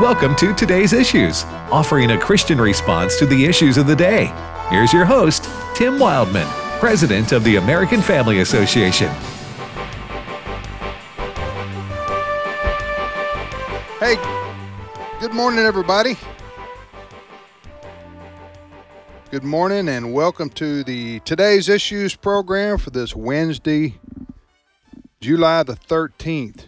Welcome 0.00 0.34
to 0.36 0.52
today's 0.54 0.92
issues, 0.92 1.44
offering 1.70 2.10
a 2.10 2.18
Christian 2.18 2.60
response 2.60 3.18
to 3.18 3.26
the 3.26 3.44
issues 3.44 3.76
of 3.76 3.86
the 3.86 3.94
day. 3.94 4.32
Here's 4.68 4.92
your 4.92 5.04
host, 5.04 5.44
Tim 5.76 5.98
Wildmon, 5.98 6.46
President 6.80 7.30
of 7.30 7.44
the 7.44 7.56
American 7.56 8.02
Family 8.02 8.40
Association. 8.40 9.08
Hey, 14.00 14.16
good 15.20 15.32
morning, 15.32 15.60
everybody. 15.60 16.16
Good 19.30 19.44
morning, 19.44 19.88
and 19.88 20.12
welcome 20.12 20.50
to 20.50 20.82
the 20.82 21.20
Today's 21.20 21.68
Issues 21.68 22.16
program 22.16 22.76
for 22.76 22.90
this 22.90 23.14
Wednesday, 23.14 24.00
July 25.20 25.62
the 25.62 25.76
13th, 25.76 26.66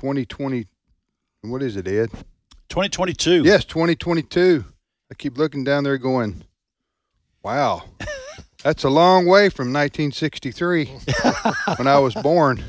2020. 0.00 0.66
What 1.42 1.62
is 1.62 1.76
it, 1.76 1.88
Ed? 1.88 2.10
2022. 2.68 3.44
Yes, 3.44 3.64
2022. 3.64 4.62
I 5.10 5.14
keep 5.14 5.38
looking 5.38 5.64
down 5.64 5.84
there 5.84 5.96
going, 5.96 6.44
wow, 7.42 7.84
that's 8.62 8.84
a 8.84 8.90
long 8.90 9.24
way 9.24 9.48
from 9.48 9.72
1963 9.72 10.84
when 11.78 11.86
I 11.86 11.98
was 11.98 12.12
born. 12.14 12.62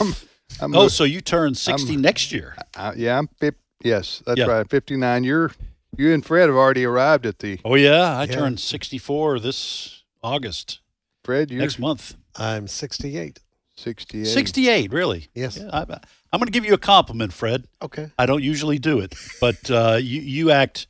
I'm, 0.00 0.12
I'm 0.60 0.74
Oh, 0.74 0.82
look- 0.82 0.90
so 0.90 1.04
you 1.04 1.22
turn 1.22 1.54
60 1.54 1.92
I'm- 1.92 2.02
next 2.02 2.32
year. 2.32 2.54
I, 2.76 2.92
yeah, 2.94 3.16
I'm 3.18 3.28
fif- 3.40 3.54
yes, 3.82 4.22
that's 4.26 4.38
Yeah. 4.40 4.46
right. 4.46 4.68
59. 4.68 5.24
You're 5.24 5.52
you 5.96 6.12
and 6.12 6.26
Fred 6.26 6.48
have 6.48 6.56
already 6.56 6.84
arrived 6.84 7.24
at 7.24 7.38
the 7.38 7.60
Oh, 7.64 7.76
yeah. 7.76 8.18
I 8.18 8.24
Yeah. 8.24 8.32
turned 8.34 8.60
64 8.60 9.38
this 9.40 10.02
August, 10.22 10.80
Fred. 11.24 11.50
You're 11.50 11.60
next 11.62 11.78
month. 11.78 12.16
I'm 12.36 12.66
68. 12.68 13.38
68. 13.76 14.26
68, 14.26 14.92
really? 14.92 15.28
Yes. 15.34 15.56
Yeah, 15.56 15.70
I, 15.72 16.00
I'm 16.34 16.40
going 16.40 16.46
to 16.46 16.52
give 16.52 16.64
you 16.64 16.74
a 16.74 16.78
compliment, 16.78 17.32
Fred. 17.32 17.68
Okay. 17.80 18.10
I 18.18 18.26
don't 18.26 18.42
usually 18.42 18.80
do 18.80 18.98
it, 18.98 19.14
but 19.40 19.70
uh, 19.70 19.98
you, 20.02 20.20
you 20.20 20.50
act, 20.50 20.88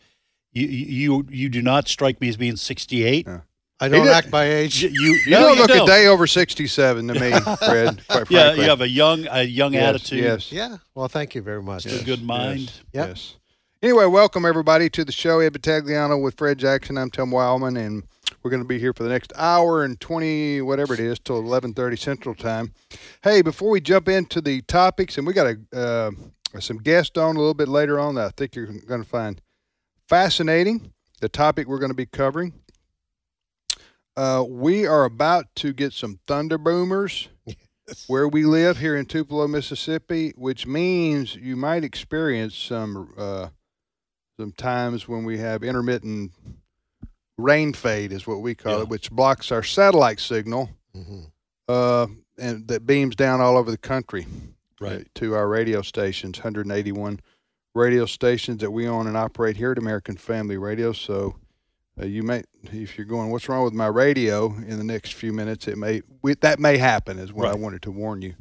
you, 0.52 0.66
you, 0.66 1.27
you 1.28 1.48
do 1.50 1.60
not 1.60 1.86
strike 1.86 2.19
me 2.19 2.30
as 2.30 2.38
being 2.38 2.56
68. 2.56 3.27
Yeah. 3.27 3.41
I 3.78 3.88
don't 3.88 4.08
act 4.08 4.32
my 4.32 4.44
age. 4.44 4.82
You, 4.82 4.88
you, 4.88 5.20
You 5.27 5.30
no, 5.32 5.41
don't 5.41 5.58
look 5.58 5.69
don't. 5.69 5.82
a 5.82 5.92
day 5.92 6.06
over 6.06 6.27
67 6.27 7.08
to 7.08 7.12
me, 7.14 7.32
Fred. 7.58 8.00
Quite 8.08 8.30
Yeah, 8.30 8.54
you 8.54 8.62
have 8.62 8.80
a 8.80 8.88
young, 8.88 9.27
a 9.30 9.42
young 9.42 9.74
Yes, 9.74 9.82
attitude. 9.96 10.24
Yes. 10.24 10.50
yeah. 10.50 10.78
Well, 10.94 11.08
thank 11.08 11.34
you 11.34 11.42
very 11.42 11.62
much. 11.62 11.84
A 11.84 12.02
good 12.02 12.22
mind. 12.22 12.60
Yes. 12.60 12.80
Yep. 12.94 13.08
yes. 13.08 13.34
Anyway, 13.82 14.06
welcome 14.06 14.47
everybody 14.47 14.88
to 14.88 15.04
the 15.04 15.12
show. 15.12 15.41
Ed 15.41 15.52
Vitagliano 15.52 16.22
with 16.22 16.38
Fred 16.38 16.56
Jackson. 16.56 16.97
I'm 16.97 17.10
Tim 17.10 17.26
Wildmon, 17.26 17.78
and 17.78 18.04
we're 18.45 18.50
going 18.50 18.62
to 18.62 18.69
be 18.69 18.78
here 18.78 18.92
for 18.92 19.03
the 19.05 19.09
next 19.09 19.33
hour 19.37 19.83
and 19.84 19.98
20, 19.98 20.61
whatever 20.61 20.92
it 20.92 21.00
is, 21.00 21.19
till 21.19 21.42
11:30 21.42 21.98
Central 21.98 22.34
Time. 22.34 22.75
Hey, 23.23 23.41
before 23.41 23.70
we 23.70 23.81
jump 23.81 24.06
into 24.06 24.42
the 24.42 24.61
topics, 24.62 25.17
and 25.17 25.27
we 25.27 25.33
got 25.33 25.47
a 25.47 25.77
uh, 25.77 26.11
some 26.61 26.77
guests 26.77 27.17
on 27.17 27.37
a 27.37 27.39
little 27.39 27.55
bit 27.55 27.69
later 27.69 27.98
on 27.98 28.15
that 28.17 28.27
I 28.27 28.31
think 28.37 28.55
you're 28.55 28.67
going 28.67 29.03
to 29.03 29.09
find 29.09 29.41
fascinating. 30.09 30.92
The 31.20 31.28
topic 31.31 31.67
we're 31.67 31.78
going 31.78 31.91
to 31.91 31.97
be 31.97 32.06
covering. 32.06 32.53
Uh, 34.15 34.45
we 34.47 34.87
are 34.87 35.05
about 35.05 35.47
to 35.56 35.72
get 35.72 35.92
some 35.92 36.20
thunder 36.27 36.59
boomers 36.59 37.28
where 38.06 38.28
we 38.28 38.45
live 38.45 38.78
here 38.78 38.95
in 38.95 39.06
Tupelo, 39.06 39.48
Mississippi, 39.48 40.33
which 40.37 40.67
means 40.67 41.34
you 41.34 41.56
might 41.56 41.83
experience 41.83 42.55
some 42.55 43.15
uh, 43.17 43.48
some 44.39 44.53
times 44.53 45.09
when 45.09 45.25
we 45.25 45.39
have 45.39 45.65
intermittent 45.65 46.33
rain 47.38 47.72
fade, 47.72 48.12
is 48.12 48.27
what 48.27 48.40
we 48.40 48.54
call 48.54 48.77
Yeah. 48.78 48.82
it, 48.82 48.88
which 48.88 49.10
blocks 49.10 49.50
our 49.50 49.62
satellite 49.62 50.20
signal 50.20 50.70
Mhm. 50.96 51.30
uh, 51.68 52.06
and 52.38 52.68
that 52.68 52.86
beams 52.86 53.16
down 53.16 53.41
all 53.41 53.56
over 53.56 53.70
the 53.70 53.78
country 53.78 54.26
Right. 54.80 55.00
uh, 55.02 55.04
to 55.16 55.34
our 55.34 55.48
radio 55.48 55.82
stations, 55.82 56.38
181 56.38 57.20
radio 57.74 58.06
stations 58.06 58.60
that 58.60 58.70
we 58.70 58.86
own 58.86 59.06
and 59.06 59.16
operate 59.16 59.56
here 59.56 59.72
at 59.72 59.78
American 59.78 60.16
Family 60.16 60.56
Radio. 60.56 60.92
So 60.92 61.36
uh, 62.00 62.06
you 62.06 62.22
may, 62.24 62.42
if 62.72 62.96
you're 62.98 63.04
going, 63.06 63.30
what's 63.30 63.48
wrong 63.48 63.64
with 63.64 63.72
my 63.72 63.86
radio? 63.86 64.47
In 64.54 64.78
the 64.78 64.84
next 64.84 65.14
few 65.14 65.32
minutes, 65.32 65.69
it 65.69 65.78
may 65.78 66.03
we, 66.22 66.34
that 66.34 66.59
may 66.59 66.76
happen. 66.76 67.19
Is 67.19 67.32
what 67.32 67.48
I 67.48 67.54
wanted 67.54 67.82
to 67.82 67.91
warn 67.92 68.20
you 68.22 68.34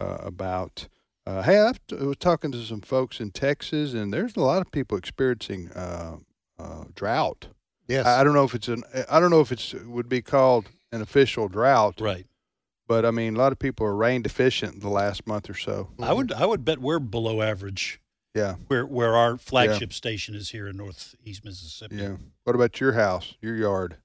uh, 0.00 0.18
about. 0.20 0.88
Uh, 1.26 1.42
hey, 1.42 1.58
I 1.60 1.72
was 2.04 2.16
talking 2.18 2.50
to 2.50 2.62
some 2.64 2.80
folks 2.80 3.20
in 3.20 3.30
Texas, 3.30 3.92
and 3.94 4.12
there's 4.12 4.34
a 4.36 4.40
lot 4.40 4.60
of 4.62 4.72
people 4.72 4.98
experiencing 4.98 5.70
uh, 5.72 6.16
uh, 6.58 6.84
drought. 6.96 7.48
Yes. 7.90 8.06
I, 8.06 8.20
I 8.20 8.24
don't 8.24 8.34
know 8.34 8.44
if 8.44 8.54
it's 8.54 8.68
an, 8.68 8.82
I 9.10 9.20
don't 9.20 9.30
know 9.30 9.40
if 9.40 9.52
it's 9.52 9.74
would 9.74 10.08
be 10.08 10.22
called 10.22 10.70
an 10.92 11.02
official 11.02 11.48
drought, 11.48 12.00
Right. 12.00 12.26
but 12.88 13.04
I 13.04 13.10
mean, 13.10 13.34
a 13.36 13.38
lot 13.38 13.52
of 13.52 13.58
people 13.58 13.84
are 13.86 13.94
rain 13.94 14.22
deficient 14.22 14.80
the 14.80 14.88
last 14.88 15.26
month 15.26 15.50
or 15.50 15.54
so. 15.54 15.90
I 16.00 16.12
would, 16.12 16.32
I 16.32 16.46
would 16.46 16.64
bet 16.64 16.78
we're 16.78 16.98
below 17.00 17.42
average 17.42 18.00
Yeah, 18.34 18.54
where, 18.68 18.86
where 18.86 19.16
our 19.16 19.36
flagship 19.36 19.92
station 19.92 20.34
is 20.34 20.50
here 20.50 20.68
in 20.68 20.76
Northeast 20.76 21.44
Mississippi. 21.44 21.96
yeah. 21.96 22.16
What 22.44 22.54
about 22.56 22.80
your 22.80 22.92
house, 22.92 23.34
your 23.40 23.56
yard? 23.56 23.96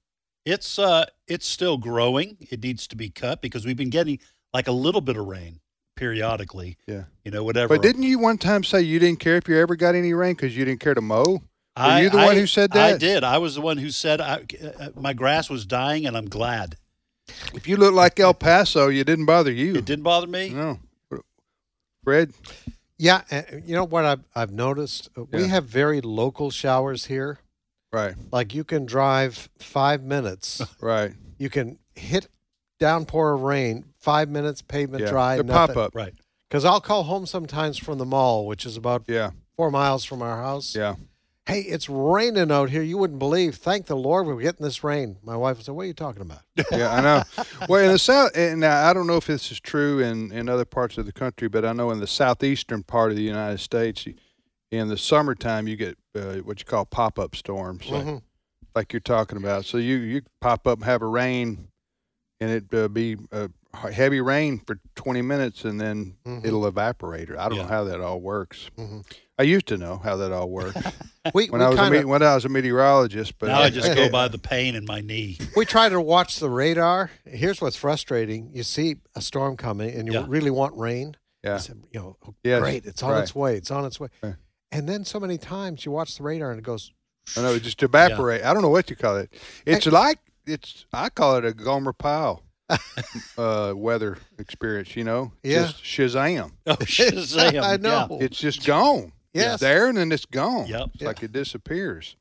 It's 0.44 0.78
uh 0.78 1.06
it's 1.26 1.44
still 1.46 1.76
growing. 1.76 2.36
It 2.50 2.62
needs 2.62 2.86
to 2.88 2.96
be 2.96 3.10
cut 3.10 3.40
because 3.42 3.64
we've 3.66 3.76
been 3.76 3.90
getting 3.90 4.20
like 4.54 4.68
a 4.68 4.72
little 4.72 5.00
bit 5.00 5.16
of 5.16 5.26
rain 5.26 5.58
periodically. 5.96 6.76
Yeah. 6.86 7.04
You 7.24 7.30
know, 7.32 7.42
whatever. 7.42 7.74
But 7.74 7.82
didn't 7.82 8.04
you 8.04 8.18
one 8.20 8.38
time 8.38 8.62
say 8.62 8.80
you 8.82 8.98
didn't 9.00 9.18
care 9.18 9.36
if 9.36 9.48
you 9.48 9.58
ever 9.58 9.74
got 9.74 9.94
any 9.96 10.12
rain 10.12 10.34
because 10.34 10.56
you 10.56 10.64
didn't 10.64 10.80
care 10.80 10.94
to 10.94 11.00
mow? 11.00 11.42
I, 11.76 12.00
you 12.02 12.10
the 12.10 12.16
one 12.16 12.36
who 12.36 12.46
said 12.46 12.72
that? 12.72 12.94
I 12.94 12.98
did. 12.98 13.22
I 13.24 13.38
was 13.38 13.54
the 13.54 13.60
one 13.60 13.76
who 13.78 13.90
said 13.90 14.20
I, 14.20 14.42
uh, 14.80 14.88
my 14.94 15.12
grass 15.12 15.50
was 15.50 15.66
dying, 15.66 16.06
and 16.06 16.16
I'm 16.16 16.28
glad 16.28 16.76
If 17.54 17.68
you 17.68 17.76
look 17.76 17.92
like 17.94 18.18
El 18.18 18.34
Paso, 18.34 18.88
you 18.88 19.04
didn't 19.04 19.26
bother 19.26 19.52
you. 19.52 19.74
it 19.76 19.84
didn't 19.84 20.04
bother 20.04 20.26
me. 20.26 20.50
No, 20.50 20.78
Fred. 22.04 22.32
yeah. 22.98 23.22
uh, 23.30 23.42
You 23.64 23.74
know 23.74 23.84
what 23.84 24.04
I've, 24.04 24.20
I've 24.34 24.52
noticed? 24.52 25.10
Uh, 25.16 25.24
We 25.32 25.48
have 25.48 25.64
very 25.66 26.00
local 26.00 26.50
showers 26.50 27.06
here. 27.06 27.38
Right, 27.92 28.14
Like 28.32 28.52
you 28.54 28.64
can 28.64 28.84
drive 28.84 29.48
five 29.58 30.02
minutes. 30.02 30.60
right. 30.80 31.12
you 31.38 31.48
can 31.48 31.78
hit 31.94 32.28
downpour 32.78 33.32
of 33.34 33.42
rain, 33.42 33.84
five 33.98 34.28
minutes, 34.28 34.60
pavement 34.60 35.04
Yeah, 35.04 35.10
dry. 35.10 35.36
they 35.36 35.42
pop 35.44 35.76
up. 35.76 35.94
Right. 35.94 36.12
Because 36.48 36.64
I'll 36.64 36.80
call 36.80 37.04
home 37.04 37.26
sometimes 37.26 37.78
from 37.78 37.98
the 37.98 38.04
mall, 38.04 38.46
which 38.46 38.66
is 38.66 38.76
about 38.76 39.04
Yeah, 39.08 39.30
four 39.56 39.70
miles 39.70 40.04
from 40.04 40.20
our 40.20 40.36
house. 40.42 40.74
yeah. 40.76 40.96
Hey, 41.46 41.60
it's 41.60 41.88
raining 41.88 42.50
out 42.50 42.70
here. 42.70 42.82
You 42.82 42.98
wouldn't 42.98 43.20
believe. 43.20 43.54
Thank 43.54 43.86
the 43.86 43.94
Lord 43.96 44.26
we're 44.26 44.40
getting 44.40 44.64
this 44.64 44.82
rain. 44.82 45.16
My 45.22 45.36
wife 45.36 45.62
said, 45.62 45.74
What 45.76 45.82
are 45.82 45.86
you 45.86 45.94
talking 45.94 46.22
about? 46.22 46.40
yeah, 46.72 46.92
I 46.92 47.00
know. 47.00 47.22
Well, 47.68 47.84
in 47.84 47.92
the 47.92 47.98
south, 48.00 48.32
and 48.34 48.64
I 48.64 48.92
don't 48.92 49.06
know 49.06 49.16
if 49.16 49.26
this 49.28 49.52
is 49.52 49.60
true 49.60 50.00
in, 50.00 50.32
in 50.32 50.48
other 50.48 50.64
parts 50.64 50.98
of 50.98 51.06
the 51.06 51.12
country, 51.12 51.46
but 51.48 51.64
I 51.64 51.72
know 51.72 51.92
in 51.92 52.00
the 52.00 52.06
southeastern 52.08 52.82
part 52.82 53.10
of 53.12 53.16
the 53.16 53.22
United 53.22 53.58
States, 53.60 54.06
in 54.72 54.88
the 54.88 54.98
summertime, 54.98 55.68
you 55.68 55.76
get 55.76 55.96
uh, 56.16 56.36
what 56.38 56.58
you 56.58 56.64
call 56.64 56.84
pop 56.84 57.16
up 57.18 57.36
storms, 57.36 57.86
like, 57.88 58.04
Mhm. 58.04 58.22
like 58.74 58.92
you're 58.92 58.98
talking 59.00 59.38
about. 59.38 59.64
So 59.64 59.78
you 59.78 59.98
you 59.98 60.22
pop 60.40 60.66
up 60.66 60.78
and 60.78 60.84
have 60.84 61.00
a 61.02 61.06
rain, 61.06 61.68
and 62.40 62.50
it 62.50 62.74
uh, 62.74 62.88
be 62.88 63.16
uh, 63.30 63.46
heavy 63.92 64.20
rain 64.20 64.58
for 64.66 64.80
20 64.96 65.22
minutes, 65.22 65.64
and 65.64 65.80
then 65.80 66.16
Mhm. 66.26 66.44
it'll 66.44 66.66
evaporate. 66.66 67.30
I 67.30 67.48
don't 67.48 67.58
know 67.58 67.66
how 67.66 67.84
that 67.84 68.00
all 68.00 68.20
works. 68.20 68.68
Mhm. 68.76 69.04
I 69.38 69.42
used 69.42 69.66
to 69.68 69.76
know 69.76 69.98
how 69.98 70.16
that 70.16 70.32
all 70.32 70.48
works 70.48 70.76
We, 71.34 71.48
when 71.48 71.60
we 71.60 71.66
I 71.66 71.68
was 71.70 71.78
a 71.78 71.82
kinda- 71.82 71.98
me- 71.98 72.04
when 72.04 72.22
I 72.22 72.34
was 72.34 72.44
a 72.44 72.48
meteorologist, 72.48 73.38
but 73.38 73.48
now 73.48 73.60
I 73.60 73.68
just 73.70 73.94
go 73.94 74.08
by 74.20 74.28
the 74.28 74.38
pain 74.38 74.74
in 74.76 74.84
my 74.86 75.00
knee. 75.00 75.38
we 75.56 75.64
try 75.66 75.88
to 75.88 76.00
watch 76.00 76.38
the 76.38 76.48
radar. 76.48 77.10
Here's 77.24 77.60
what's 77.60 77.76
frustrating: 77.76 78.50
you 78.54 78.62
see 78.62 78.96
a 79.16 79.20
storm 79.20 79.56
coming, 79.56 79.90
and 79.94 80.06
you 80.06 80.14
Yeah. 80.14 80.24
really 80.28 80.50
want 80.50 80.76
rain. 80.76 81.16
yeah. 81.42 81.54
You, 81.54 81.58
say, 81.58 81.72
you 81.92 82.00
know, 82.00 82.16
oh, 82.26 82.34
Yes, 82.44 82.60
great, 82.62 82.86
it's 82.86 83.02
on 83.02 83.10
right. 83.10 83.22
its 83.22 83.34
way. 83.34 83.56
It's 83.56 83.70
on 83.72 83.84
its 83.84 83.98
way. 83.98 84.08
Right. 84.22 84.34
And 84.72 84.88
then 84.88 85.04
so 85.04 85.18
many 85.20 85.36
times 85.38 85.84
you 85.84 85.90
watch 85.92 86.16
the 86.16 86.22
radar, 86.22 86.50
and 86.50 86.58
it 86.58 86.64
goes. 86.64 86.92
I 87.36 87.42
know 87.42 87.54
it 87.54 87.62
just 87.64 87.82
evaporate. 87.82 88.44
I 88.44 88.52
don't 88.54 88.62
know 88.62 88.68
what 88.68 88.88
you 88.88 88.94
call 88.94 89.16
it. 89.16 89.32
It's 89.66 89.86
like 89.86 90.20
it's. 90.46 90.86
I 90.92 91.08
call 91.08 91.36
it 91.38 91.44
a 91.44 91.52
Gomer 91.52 91.92
Pyle 91.92 92.44
uh, 93.36 93.72
weather 93.76 94.18
experience. 94.38 94.94
You 94.96 95.02
know, 95.04 95.32
Yeah. 95.42 95.66
just 95.66 95.82
Shazam. 95.82 96.52
Oh, 96.68 96.76
Shazam. 96.76 97.62
I 97.62 97.76
know. 97.78 98.06
Yeah. 98.12 98.26
It's 98.26 98.38
just 98.38 98.64
gone. 98.64 99.12
Yes. 99.36 99.54
it's 99.54 99.60
there 99.62 99.88
and 99.88 99.96
then 99.98 100.12
it's 100.12 100.26
gone. 100.26 100.66
Yep. 100.66 100.90
It's 100.94 101.02
like 101.02 101.22
it 101.22 101.32
disappears. 101.32 102.16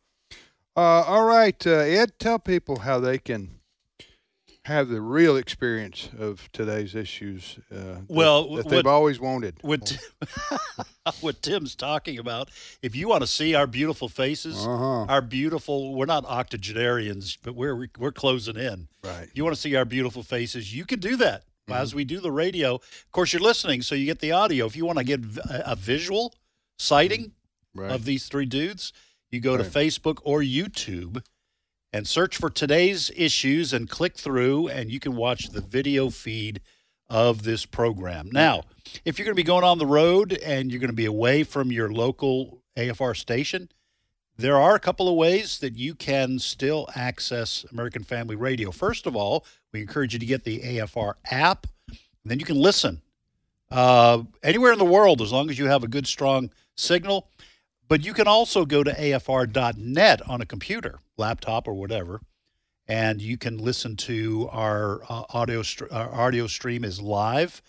Uh, 0.77 1.03
all 1.07 1.23
right, 1.25 1.65
uh, 1.65 1.71
Ed, 1.71 2.19
tell 2.19 2.37
people 2.37 2.79
how 2.79 2.99
they 2.99 3.17
can 3.17 3.51
have 4.65 4.89
the 4.89 4.99
real 4.99 5.37
experience 5.37 6.09
of 6.19 6.49
today's 6.51 6.95
issues. 6.95 7.59
Uh, 7.71 7.75
that- 7.75 8.05
Well, 8.09 8.43
that, 8.43 8.49
what- 8.65 8.67
they've 8.69 8.85
always 8.87 9.19
wanted. 9.19 9.55
What, 9.61 9.95
what 11.21 11.41
Tim's 11.41 11.75
talking 11.75 12.17
about, 12.19 12.49
if 12.81 12.95
you 12.95 13.07
want 13.07 13.21
to 13.21 13.27
see 13.27 13.53
our 13.55 13.67
beautiful 13.67 14.09
faces, 14.09 14.57
Uh-huh. 14.65 15.05
our 15.07 15.21
beautiful, 15.21 15.93
we're 15.93 16.07
not 16.07 16.25
octogenarians, 16.25 17.37
but 17.43 17.55
we're, 17.55 17.87
we're 17.97 18.11
closing 18.11 18.57
in. 18.57 18.87
Right. 19.03 19.29
you 19.33 19.43
want 19.43 19.55
to 19.55 19.61
see 19.61 19.75
our 19.75 19.85
beautiful 19.85 20.23
faces, 20.23 20.73
you 20.75 20.83
can 20.85 20.99
do 20.99 21.15
that 21.17 21.43
as 21.69 21.95
we 21.95 22.03
do 22.05 22.19
the 22.19 22.31
radio. 22.31 22.75
Of 22.75 23.11
course, 23.11 23.33
you're 23.33 23.41
listening, 23.41 23.81
so 23.81 23.95
you 23.95 24.05
get 24.05 24.19
the 24.19 24.31
audio. 24.31 24.65
If 24.67 24.75
you 24.75 24.85
want 24.85 24.97
to 24.99 25.03
get 25.03 25.21
a 25.49 25.75
visual 25.75 26.33
sighting 26.77 27.31
Right. 27.73 27.91
of 27.91 28.05
these 28.05 28.27
three 28.27 28.45
dudes, 28.45 28.93
you 29.31 29.39
go 29.41 29.55
Right. 29.55 29.63
to 29.65 29.69
Facebook 29.69 30.19
or 30.23 30.41
YouTube 30.41 31.23
and 31.91 32.07
search 32.07 32.37
for 32.37 32.49
today's 32.49 33.11
issues 33.15 33.73
and 33.73 33.89
click 33.89 34.17
through, 34.17 34.67
and 34.69 34.91
you 34.91 34.99
can 34.99 35.15
watch 35.15 35.49
the 35.49 35.61
video 35.61 36.09
feed 36.09 36.61
of 37.09 37.43
this 37.43 37.65
program. 37.65 38.29
Now, 38.31 38.63
if 39.03 39.17
you're 39.19 39.25
going 39.25 39.35
to 39.35 39.39
be 39.39 39.43
going 39.43 39.63
on 39.63 39.77
the 39.77 39.85
road 39.85 40.33
and 40.43 40.71
you're 40.71 40.79
going 40.79 40.89
to 40.89 40.93
be 40.95 41.05
away 41.05 41.43
from 41.43 41.71
your 41.71 41.91
local 41.91 42.61
AFR 42.77 43.13
station, 43.13 43.69
there 44.37 44.57
are 44.57 44.75
a 44.75 44.79
couple 44.79 45.07
of 45.07 45.15
ways 45.15 45.59
that 45.59 45.77
you 45.77 45.95
can 45.95 46.39
still 46.39 46.87
access 46.95 47.65
American 47.71 48.03
Family 48.03 48.35
Radio. 48.35 48.71
First 48.71 49.05
of 49.05 49.15
all, 49.15 49.45
we 49.71 49.81
encourage 49.81 50.13
you 50.13 50.19
to 50.19 50.25
get 50.25 50.43
the 50.43 50.59
AFR 50.61 51.13
app, 51.31 51.67
and 51.87 51.97
then 52.25 52.39
you 52.39 52.45
can 52.45 52.57
listen 52.57 53.01
uh, 53.71 54.23
anywhere 54.43 54.73
in 54.73 54.79
the 54.79 54.85
world 54.85 55.21
as 55.21 55.31
long 55.31 55.49
as 55.49 55.57
you 55.57 55.67
have 55.67 55.83
a 55.83 55.87
good, 55.87 56.07
strong 56.07 56.51
signal. 56.75 57.27
But 57.87 58.03
you 58.03 58.13
can 58.13 58.27
also 58.27 58.65
go 58.65 58.83
to 58.83 58.91
afr.net 58.91 60.27
on 60.27 60.41
a 60.41 60.45
computer, 60.45 60.99
laptop, 61.17 61.67
or 61.67 61.73
whatever, 61.75 62.19
and 62.87 63.21
you 63.21 63.37
can 63.37 63.57
listen 63.57 63.95
to 63.97 64.49
our 64.51 65.01
uh, 65.07 65.23
audio. 65.29 65.61
St- 65.61 65.91
our 65.91 66.13
audio 66.13 66.47
stream 66.47 66.83
is 66.83 66.99
live 66.99 67.61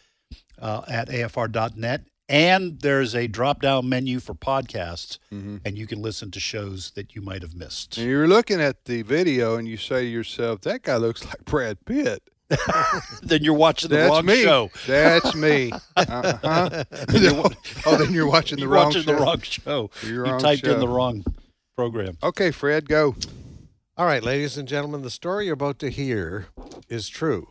uh, 0.59 0.83
at 0.89 1.09
afr.net, 1.11 2.05
and 2.31 2.81
there's 2.81 3.15
a 3.15 3.27
drop-down 3.27 3.89
menu 3.91 4.19
for 4.21 4.35
podcasts, 4.35 5.19
and 5.31 5.77
you 5.77 5.87
can 5.87 6.01
listen 6.01 6.31
to 6.31 6.41
shows 6.41 6.93
that 6.93 7.15
you 7.15 7.21
might 7.21 7.43
have 7.43 7.55
missed. 7.55 7.99
And 7.99 8.07
you're 8.07 8.27
looking 8.27 8.61
at 8.61 8.87
the 8.87 9.03
video 9.03 9.57
and 9.57 9.69
you 9.69 9.77
say 9.77 10.01
to 10.05 10.09
yourself, 10.09 10.63
that 10.63 10.83
guy 10.83 10.97
looks 10.97 11.25
like 11.27 11.45
Brad 11.45 11.85
Pitt. 11.85 12.23
then 13.23 13.43
you're 13.43 13.55
watching 13.55 13.91
the 13.91 13.97
That's 13.97 14.11
wrong 14.11 14.27
me. 14.27 14.43
show. 14.43 14.71
That's 14.87 15.35
me. 15.35 15.73
Uh-huh. 15.97 16.85
oh, 17.87 17.97
then 17.97 18.13
you're 18.13 18.29
watching 18.29 18.57
the 18.57 18.63
You're 18.63 18.71
wrong 18.71 18.87
watching 18.87 19.03
show. 19.03 19.13
the 19.15 19.21
wrong 19.21 19.41
show. 19.41 19.91
You're 20.03 20.27
you 20.27 20.33
wrong 20.33 20.41
typed 20.41 20.65
show. 20.65 20.75
in 20.75 20.81
the 20.81 20.89
wrong 20.89 21.25
program. 21.77 22.19
Okay, 22.23 22.51
Fred, 22.51 22.89
go. 22.89 23.17
All 23.97 24.07
right, 24.07 24.23
ladies 24.23 24.57
and 24.59 24.69
gentlemen, 24.69 25.03
the 25.03 25.11
story 25.11 25.47
you're 25.47 25.55
about 25.55 25.79
to 25.81 25.91
hear 25.91 26.47
is 26.89 27.09
true. 27.09 27.49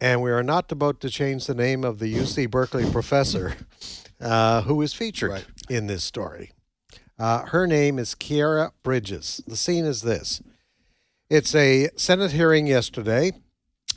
And 0.00 0.22
we 0.22 0.30
are 0.30 0.42
not 0.42 0.72
about 0.72 1.00
to 1.00 1.10
change 1.10 1.46
the 1.46 1.54
name 1.54 1.84
of 1.84 1.98
the 1.98 2.12
UC 2.12 2.50
Berkeley 2.50 2.90
professor 2.90 3.54
uh, 4.20 4.62
who 4.62 4.80
is 4.82 4.94
featured 4.94 5.30
Right. 5.30 5.44
in 5.68 5.86
this 5.86 6.02
story. 6.02 6.52
Uh, 7.18 7.44
her 7.46 7.66
name 7.66 7.98
is 7.98 8.14
Khiara 8.14 8.70
Bridges. 8.82 9.42
The 9.46 9.56
scene 9.56 9.84
is 9.84 10.00
this 10.02 10.40
it's 11.28 11.54
a 11.54 11.90
Senate 11.96 12.32
hearing 12.32 12.66
yesterday, 12.66 13.32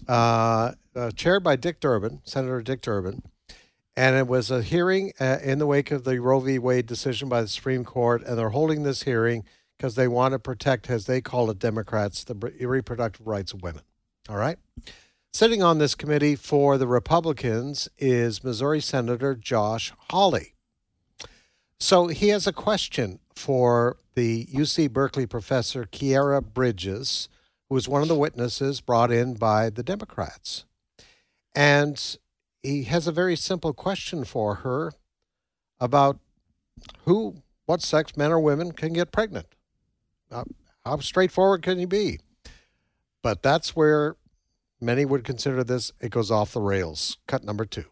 uh, 0.07 0.73
uh, 0.95 1.11
chaired 1.11 1.43
by 1.43 1.55
Dick 1.55 1.79
Durbin, 1.79 2.21
Senator 2.23 2.61
Dick 2.61 2.81
Durbin. 2.81 3.23
And 3.95 4.15
it 4.15 4.27
was 4.27 4.49
a 4.49 4.63
hearing 4.63 5.13
uh, 5.19 5.37
in 5.43 5.59
the 5.59 5.67
wake 5.67 5.91
of 5.91 6.03
the 6.03 6.19
Roe 6.19 6.39
v. 6.39 6.57
Wade 6.57 6.87
decision 6.87 7.29
by 7.29 7.41
the 7.41 7.47
Supreme 7.47 7.85
Court. 7.85 8.23
And 8.23 8.37
they're 8.37 8.49
holding 8.49 8.83
this 8.83 9.03
hearing 9.03 9.43
because 9.77 9.95
they 9.95 10.07
want 10.07 10.31
to 10.31 10.39
protect, 10.39 10.89
as 10.89 11.05
they 11.05 11.21
call 11.21 11.49
it, 11.51 11.59
Democrats, 11.59 12.23
the 12.23 12.35
reproductive 12.61 13.27
rights 13.27 13.53
of 13.53 13.61
women. 13.61 13.83
All 14.29 14.37
right. 14.37 14.57
Sitting 15.33 15.63
on 15.63 15.79
this 15.79 15.95
committee 15.95 16.35
for 16.35 16.77
the 16.77 16.87
Republicans 16.87 17.89
is 17.97 18.43
Missouri 18.43 18.79
Senator 18.79 19.35
Josh 19.35 19.91
Hawley. 20.09 20.53
So 21.79 22.07
he 22.07 22.29
has 22.29 22.47
a 22.47 22.53
question 22.53 23.19
for 23.35 23.97
the 24.15 24.45
UC 24.45 24.91
Berkeley 24.91 25.25
professor 25.25 25.85
Khiara 25.85 26.41
Bridges, 26.41 27.27
who 27.73 27.75
was 27.75 27.89
one 27.89 28.03
of 28.03 28.07
the 28.07 28.13
witnesses 28.13 28.81
brought 28.81 29.11
in 29.11 29.33
by 29.33 29.67
the 29.67 29.81
Democrats. 29.81 30.65
And 31.55 32.17
he 32.61 32.83
has 32.83 33.07
a 33.07 33.11
very 33.11 33.35
simple 33.35 33.73
question 33.73 34.25
for 34.25 34.57
her 34.57 34.93
about 35.79 36.19
who, 37.05 37.37
what 37.65 37.81
sex, 37.81 38.15
men 38.15 38.31
or 38.31 38.39
women, 38.39 38.73
can 38.73 38.93
get 38.93 39.11
pregnant. 39.11 39.47
How 40.31 40.99
straightforward 40.99 41.63
can 41.63 41.79
he 41.79 41.85
be? 41.85 42.19
But 43.23 43.41
that's 43.41 43.75
where 43.75 44.17
many 44.79 45.03
would 45.03 45.23
consider 45.23 45.63
this, 45.63 45.91
it 45.99 46.11
goes 46.11 46.29
off 46.29 46.53
the 46.53 46.61
rails. 46.61 47.17
Cut 47.25 47.43
number 47.43 47.65
two. 47.65 47.85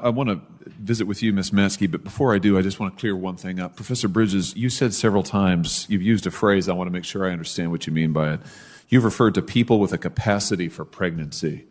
I 0.00 0.08
want 0.08 0.30
to 0.30 0.40
visit 0.80 1.06
with 1.06 1.22
you, 1.22 1.34
Ms. 1.34 1.50
Maskey, 1.50 1.88
but 1.88 2.02
before 2.02 2.34
I 2.34 2.38
do, 2.38 2.56
I 2.56 2.62
just 2.62 2.80
want 2.80 2.96
to 2.96 2.98
clear 2.98 3.14
one 3.14 3.36
thing 3.36 3.60
up. 3.60 3.76
Professor 3.76 4.08
Bridges, 4.08 4.56
you 4.56 4.70
said 4.70 4.94
several 4.94 5.22
times, 5.22 5.84
you've 5.90 6.00
used 6.00 6.26
a 6.26 6.30
phrase, 6.30 6.66
I 6.66 6.72
want 6.72 6.88
to 6.88 6.92
make 6.92 7.04
sure 7.04 7.28
I 7.28 7.30
understand 7.30 7.70
what 7.70 7.86
you 7.86 7.92
mean 7.92 8.14
by 8.14 8.32
it. 8.32 8.40
You've 8.88 9.04
referred 9.04 9.34
to 9.34 9.42
people 9.42 9.80
with 9.80 9.92
a 9.92 9.98
capacity 9.98 10.68
for 10.68 10.84
pregnancy. 10.84 11.66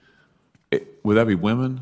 It- 0.72 1.00
would 1.04 1.16
that 1.16 1.28
be 1.28 1.36
women? 1.36 1.81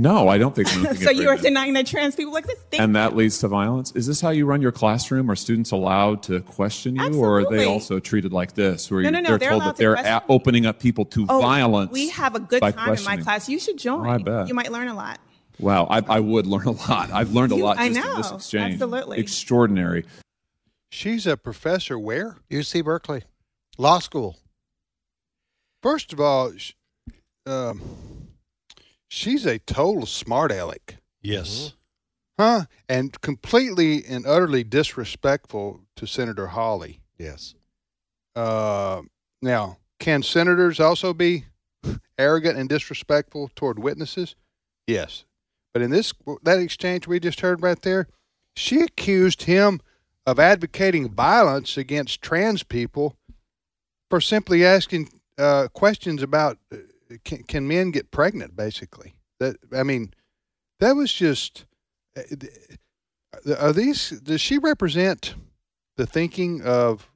No, 0.00 0.28
I 0.28 0.38
don't 0.38 0.54
think 0.54 0.68
women 0.74 0.96
so 1.06 1.10
you 1.10 1.28
are 1.28 1.36
denying 1.36 1.72
that 1.72 1.86
trans 1.86 2.14
people 2.14 2.36
exist? 2.36 2.62
Thank 2.70 2.80
and 2.82 2.94
that 2.94 3.16
leads 3.16 3.38
to 3.40 3.48
violence. 3.48 3.90
Is 3.96 4.06
this 4.06 4.20
how 4.20 4.30
you 4.30 4.46
run 4.46 4.62
your 4.62 4.70
classroom? 4.72 5.28
Are 5.30 5.34
students 5.36 5.72
allowed 5.72 6.22
to 6.24 6.40
question 6.40 6.94
you, 6.96 7.20
or 7.20 7.40
are 7.40 7.50
they 7.50 7.64
also 7.64 7.98
treated 7.98 8.32
like 8.32 8.54
this, 8.54 8.90
where 8.90 9.02
No, 9.02 9.10
no, 9.10 9.20
no, 9.20 9.28
they're 9.30 9.38
they're 9.38 9.50
told 9.50 9.62
that 9.62 9.76
to 9.76 9.82
they're 9.82 9.94
a- 9.94 10.22
opening 10.28 10.66
up 10.66 10.78
people 10.78 11.04
to 11.06 11.26
Oh, 11.28 11.40
violence? 11.40 11.90
We 11.90 12.10
have 12.10 12.34
a 12.34 12.40
good 12.40 12.60
time 12.62 12.94
in 12.96 13.04
my 13.04 13.16
class. 13.16 13.48
You 13.48 13.58
should 13.58 13.76
join. 13.78 14.06
Oh, 14.06 14.10
I 14.10 14.18
bet. 14.18 14.48
You 14.48 14.54
might 14.54 14.70
learn 14.70 14.88
a 14.88 14.94
lot. 14.94 15.18
Wow, 15.58 15.86
I, 15.90 16.02
I 16.08 16.20
would 16.20 16.46
learn 16.46 16.66
a 16.66 16.70
lot. 16.70 17.10
I've 17.10 17.32
learned 17.32 17.50
a 17.52 17.56
You- 17.56 17.64
lot 17.64 17.78
I 17.78 17.88
just 17.88 17.98
in 18.08 18.16
this 18.16 18.30
know. 18.30 18.36
exchange. 18.36 18.72
Absolutely. 18.74 19.18
extraordinary. 19.18 20.04
She's 20.90 21.26
a 21.26 21.36
professor 21.36 21.98
where? 21.98 22.36
UC 22.50 22.84
Berkeley, 22.84 23.24
law 23.76 23.98
school. 23.98 24.36
First 25.82 26.12
of 26.12 26.20
all, 26.20 26.52
um, 27.46 27.80
she's 29.08 29.46
a 29.46 29.58
total 29.58 30.06
smart 30.06 30.52
aleck. 30.52 30.96
Yes. 31.22 31.74
Huh? 32.38 32.66
And 32.88 33.20
completely 33.20 34.04
and 34.04 34.24
utterly 34.26 34.62
disrespectful 34.62 35.80
to 35.96 36.06
Senator 36.06 36.48
Hawley. 36.48 37.00
Yes. 37.18 37.54
Uh, 38.36 39.02
now, 39.42 39.78
can 39.98 40.22
senators 40.22 40.78
also 40.78 41.12
be 41.12 41.46
arrogant 42.18 42.56
and 42.56 42.68
disrespectful 42.68 43.50
toward 43.56 43.78
witnesses? 43.78 44.36
Yes. 44.86 45.24
But 45.74 45.82
in 45.82 45.90
this 45.90 46.12
that 46.44 46.58
exchange 46.60 47.06
we 47.06 47.20
just 47.20 47.40
heard 47.40 47.62
right 47.62 47.80
there, 47.82 48.08
she 48.54 48.80
accused 48.80 49.42
him 49.42 49.80
of 50.26 50.38
advocating 50.38 51.10
violence 51.10 51.76
against 51.76 52.22
trans 52.22 52.62
people 52.62 53.16
for 54.10 54.20
simply 54.20 54.64
asking 54.64 55.08
uh, 55.38 55.68
questions 55.72 56.22
about 56.22 56.58
uh, 56.72 56.76
can, 57.24 57.42
can 57.44 57.68
men 57.68 57.90
get 57.90 58.10
pregnant. 58.10 58.56
Basically, 58.56 59.14
that 59.40 59.56
I 59.76 59.82
mean, 59.82 60.12
that 60.80 60.92
was 60.96 61.12
just. 61.12 61.64
uh, 62.16 62.22
Are 63.58 63.72
these? 63.72 64.10
Does 64.10 64.40
she 64.40 64.58
represent 64.58 65.34
the 65.96 66.06
thinking 66.06 66.62
of 66.62 67.10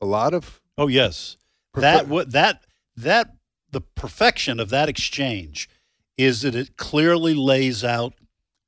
a 0.00 0.06
lot 0.06 0.34
of 0.34 0.60
Oh 0.76 0.88
yes. 0.88 1.36
Prefer- 1.72 1.82
that 1.82 2.08
what 2.08 2.32
that 2.32 2.64
that 2.96 3.34
the 3.70 3.80
perfection 3.80 4.60
of 4.60 4.70
that 4.70 4.88
exchange 4.88 5.68
is 6.18 6.42
that 6.42 6.54
it 6.54 6.76
clearly 6.76 7.34
lays 7.34 7.84
out 7.84 8.14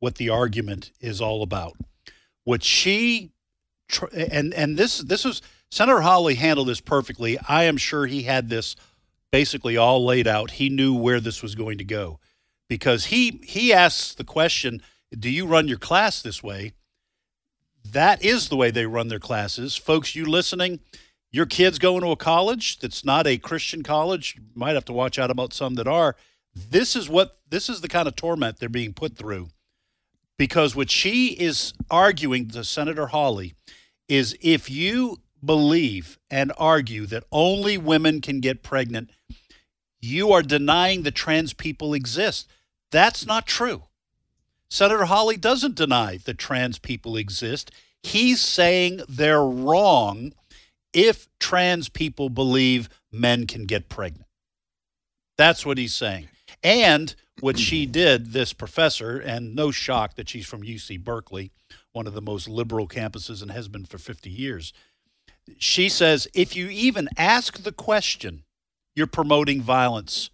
what 0.00 0.16
the 0.16 0.31
argument 0.31 0.93
is 1.00 1.21
all 1.21 1.43
about. 1.43 1.76
What 2.45 2.62
she 2.62 3.33
and 4.12 4.54
and 4.54 4.76
this 4.76 4.99
this 4.99 5.25
was 5.25 5.43
Senator 5.71 6.02
Hawley 6.02 6.35
handled 6.37 6.69
this 6.69 6.81
perfectly. 6.81 7.38
I 7.49 7.64
am 7.64 7.76
sure 7.76 8.07
he 8.07 8.23
had 8.23 8.49
this 8.49 8.76
basically 9.34 9.76
all 9.76 10.04
laid 10.04 10.28
out. 10.28 10.52
He 10.52 10.68
knew 10.68 10.94
where 10.94 11.18
this 11.18 11.42
was 11.42 11.56
going 11.56 11.76
to 11.78 11.84
go 11.84 12.20
because 12.68 13.06
he 13.06 13.40
he 13.42 13.72
asks 13.72 14.14
the 14.14 14.22
question, 14.22 14.80
"Do 15.10 15.28
you 15.28 15.44
run 15.44 15.66
your 15.66 15.76
class 15.76 16.22
this 16.22 16.40
way?" 16.40 16.74
That 17.84 18.24
is 18.24 18.48
the 18.48 18.54
way 18.54 18.70
they 18.70 18.86
run 18.86 19.08
their 19.08 19.18
classes. 19.18 19.74
Folks, 19.74 20.14
you 20.14 20.24
listening, 20.24 20.78
your 21.32 21.46
kids 21.46 21.80
going 21.80 22.02
to 22.02 22.12
a 22.12 22.16
college 22.16 22.78
that's 22.78 23.04
not 23.04 23.26
a 23.26 23.36
Christian 23.36 23.82
college, 23.82 24.36
you 24.36 24.42
might 24.54 24.76
have 24.76 24.84
to 24.84 24.92
watch 24.92 25.18
out 25.18 25.32
about 25.32 25.52
some 25.52 25.74
that 25.74 25.88
are. 25.88 26.14
This 26.54 26.94
is 26.94 27.08
what 27.08 27.40
this 27.48 27.68
is 27.68 27.80
the 27.80 27.88
kind 27.88 28.06
of 28.06 28.14
torment 28.14 28.60
they're 28.60 28.68
being 28.68 28.94
put 28.94 29.16
through. 29.16 29.48
Because 30.38 30.76
what 30.76 30.92
she 30.92 31.30
is 31.30 31.72
arguing 31.90 32.50
to 32.50 32.62
Senator 32.62 33.08
Hawley 33.08 33.54
is 34.08 34.38
if 34.40 34.70
you 34.70 35.18
believe 35.44 36.18
and 36.30 36.52
argue 36.56 37.06
that 37.06 37.24
only 37.30 37.76
women 37.78 38.20
can 38.20 38.40
get 38.40 38.62
pregnant, 38.62 39.10
you 40.04 40.32
are 40.32 40.42
denying 40.42 41.02
that 41.02 41.14
trans 41.14 41.52
people 41.52 41.94
exist. 41.94 42.49
That's 42.90 43.26
not 43.26 43.46
true. 43.46 43.84
Senator 44.68 45.04
Hawley 45.04 45.37
doesn't 45.37 45.76
deny 45.76 46.18
that 46.25 46.38
trans 46.38 46.78
people 46.78 47.16
exist. 47.16 47.70
He's 48.02 48.40
saying 48.40 49.00
they're 49.08 49.44
wrong 49.44 50.32
if 50.92 51.28
trans 51.38 51.88
people 51.88 52.28
believe 52.28 52.88
men 53.11 53.46
can 53.46 53.66
get 53.66 53.88
pregnant. 53.88 54.26
That's 55.37 55.64
what 55.66 55.78
he's 55.78 55.94
saying. 55.94 56.28
And 56.62 57.14
what 57.40 57.58
she 57.58 57.87
did, 57.87 58.32
this 58.32 58.52
professor, 58.52 59.18
and 59.18 59.54
no 59.54 59.70
shock 59.70 60.14
that 60.14 60.28
she's 60.28 60.46
from 60.46 60.62
UC 60.62 61.02
Berkeley, 61.02 61.50
one 61.92 62.06
of 62.06 62.14
the 62.14 62.23
most 62.23 62.49
liberal 62.49 62.87
campuses 62.87 63.42
and 63.42 63.50
has 63.50 63.68
been 63.68 63.84
for 63.84 63.99
50 63.99 64.30
years. 64.30 64.73
She 65.58 65.88
says 65.88 66.28
if 66.34 66.56
you 66.56 66.68
even 66.68 67.08
ask 67.16 67.62
the 67.62 67.73
question, 67.73 68.44
you're 68.94 69.06
promoting 69.06 69.60
violence 69.60 70.30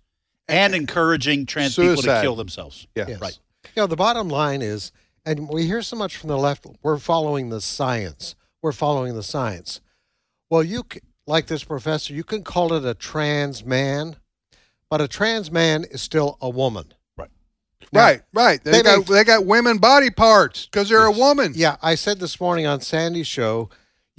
and 0.49 0.75
encouraging 0.75 1.47
trans 1.47 1.77
people 1.77 2.03
to 2.03 2.21
kill 2.23 2.37
themselves. 2.37 2.87
Yeah. 2.95 3.07
Yes. 3.09 3.21
Right. 3.21 3.39
You 3.77 3.83
know, 3.83 3.87
the 3.87 3.97
bottom 3.97 4.29
line 4.29 4.63
is, 4.63 4.93
and 5.25 5.49
we 5.49 5.67
hear 5.67 5.83
so 5.83 5.97
much 5.97 6.17
from 6.17 6.29
the 6.29 6.39
left, 6.39 6.67
we're 6.83 6.99
following 6.99 7.51
the 7.51 7.61
science. 7.61 8.35
We're 8.63 8.73
following 8.73 9.15
the 9.15 9.23
science. 9.23 9.81
Well, 10.49 10.63
you 10.63 10.85
like 11.27 11.47
this 11.47 11.65
professor, 11.65 12.13
you 12.13 12.25
can 12.25 12.43
call 12.43 12.73
it 12.73 12.85
a 12.85 12.95
trans 12.95 13.65
man, 13.65 14.17
but 14.89 15.01
a 15.01 15.09
trans 15.09 15.51
man 15.51 15.85
is 15.85 16.03
still 16.03 16.37
a 16.41 16.51
woman. 16.51 16.93
Now, 17.93 18.01
right, 18.01 18.21
right. 18.33 18.63
They, 18.63 18.71
they 18.73 18.83
got 18.83 19.09
may- 19.09 19.15
they 19.17 19.25
got 19.25 19.47
women 19.47 19.79
body 19.79 20.11
parts 20.11 20.67
because 20.67 20.89
they're 20.89 21.07
a 21.07 21.11
woman. 21.11 21.53
Yeah, 21.57 21.77
I 21.83 21.95
said 21.95 22.21
this 22.21 22.41
morning 22.41 22.67
on 22.67 22.81
Sandy's 22.81 23.27
show, 23.27 23.71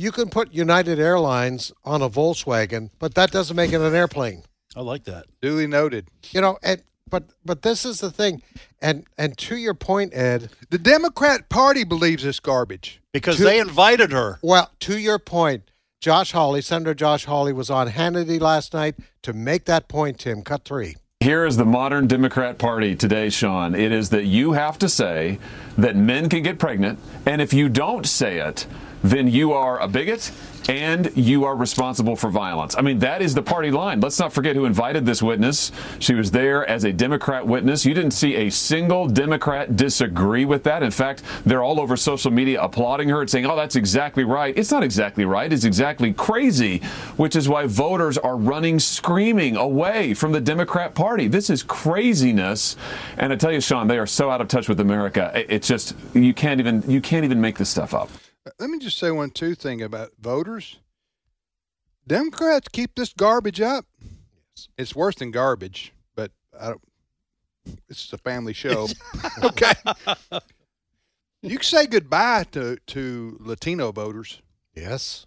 you 0.02 0.12
can 0.12 0.30
put 0.30 0.52
United 0.52 1.00
Airlines 1.00 1.72
on 1.86 2.02
a 2.02 2.10
Volkswagen, 2.10 2.90
but 2.98 3.14
that 3.14 3.32
doesn't 3.32 3.56
make 3.56 3.72
it 3.72 3.82
an 3.82 3.94
airplane. 3.94 4.44
I 4.76 4.82
like 4.82 5.04
that. 5.04 5.26
Duly 5.42 5.68
noted. 5.68 6.08
You 6.32 6.42
know, 6.42 6.58
and 6.64 6.82
but 7.10 7.26
but 7.46 7.62
this 7.62 7.86
is 7.86 8.00
the 8.00 8.10
thing, 8.10 8.42
and 8.82 9.06
and 9.18 9.38
to 9.38 9.58
your 9.58 9.74
point, 9.76 10.14
Ed. 10.16 10.50
The 10.70 10.80
Democrat 10.80 11.50
Party 11.50 11.84
believes 11.84 12.24
this 12.24 12.40
garbage. 12.40 13.00
Because 13.14 13.38
To- 13.38 13.44
they 13.44 13.60
invited 13.60 14.12
her. 14.12 14.40
Well, 14.42 14.72
to 14.82 14.98
your 14.98 15.20
point, 15.20 15.70
Josh 16.00 16.32
Hawley, 16.32 16.62
Senator 16.62 16.96
Josh 16.96 17.26
Hawley, 17.26 17.54
was 17.54 17.70
on 17.70 17.90
Hannity 17.90 18.40
last 18.40 18.74
night 18.74 18.96
to 19.22 19.34
make 19.34 19.66
that 19.66 19.88
point. 19.88 20.20
Tim, 20.20 20.42
cut 20.42 20.64
three. 20.66 20.96
Here 21.20 21.46
is 21.46 21.58
the 21.58 21.66
modern 21.66 22.08
Democrat 22.08 22.58
Party 22.58 22.96
today, 22.96 23.30
Sean. 23.30 23.76
It 23.76 23.92
is 23.92 24.10
that 24.10 24.26
you 24.26 24.54
have 24.54 24.80
to 24.80 24.90
say 24.90 25.38
that 25.78 25.96
men 25.96 26.30
can 26.30 26.42
get 26.42 26.58
pregnant, 26.58 26.98
and 27.28 27.40
if 27.42 27.54
you 27.54 27.70
don't 27.70 28.08
say 28.08 28.40
it, 28.40 28.66
then 29.04 29.28
you 29.28 29.54
are 29.54 29.80
a 29.80 29.88
bigot 29.88 30.32
and 30.70 31.12
you 31.18 31.44
are 31.44 31.56
responsible 31.56 32.16
for 32.16 32.30
violence. 32.30 32.76
I 32.78 32.82
mean, 32.82 33.00
that 33.00 33.22
is 33.22 33.34
the 33.34 33.42
party 33.42 33.72
line. 33.72 34.00
Let's 34.00 34.20
not 34.20 34.32
forget 34.32 34.56
who 34.56 34.66
invited 34.66 35.06
this 35.06 35.22
witness. 35.22 35.72
She 36.00 36.14
was 36.14 36.32
there 36.32 36.68
as 36.70 36.84
a 36.84 36.94
Democrat 36.94 37.46
witness. 37.46 37.86
You 37.86 37.94
didn't 37.94 38.12
see 38.12 38.36
a 38.36 38.50
single 38.50 39.08
Democrat 39.08 39.76
disagree 39.76 40.46
with 40.46 40.64
that. 40.64 40.84
In 40.84 40.92
fact, 40.92 41.24
they're 41.46 41.64
all 41.64 41.80
over 41.80 41.98
social 41.98 42.32
media 42.32 42.62
applauding 42.62 43.10
her 43.10 43.22
and 43.22 43.30
saying, 43.30 43.46
oh, 43.46 43.56
that's 43.56 43.76
exactly 43.76 44.24
right. 44.24 44.56
It's 44.58 44.72
not 44.72 44.84
exactly 44.84 45.26
right. 45.26 45.52
It's 45.52 45.66
exactly 45.66 46.14
crazy, 46.14 46.80
which 47.18 47.36
is 47.36 47.50
why 47.50 47.66
voters 47.66 48.18
are 48.18 48.38
running 48.38 48.80
screaming 48.80 49.56
away 49.56 50.14
from 50.14 50.32
the 50.32 50.42
Democrat 50.42 50.94
Party. 50.94 51.28
This 51.28 51.50
is 51.50 51.64
craziness. 51.64 52.76
And 53.18 53.34
I 53.34 53.36
tell 53.36 53.52
you, 53.52 53.62
Sean, 53.62 53.88
they 53.88 53.98
are 53.98 54.08
so 54.08 54.30
out 54.30 54.42
of 54.42 54.48
touch 54.48 54.70
with 54.70 54.80
America. 54.80 55.32
It's 55.36 55.68
just, 55.68 55.96
you 56.14 56.34
can't 56.34 56.60
even, 56.60 56.84
you 56.88 57.02
can't 57.02 57.26
even 57.26 57.42
make 57.42 57.58
this 57.58 57.70
stuff 57.70 57.94
up. 57.94 58.10
Let 58.60 58.70
me 58.70 58.80
just 58.80 58.98
say 58.98 59.12
one 59.12 59.30
two 59.32 59.56
thing 59.56 59.82
about 59.82 60.12
voters. 60.20 60.78
Democrats 62.08 62.68
keep 62.70 62.96
this 62.96 63.14
garbage 63.14 63.62
up. 63.62 63.86
It's 64.78 64.96
worse 64.96 65.16
than 65.16 65.32
garbage, 65.32 65.94
but 66.16 66.32
I 66.60 66.70
don't. 66.70 66.82
This 67.88 68.06
is 68.06 68.14
a 68.14 68.18
family 68.18 68.54
show. 68.54 68.88
okay. 69.44 69.74
You 71.42 71.58
can 71.58 71.64
say 71.64 71.86
goodbye 71.88 72.46
to 72.52 72.78
to 72.88 73.38
Latino 73.40 73.92
voters, 73.92 74.42
Yes. 74.76 75.26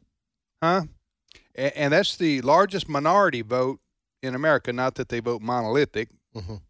huh? 0.62 0.82
And, 1.54 1.72
and 1.76 1.92
that's 1.92 2.16
the 2.16 2.40
largest 2.42 2.88
minority 2.88 3.42
vote 3.42 3.80
in 4.22 4.34
America. 4.34 4.72
Not 4.72 4.96
that 4.96 5.08
they 5.08 5.20
vote 5.20 5.42
monolithic, 5.42 6.08
Mhm. 6.34 6.60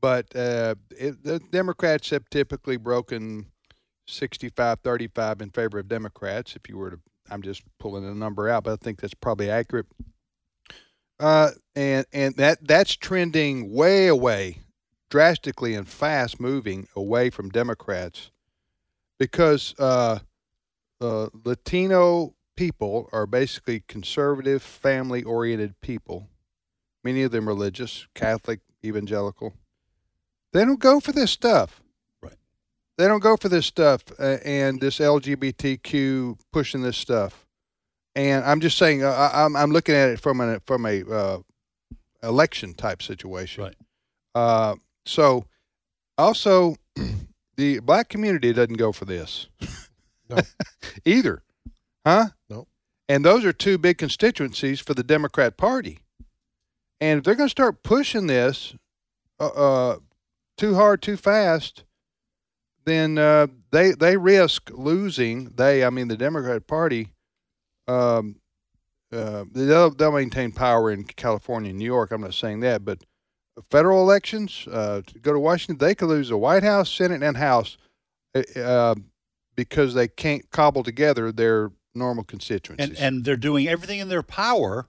but 0.00 0.34
uh, 0.34 0.74
it, 0.90 1.22
the 1.22 1.38
Democrats 1.50 2.10
have 2.10 2.28
typically 2.30 2.76
broken 2.78 3.46
65 4.06 4.80
35 4.80 5.40
in 5.40 5.50
favor 5.50 5.78
of 5.78 5.88
Democrats. 5.88 6.56
If 6.56 6.68
you 6.68 6.76
were 6.76 6.90
to, 6.90 7.00
I'm 7.30 7.42
just 7.42 7.62
pulling 7.78 8.04
a 8.04 8.14
number 8.14 8.48
out, 8.48 8.64
but 8.64 8.72
I 8.72 8.76
think 8.76 9.00
that's 9.00 9.14
probably 9.14 9.50
accurate. 9.50 9.86
Uh, 11.18 11.50
and 11.74 12.06
and 12.12 12.34
that 12.36 12.66
that's 12.66 12.94
trending 12.94 13.72
way 13.72 14.06
away, 14.06 14.60
drastically 15.10 15.74
and 15.74 15.88
fast 15.88 16.38
moving 16.38 16.88
away 16.94 17.30
from 17.30 17.48
Democrats, 17.48 18.30
because 19.18 19.74
uh, 19.78 20.18
uh, 21.00 21.28
Latino 21.44 22.34
people 22.56 23.08
are 23.12 23.26
basically 23.26 23.82
conservative, 23.88 24.62
family 24.62 25.22
oriented 25.22 25.80
people. 25.80 26.28
Many 27.02 27.22
of 27.22 27.30
them 27.30 27.46
religious, 27.46 28.06
Catholic, 28.14 28.60
evangelical. 28.84 29.54
They 30.52 30.64
don't 30.64 30.80
go 30.80 31.00
for 31.00 31.12
this 31.12 31.30
stuff. 31.30 31.82
They 32.98 33.06
don't 33.08 33.22
go 33.22 33.36
for 33.36 33.48
this 33.48 33.66
stuff 33.66 34.02
uh, 34.18 34.38
and 34.44 34.80
this 34.80 34.98
LGBTQ 34.98 36.38
pushing 36.52 36.82
this 36.82 36.96
stuff. 36.96 37.46
And 38.14 38.44
I'm 38.44 38.60
just 38.60 38.78
saying, 38.78 39.04
uh, 39.04 39.10
I, 39.10 39.44
I'm 39.44 39.54
I'm 39.54 39.70
looking 39.70 39.94
at 39.94 40.08
it 40.08 40.20
from 40.20 40.40
a 40.40 40.60
from 40.60 40.86
a 40.86 41.04
uh, 41.04 41.38
election 42.22 42.72
type 42.74 43.02
situation. 43.02 43.64
Right. 43.64 43.76
Uh, 44.34 44.76
so, 45.04 45.44
also, 46.16 46.76
the 47.56 47.80
black 47.80 48.08
community 48.08 48.52
doesn't 48.52 48.76
go 48.76 48.92
for 48.92 49.04
this. 49.04 49.48
No. 50.28 50.38
Either, 51.04 51.44
huh? 52.04 52.30
No. 52.50 52.66
And 53.08 53.24
those 53.24 53.44
are 53.44 53.52
two 53.52 53.78
big 53.78 53.96
constituencies 53.96 54.80
for 54.80 54.92
the 54.92 55.04
Democrat 55.04 55.56
Party. 55.56 56.00
And 57.00 57.18
if 57.18 57.24
they're 57.24 57.36
going 57.36 57.46
to 57.46 57.50
start 57.50 57.84
pushing 57.84 58.26
this 58.26 58.74
uh, 59.38 59.46
uh, 59.46 59.98
too 60.56 60.74
hard, 60.74 61.00
too 61.00 61.16
fast, 61.16 61.84
then 62.86 63.18
uh, 63.18 63.48
they 63.72 63.92
they 63.92 64.16
risk 64.16 64.70
losing. 64.72 65.50
They, 65.56 65.84
I 65.84 65.90
mean, 65.90 66.08
the 66.08 66.16
Democrat 66.16 66.66
Party. 66.66 67.08
Um, 67.88 68.36
uh, 69.12 69.44
they'll 69.52 69.90
they'll 69.90 70.12
maintain 70.12 70.52
power 70.52 70.90
in 70.90 71.04
California 71.04 71.70
and 71.70 71.78
New 71.78 71.84
York. 71.84 72.10
I'm 72.10 72.22
not 72.22 72.34
saying 72.34 72.60
that, 72.60 72.84
but 72.84 73.02
federal 73.70 74.02
elections 74.02 74.66
uh, 74.70 75.02
to 75.06 75.18
go 75.18 75.32
to 75.32 75.38
Washington, 75.38 75.84
they 75.84 75.94
could 75.94 76.08
lose 76.08 76.28
the 76.28 76.36
White 76.36 76.62
House, 76.62 76.90
Senate, 76.90 77.22
and 77.22 77.36
House 77.36 77.76
uh, 78.34 78.60
uh, 78.60 78.94
because 79.54 79.94
they 79.94 80.08
can't 80.08 80.50
cobble 80.50 80.82
together 80.82 81.32
their 81.32 81.70
normal 81.94 82.24
constituencies. 82.24 82.88
and 82.88 82.98
and 82.98 83.24
they're 83.24 83.36
doing 83.36 83.66
everything 83.66 83.98
in 83.98 84.08
their 84.08 84.22
power 84.22 84.88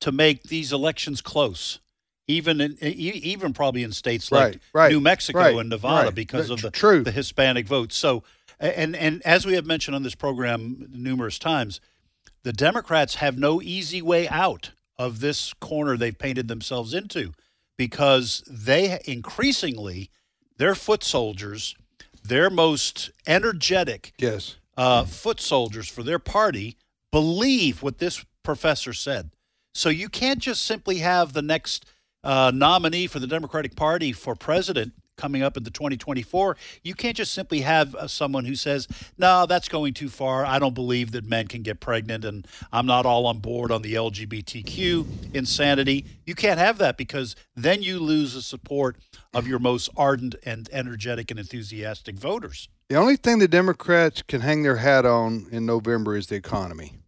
to 0.00 0.12
make 0.12 0.44
these 0.44 0.72
elections 0.72 1.20
close 1.20 1.80
even 2.28 2.60
in 2.60 2.76
even 2.82 3.52
probably 3.52 3.82
in 3.82 3.92
states 3.92 4.32
like 4.32 4.42
Right, 4.42 4.60
right, 4.72 4.92
New 4.92 5.00
Mexico 5.00 5.38
right, 5.38 5.56
and 5.56 5.68
Nevada 5.68 6.10
because 6.12 6.50
of 6.50 6.60
the 6.62 6.70
true. 6.70 7.02
the 7.02 7.12
Hispanic 7.12 7.66
vote 7.66 7.92
so 7.92 8.22
and 8.58 8.96
and 8.96 9.22
as 9.24 9.46
we 9.46 9.54
have 9.54 9.66
mentioned 9.66 9.94
on 9.94 10.02
this 10.02 10.14
program 10.14 10.88
numerous 10.92 11.38
times 11.38 11.80
the 12.42 12.52
Democrats 12.52 13.16
have 13.16 13.38
no 13.38 13.60
easy 13.62 14.02
way 14.02 14.28
out 14.28 14.70
of 14.98 15.20
this 15.20 15.52
corner 15.54 15.96
they've 15.96 16.18
painted 16.18 16.48
themselves 16.48 16.94
into 16.94 17.32
because 17.76 18.42
they 18.48 18.98
increasingly 19.04 20.10
their 20.56 20.74
foot 20.74 21.04
soldiers 21.04 21.76
their 22.26 22.50
most 22.50 23.10
energetic 23.26 24.12
yes, 24.18 24.56
uh, 24.76 25.04
foot 25.04 25.40
soldiers 25.40 25.88
for 25.88 26.02
their 26.02 26.18
party 26.18 26.76
believe 27.12 27.82
what 27.82 27.98
this 27.98 28.24
professor 28.42 28.92
said. 28.92 29.30
So 29.74 29.88
you 29.88 30.08
can't 30.08 30.40
just 30.40 30.64
simply 30.64 30.98
have 30.98 31.32
the 31.32 31.42
next 31.42 31.84
uh, 32.26 32.50
nominee 32.52 33.06
for 33.06 33.20
the 33.20 33.26
Democratic 33.26 33.76
Party 33.76 34.12
for 34.12 34.34
president 34.34 34.92
coming 35.16 35.42
up 35.42 35.56
in 35.56 35.62
the 35.62 35.70
2024. 35.70 36.56
You 36.82 36.94
can't 36.94 37.16
just 37.16 37.32
simply 37.32 37.60
have 37.60 37.94
uh, 37.94 38.06
someone 38.08 38.44
who 38.44 38.54
says, 38.54 38.86
"No, 39.16 39.46
that's 39.46 39.68
going 39.68 39.94
too 39.94 40.08
far. 40.08 40.44
I 40.44 40.58
don't 40.58 40.74
believe 40.74 41.12
that 41.12 41.24
men 41.24 41.46
can 41.46 41.62
get 41.62 41.80
pregnant, 41.80 42.24
and 42.24 42.46
I'm 42.72 42.84
not 42.84 43.06
all 43.06 43.26
on 43.26 43.38
board 43.38 43.70
on 43.70 43.82
the 43.82 43.94
LGBTQ 43.94 45.34
insanity." 45.34 46.04
You 46.26 46.34
can't 46.34 46.58
have 46.58 46.78
that 46.78 46.96
because 46.96 47.36
then 47.54 47.82
you 47.82 48.00
lose 48.00 48.34
the 48.34 48.42
support 48.42 48.96
of 49.32 49.46
your 49.46 49.60
most 49.60 49.88
ardent 49.96 50.34
and 50.44 50.68
energetic 50.72 51.30
and 51.30 51.38
enthusiastic 51.40 52.16
voters. 52.16 52.68
the 52.88 52.96
only 52.96 53.16
thing 53.16 53.38
the 53.38 53.48
Democrats 53.48 54.22
can 54.22 54.40
hang 54.42 54.62
their 54.62 54.76
hat 54.76 55.06
on 55.06 55.46
in 55.50 55.64
November 55.64 56.16
is 56.16 56.26
the 56.26 56.36
economy, 56.36 56.98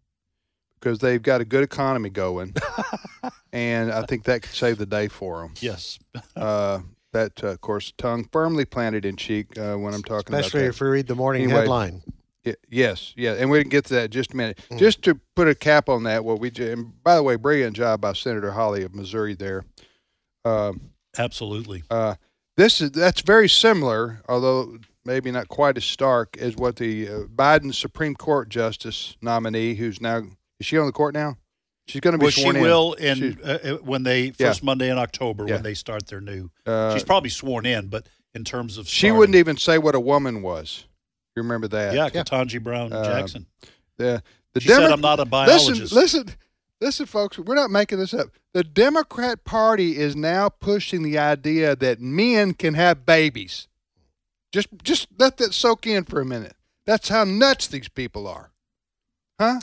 because 0.80 0.98
they've 0.98 1.22
got 1.22 1.40
a 1.40 1.44
good 1.44 1.62
economy 1.62 2.10
going, 2.10 2.54
and 3.52 3.92
I 3.92 4.02
think 4.06 4.24
that 4.24 4.42
could 4.42 4.52
save 4.52 4.78
the 4.78 4.86
day 4.86 5.08
for 5.08 5.42
them. 5.42 5.54
Yes. 5.60 5.98
Uh, 6.36 6.80
that, 7.12 7.42
uh, 7.42 7.48
of 7.48 7.60
course, 7.60 7.92
tongue 7.96 8.28
firmly 8.30 8.64
planted 8.64 9.04
in 9.04 9.16
cheek 9.16 9.58
uh, 9.58 9.74
when 9.76 9.94
I'm 9.94 10.02
talking 10.02 10.34
Especially 10.34 10.60
about 10.60 10.74
if 10.74 10.80
we 10.80 10.88
read 10.88 11.06
the 11.06 11.14
morning 11.14 11.44
Anyway. 11.44 11.60
headline. 11.60 12.02
that. 12.44 12.58
Yes, 12.68 13.12
yeah, 13.16 13.32
and 13.32 13.50
we 13.50 13.60
can 13.60 13.68
get 13.68 13.86
to 13.86 13.94
that 13.94 14.04
in 14.06 14.10
just 14.10 14.32
a 14.32 14.36
minute. 14.36 14.60
Mm. 14.70 14.78
Just 14.78 15.02
to 15.02 15.18
put 15.34 15.48
a 15.48 15.54
cap 15.54 15.88
on 15.88 16.04
that, 16.04 16.24
what 16.24 16.38
we 16.38 16.50
and 16.58 17.02
by 17.02 17.16
the 17.16 17.22
way, 17.22 17.36
brilliant 17.36 17.76
job 17.76 18.00
by 18.00 18.12
Senator 18.12 18.52
Hawley 18.52 18.84
of 18.84 18.94
Missouri 18.94 19.34
there. 19.34 19.64
Um, 20.44 20.92
Absolutely. 21.18 21.82
uh, 21.90 22.14
this 22.56 22.80
is 22.80 22.90
that's 22.92 23.20
very 23.20 23.48
similar, 23.48 24.22
although 24.28 24.78
maybe 25.04 25.30
not 25.30 25.48
quite 25.48 25.76
as 25.76 25.84
stark 25.84 26.36
as 26.38 26.56
what 26.56 26.76
the 26.76 27.08
uh, 27.08 27.12
Biden 27.34 27.74
Supreme 27.74 28.14
Court 28.14 28.48
Justice 28.48 29.16
nominee, 29.20 29.74
who's 29.74 30.00
now 30.00 30.22
is 30.60 30.66
she 30.66 30.78
on 30.78 30.86
the 30.86 30.92
court 30.92 31.14
now? 31.14 31.36
She's 31.86 32.00
going 32.00 32.12
to 32.12 32.18
be 32.18 32.24
Well, 32.24 32.30
she 32.30 32.42
sworn 32.42 32.56
in. 32.56 32.62
will 32.62 32.92
in 32.94 33.38
uh, 33.42 33.48
uh, 33.64 33.74
when 33.76 34.02
they 34.02 34.24
Yeah. 34.26 34.48
first 34.48 34.62
Monday 34.62 34.90
in 34.90 34.98
October 34.98 35.46
Yeah. 35.46 35.54
when 35.54 35.62
they 35.62 35.74
start 35.74 36.06
their 36.06 36.20
new. 36.20 36.50
Uh, 36.66 36.92
she's 36.92 37.04
probably 37.04 37.30
sworn 37.30 37.64
in, 37.64 37.88
but 37.88 38.06
in 38.34 38.44
terms 38.44 38.76
of 38.76 38.86
she 38.88 39.10
wouldn't 39.10 39.36
even 39.36 39.56
say 39.56 39.78
what 39.78 39.94
a 39.94 40.00
woman 40.00 40.42
was. 40.42 40.84
You 41.34 41.42
remember 41.42 41.68
that? 41.68 41.94
Yeah, 41.94 42.10
Ketanji 42.10 42.62
Brown 42.62 42.92
Uh, 42.92 43.04
Jackson. 43.04 43.46
The 43.96 44.22
the 44.54 44.60
She 44.60 44.68
said, 44.68 44.90
"I'm 44.90 45.00
not 45.00 45.18
a 45.18 45.22
listen, 45.22 45.30
biologist." 45.30 45.92
listen, 45.92 46.28
listen, 46.80 47.06
folks. 47.06 47.38
We're 47.38 47.54
not 47.54 47.70
making 47.70 47.98
this 47.98 48.12
up. 48.12 48.28
The 48.52 48.64
Democrat 48.64 49.44
Party 49.44 49.96
is 49.96 50.16
now 50.16 50.48
pushing 50.48 51.02
the 51.02 51.16
idea 51.18 51.76
that 51.76 52.00
men 52.00 52.54
can 52.54 52.74
have 52.74 53.06
babies. 53.06 53.68
Just, 54.52 54.68
just 54.82 55.08
let 55.18 55.36
that 55.36 55.52
soak 55.54 55.86
in 55.86 56.04
for 56.04 56.20
a 56.20 56.24
minute. 56.24 56.56
That's 56.86 57.08
how 57.10 57.24
nuts 57.24 57.66
these 57.68 57.88
people 57.88 58.26
are, 58.26 58.50
huh? 59.38 59.60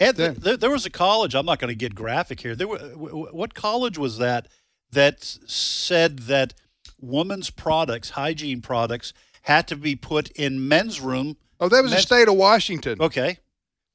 And 0.00 0.18
Yeah. 0.18 0.34
there, 0.36 0.56
there 0.56 0.70
was 0.70 0.86
a 0.86 0.90
college. 0.90 1.34
I'm 1.34 1.46
not 1.46 1.58
going 1.58 1.70
to 1.70 1.74
get 1.76 1.94
graphic 1.94 2.40
here. 2.40 2.54
There 2.54 2.68
were 2.68 2.78
what 2.78 3.54
college 3.54 3.98
was 3.98 4.18
that 4.18 4.48
that 4.92 5.22
said 5.24 6.20
that 6.20 6.54
women's 7.00 7.50
products, 7.50 8.10
hygiene 8.10 8.60
products, 8.60 9.12
had 9.42 9.66
to 9.68 9.76
be 9.76 9.96
put 9.96 10.30
in 10.32 10.66
men's 10.68 11.00
room. 11.00 11.36
Oh, 11.60 11.68
that 11.68 11.82
was 11.82 11.92
the 11.92 11.98
state 12.00 12.28
of 12.28 12.34
Washington. 12.36 12.98
Okay, 13.00 13.38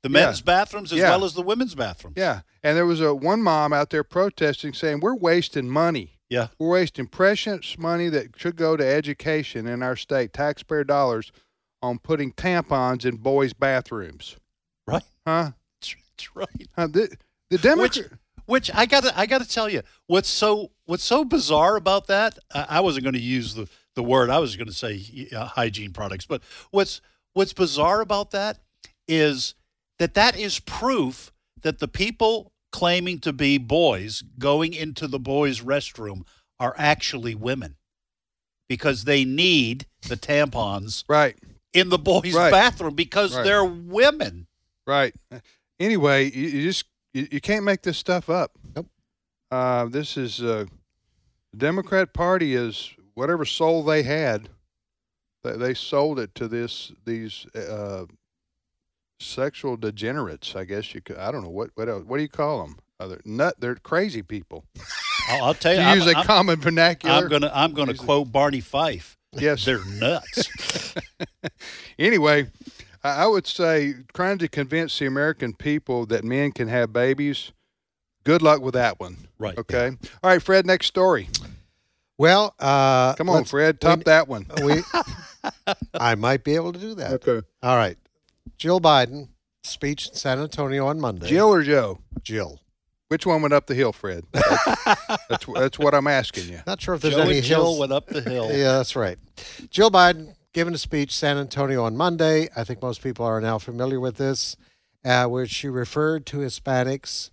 the 0.01 0.09
Yeah. 0.09 0.25
men's 0.25 0.41
bathrooms 0.41 0.91
as 0.91 0.99
Yeah. 0.99 1.09
well 1.11 1.23
as 1.25 1.33
the 1.33 1.41
women's 1.41 1.75
bathrooms. 1.75 2.15
Yeah, 2.17 2.41
and 2.61 2.75
there 2.75 2.85
was 2.85 2.99
a 3.01 3.13
one 3.15 3.41
mom 3.41 3.71
out 3.73 3.89
there 3.89 4.03
protesting, 4.03 4.73
saying 4.73 4.99
we're 4.99 5.15
wasting 5.15 5.69
money. 5.69 6.19
Yeah. 6.29 6.47
We're 6.59 6.69
wasting 6.69 7.07
precious 7.07 7.77
money 7.77 8.09
that 8.09 8.31
should 8.37 8.55
go 8.55 8.75
to 8.75 8.85
education 8.85 9.67
in 9.67 9.83
our 9.83 9.95
state, 9.95 10.33
taxpayer 10.33 10.83
dollars, 10.83 11.31
on 11.81 11.99
putting 11.99 12.31
tampons 12.33 13.05
in 13.05 13.17
boys' 13.17 13.53
bathrooms. 13.53 14.37
Right. 14.87 15.03
Huh? 15.27 15.51
That's 16.17 16.35
right. 16.35 16.67
Huh, 16.75 16.87
the 16.87 17.15
the 17.49 17.75
Which, 17.77 17.99
which 18.45 18.71
I 18.73 18.85
got 18.85 19.03
to 19.03 19.17
I 19.17 19.25
got 19.25 19.41
to 19.41 19.47
tell 19.47 19.69
you, 19.69 19.81
what's 20.07 20.29
so 20.29 20.71
what's 20.85 21.03
so 21.03 21.23
bizarre 21.25 21.75
about 21.75 22.07
that? 22.07 22.37
I, 22.53 22.65
I 22.69 22.79
wasn't 22.81 23.03
going 23.03 23.13
to 23.15 23.19
use 23.21 23.55
the 23.55 23.67
the 23.95 24.03
word. 24.03 24.29
I 24.29 24.39
was 24.39 24.55
going 24.55 24.67
to 24.67 24.73
say 24.73 25.27
uh, 25.35 25.45
hygiene 25.45 25.91
products, 25.93 26.25
but 26.25 26.41
what's 26.71 27.01
what's 27.33 27.53
bizarre 27.53 28.01
about 28.01 28.31
that 28.31 28.59
is 29.07 29.55
that 29.99 30.13
that 30.15 30.37
is 30.37 30.59
proof 30.59 31.31
that 31.61 31.79
the 31.79 31.87
people 31.87 32.51
claiming 32.71 33.19
to 33.19 33.31
be 33.31 33.57
boys 33.57 34.23
going 34.39 34.73
into 34.73 35.07
the 35.07 35.19
boys' 35.19 35.61
restroom 35.61 36.25
are 36.59 36.73
actually 36.77 37.35
women 37.35 37.75
because 38.67 39.03
they 39.03 39.23
need 39.25 39.85
the 40.07 40.17
tampons 40.17 41.03
right, 41.07 41.37
in 41.73 41.89
the 41.89 41.97
boys' 41.99 42.33
Right. 42.33 42.51
bathroom 42.51 42.95
because 42.95 43.35
Right. 43.35 43.43
they're 43.43 43.63
women. 43.63 44.47
right. 44.87 45.13
Anyway, 45.79 46.31
you, 46.31 46.47
you 46.47 46.63
just 46.63 46.85
you, 47.13 47.27
you 47.31 47.41
can't 47.41 47.63
make 47.65 47.81
this 47.81 47.97
stuff 47.97 48.29
up. 48.29 48.51
Nope. 48.75 48.87
Uh, 49.51 49.85
this 49.85 50.17
is 50.17 50.41
uh, 50.41 50.65
the 51.51 51.57
Democrat 51.57 52.13
Party 52.13 52.55
is 52.55 52.91
whatever 53.13 53.45
soul 53.45 53.83
they 53.83 54.03
had, 54.03 54.49
they, 55.43 55.57
they 55.57 55.73
sold 55.73 56.19
it 56.19 56.33
to 56.35 56.47
this 56.47 56.91
these 57.05 57.45
uh, 57.55 58.05
sexual 59.19 59.77
degenerates. 59.77 60.55
I 60.55 60.63
guess 60.63 60.93
you 60.95 61.01
could. 61.01 61.17
I 61.17 61.31
don't 61.31 61.43
know 61.43 61.49
what 61.49 61.69
what 61.75 61.89
else, 61.89 62.03
what 62.05 62.17
do 62.17 62.23
you 62.23 62.29
call 62.29 62.61
them? 62.65 62.77
They're 62.99 63.19
nut. 63.25 63.55
They're 63.59 63.75
crazy 63.75 64.21
people. 64.21 64.63
I'll, 65.29 65.43
I'll 65.45 65.53
tell 65.53 65.75
To 65.75 65.81
you, 65.81 65.87
I'm- 65.87 65.97
use 65.97 66.07
a 66.07 66.15
I'm- 66.17 66.25
common 66.25 66.59
vernacular. 66.59 67.15
I'm 67.15 67.27
gonna 67.29 67.51
I'm 67.53 67.73
gonna 67.73 67.91
Use 67.91 68.01
it. 68.01 68.05
quote 68.05 68.31
Barney 68.31 68.61
Fife. 68.61 69.17
yes. 69.33 69.65
They're 69.65 69.83
nuts. 69.99 70.93
anyway, 71.99 72.47
I 73.03 73.23
I 73.23 73.27
would 73.27 73.47
say 73.47 73.95
trying 74.13 74.37
to 74.39 74.47
convince 74.47 74.97
the 74.99 75.05
American 75.05 75.53
people 75.53 76.05
that 76.07 76.23
men 76.23 76.51
can 76.51 76.67
have 76.67 76.93
babies. 76.93 77.51
Good 78.23 78.41
luck 78.41 78.61
with 78.61 78.73
that 78.75 78.99
one. 78.99 79.17
Right. 79.37 79.57
Okay. 79.57 79.87
All 80.23 80.29
right, 80.29 80.41
Fred. 80.41 80.65
Next 80.65 80.87
story. 80.87 81.27
Well, 82.17 82.53
uh, 82.59 83.13
Come 83.15 83.29
on, 83.29 83.43
Fred. 83.43 83.81
Top 83.81 83.99
we- 83.99 84.03
that 84.05 84.27
one. 84.27 84.45
we, 84.63 84.81
I 85.93 86.15
might 86.15 86.43
be 86.43 86.55
able 86.55 86.71
to 86.71 86.79
do 86.79 86.95
that. 86.95 87.11
Okay. 87.27 87.45
All 87.61 87.75
right. 87.75 87.97
Jill 88.57 88.79
Biden 88.79 89.29
speech 89.63 90.07
in 90.09 90.13
San 90.15 90.39
Antonio 90.39 90.87
on 90.87 90.99
Monday. 91.01 91.27
Jill 91.27 91.49
or 91.53 91.63
Joe? 91.63 91.99
Jill. 92.21 92.59
Which 93.09 93.25
one 93.25 93.41
went 93.41 93.53
up 93.53 93.67
the 93.67 93.75
hill, 93.75 93.91
Fred? 93.91 94.23
That's, 94.31 94.85
that's, 95.29 95.45
that's 95.53 95.79
what 95.79 95.93
I'm 95.93 96.07
asking 96.07 96.49
you. 96.49 96.61
Not 96.65 96.81
sure 96.81 96.95
if 96.95 97.01
there's 97.01 97.15
Joe 97.15 97.21
any 97.21 97.37
and 97.37 97.45
Jill 97.45 97.61
hills. 97.63 97.79
went 97.79 97.91
up 97.91 98.07
the 98.07 98.21
hill. 98.21 98.49
Yeah, 98.51 98.77
that's 98.77 98.95
right. 98.95 99.17
Jill 99.69 99.91
Biden 99.91 100.33
giving 100.53 100.73
a 100.73 100.77
speech 100.77 101.15
San 101.15 101.37
Antonio 101.37 101.83
on 101.83 101.97
Monday. 101.97 102.47
I 102.55 102.63
think 102.63 102.81
most 102.81 103.01
people 103.03 103.25
are 103.25 103.41
now 103.41 103.57
familiar 103.57 103.99
with 103.99 104.17
this, 104.17 104.55
uh, 105.03 105.25
where 105.25 105.45
she 105.47 105.67
referred 105.67 106.25
to 106.27 106.37
Hispanics. 106.37 107.31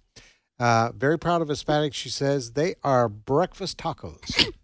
Uh, 0.59 0.91
very 0.93 1.19
proud 1.19 1.43
of 1.43 1.49
Hispanics. 1.49 1.95
She 1.95 2.09
says 2.09 2.53
they 2.53 2.75
are 2.83 3.09
breakfast 3.09 3.79
tacos. 3.79 4.53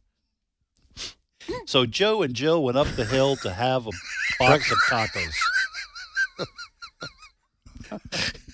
So 1.65 1.87
Joe 1.87 2.23
and 2.23 2.35
Jill 2.35 2.61
went 2.65 2.77
up 2.77 2.89
the 2.97 3.05
hill 3.05 3.37
to 3.37 3.53
have 3.53 3.87
a 3.87 3.91
box 4.41 4.73
of 4.73 4.79
tacos. 4.89 5.33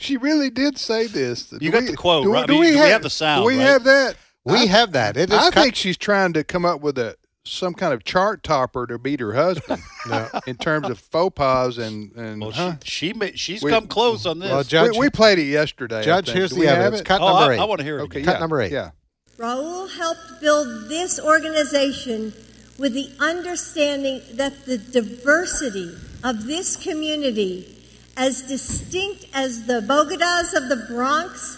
She 0.00 0.16
really 0.16 0.48
did 0.48 0.78
say 0.78 1.06
this. 1.06 1.52
You 1.60 1.70
got 1.70 1.84
the 1.84 1.94
quote, 1.94 2.24
do, 2.24 2.32
right? 2.32 2.46
Do 2.46 2.58
we 2.58 2.68
do 2.68 2.72
we 2.72 2.78
have, 2.78 2.88
have 2.88 3.02
the 3.02 3.10
sound, 3.10 3.44
we 3.44 3.58
right? 3.58 3.66
have 3.66 3.84
that? 3.84 4.16
We 4.44 4.54
I, 4.56 4.66
have 4.66 4.92
that. 4.92 5.18
It 5.18 5.30
is 5.30 5.38
I 5.38 5.50
cut- 5.50 5.54
think 5.62 5.74
she's 5.74 5.98
trying 5.98 6.32
to 6.32 6.42
come 6.42 6.64
up 6.64 6.80
with 6.80 6.96
a 6.96 7.16
some 7.44 7.74
kind 7.74 7.92
of 7.94 8.04
chart 8.04 8.42
topper 8.42 8.86
to 8.86 8.98
beat 8.98 9.20
her 9.20 9.32
husband 9.32 9.82
No. 10.08 10.28
in 10.46 10.56
terms 10.56 10.88
of 10.90 10.98
faux 10.98 11.34
pas 11.34 11.78
and 11.78 12.12
and. 12.16 12.40
Well, 12.40 12.50
huh? 12.50 12.76
she 12.84 13.08
she 13.08 13.12
ma- 13.14 13.26
she's 13.34 13.62
We- 13.62 13.70
come 13.70 13.86
close 13.86 14.26
on 14.26 14.38
this. 14.38 14.50
Well, 14.50 14.62
Judge, 14.64 14.92
we, 14.92 14.98
we 15.06 15.10
played 15.10 15.38
it 15.38 15.44
yesterday. 15.44 16.02
Judge, 16.02 16.30
here's 16.30 16.50
Do 16.50 16.56
the 16.56 16.60
we 16.60 16.66
have 16.66 16.78
evidence. 16.78 17.00
it? 17.00 17.04
Cut 17.06 17.20
oh, 17.20 17.26
number 17.28 17.52
I, 17.52 17.54
eight. 17.54 17.60
I 17.60 17.64
want 17.64 17.78
to 17.78 17.84
hear 17.84 17.98
it. 17.98 18.02
Okay. 18.02 18.22
Cut 18.22 18.34
yeah, 18.34 18.38
number 18.40 18.60
eight. 18.60 18.72
Yeah. 18.72 18.90
Raul 19.38 19.90
helped 19.96 20.40
build 20.40 20.88
this 20.88 21.18
organization 21.18 22.34
with 22.78 22.92
the 22.92 23.10
understanding 23.20 24.20
that 24.34 24.66
the 24.66 24.76
diversity 24.78 25.94
of 26.22 26.44
this 26.46 26.76
community, 26.76 27.74
as 28.16 28.42
distinct 28.42 29.26
as 29.32 29.64
the 29.66 29.80
bodegas 29.80 30.54
of 30.54 30.68
the 30.68 30.84
Bronx, 30.90 31.56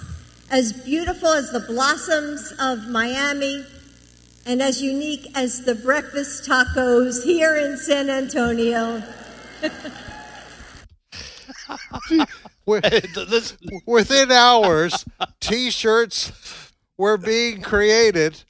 as 0.51 0.73
beautiful 0.73 1.29
as 1.29 1.51
the 1.51 1.61
blossoms 1.61 2.53
of 2.61 2.89
Miami, 2.89 3.65
and 4.47 4.63
as 4.63 4.81
unique 4.83 5.27
as 5.35 5.63
the 5.63 5.75
breakfast 5.75 6.49
tacos 6.49 7.25
here 7.25 7.57
in 7.57 7.77
San 7.77 8.09
Antonio. 8.11 9.03
Within 13.87 14.33
hours, 14.33 15.05
T-shirts 15.41 16.71
were 16.99 17.17
being 17.17 17.63
created 17.63 18.43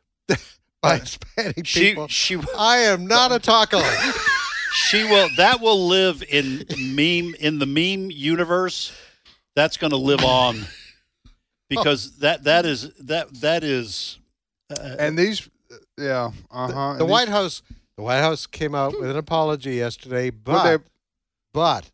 by 0.80 0.98
Hispanic 0.98 1.66
she 1.66 1.90
people. 1.90 2.08
she 2.08 2.38
I 2.58 2.78
am 2.78 3.06
not 3.06 3.30
a 3.32 3.38
taco. 3.38 3.80
she 4.72 5.04
will 5.04 5.28
that 5.36 5.60
will 5.60 5.86
live 5.86 6.22
in 6.28 6.64
meme 6.76 7.34
in 7.40 7.58
the 7.58 7.66
meme 7.66 8.10
universe. 8.10 8.92
That's 9.54 9.76
going 9.76 9.90
to 9.90 9.98
live 9.98 10.24
on 10.24 10.64
because 11.68 12.18
that 12.18 12.44
that 12.44 12.66
is 12.66 12.90
that 13.00 13.32
that 13.40 13.64
is 13.64 14.18
uh, 14.72 14.82
uh, 14.82 14.96
And 14.98 15.18
these, 15.18 15.48
yeah, 15.98 16.30
uh 16.50 16.72
huh. 16.72 16.94
the 16.98 17.04
White 17.04 17.28
House, 17.28 17.62
the 17.96 18.02
White 18.02 18.20
House 18.20 18.46
came 18.46 18.74
out 18.74 18.98
with 18.98 19.10
an 19.10 19.16
apology 19.16 19.74
yesterday, 19.76 20.30
but 20.30 20.62
they- 20.78 20.84
but 21.54 21.90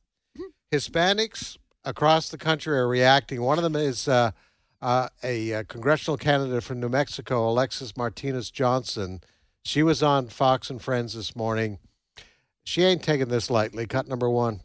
Hispanics 0.73 1.57
across 1.85 2.29
the 2.29 2.39
country 2.39 2.77
are 2.79 2.87
reacting. 2.89 3.43
One 3.43 3.59
of 3.59 3.65
them 3.65 3.77
is 3.77 4.07
uh, 4.09 4.31
uh, 4.83 5.09
a, 5.23 5.53
uh 5.55 5.63
congressional 5.69 6.17
candidate 6.17 6.63
from 6.63 6.81
New 6.81 6.89
Mexico, 6.89 7.49
Alexis 7.49 7.97
Martinez 7.97 8.51
Johnson. 8.51 9.21
She 9.65 9.83
was 9.83 10.03
on 10.03 10.29
Fox 10.29 10.71
and 10.71 10.81
Friends 10.81 11.15
this 11.15 11.35
morning. 11.35 11.79
She 12.65 12.83
ain't 12.85 13.03
taking 13.03 13.29
this 13.29 13.51
lightly. 13.51 13.87
Cut 13.87 14.07
number 14.09 14.29
one. 14.31 14.61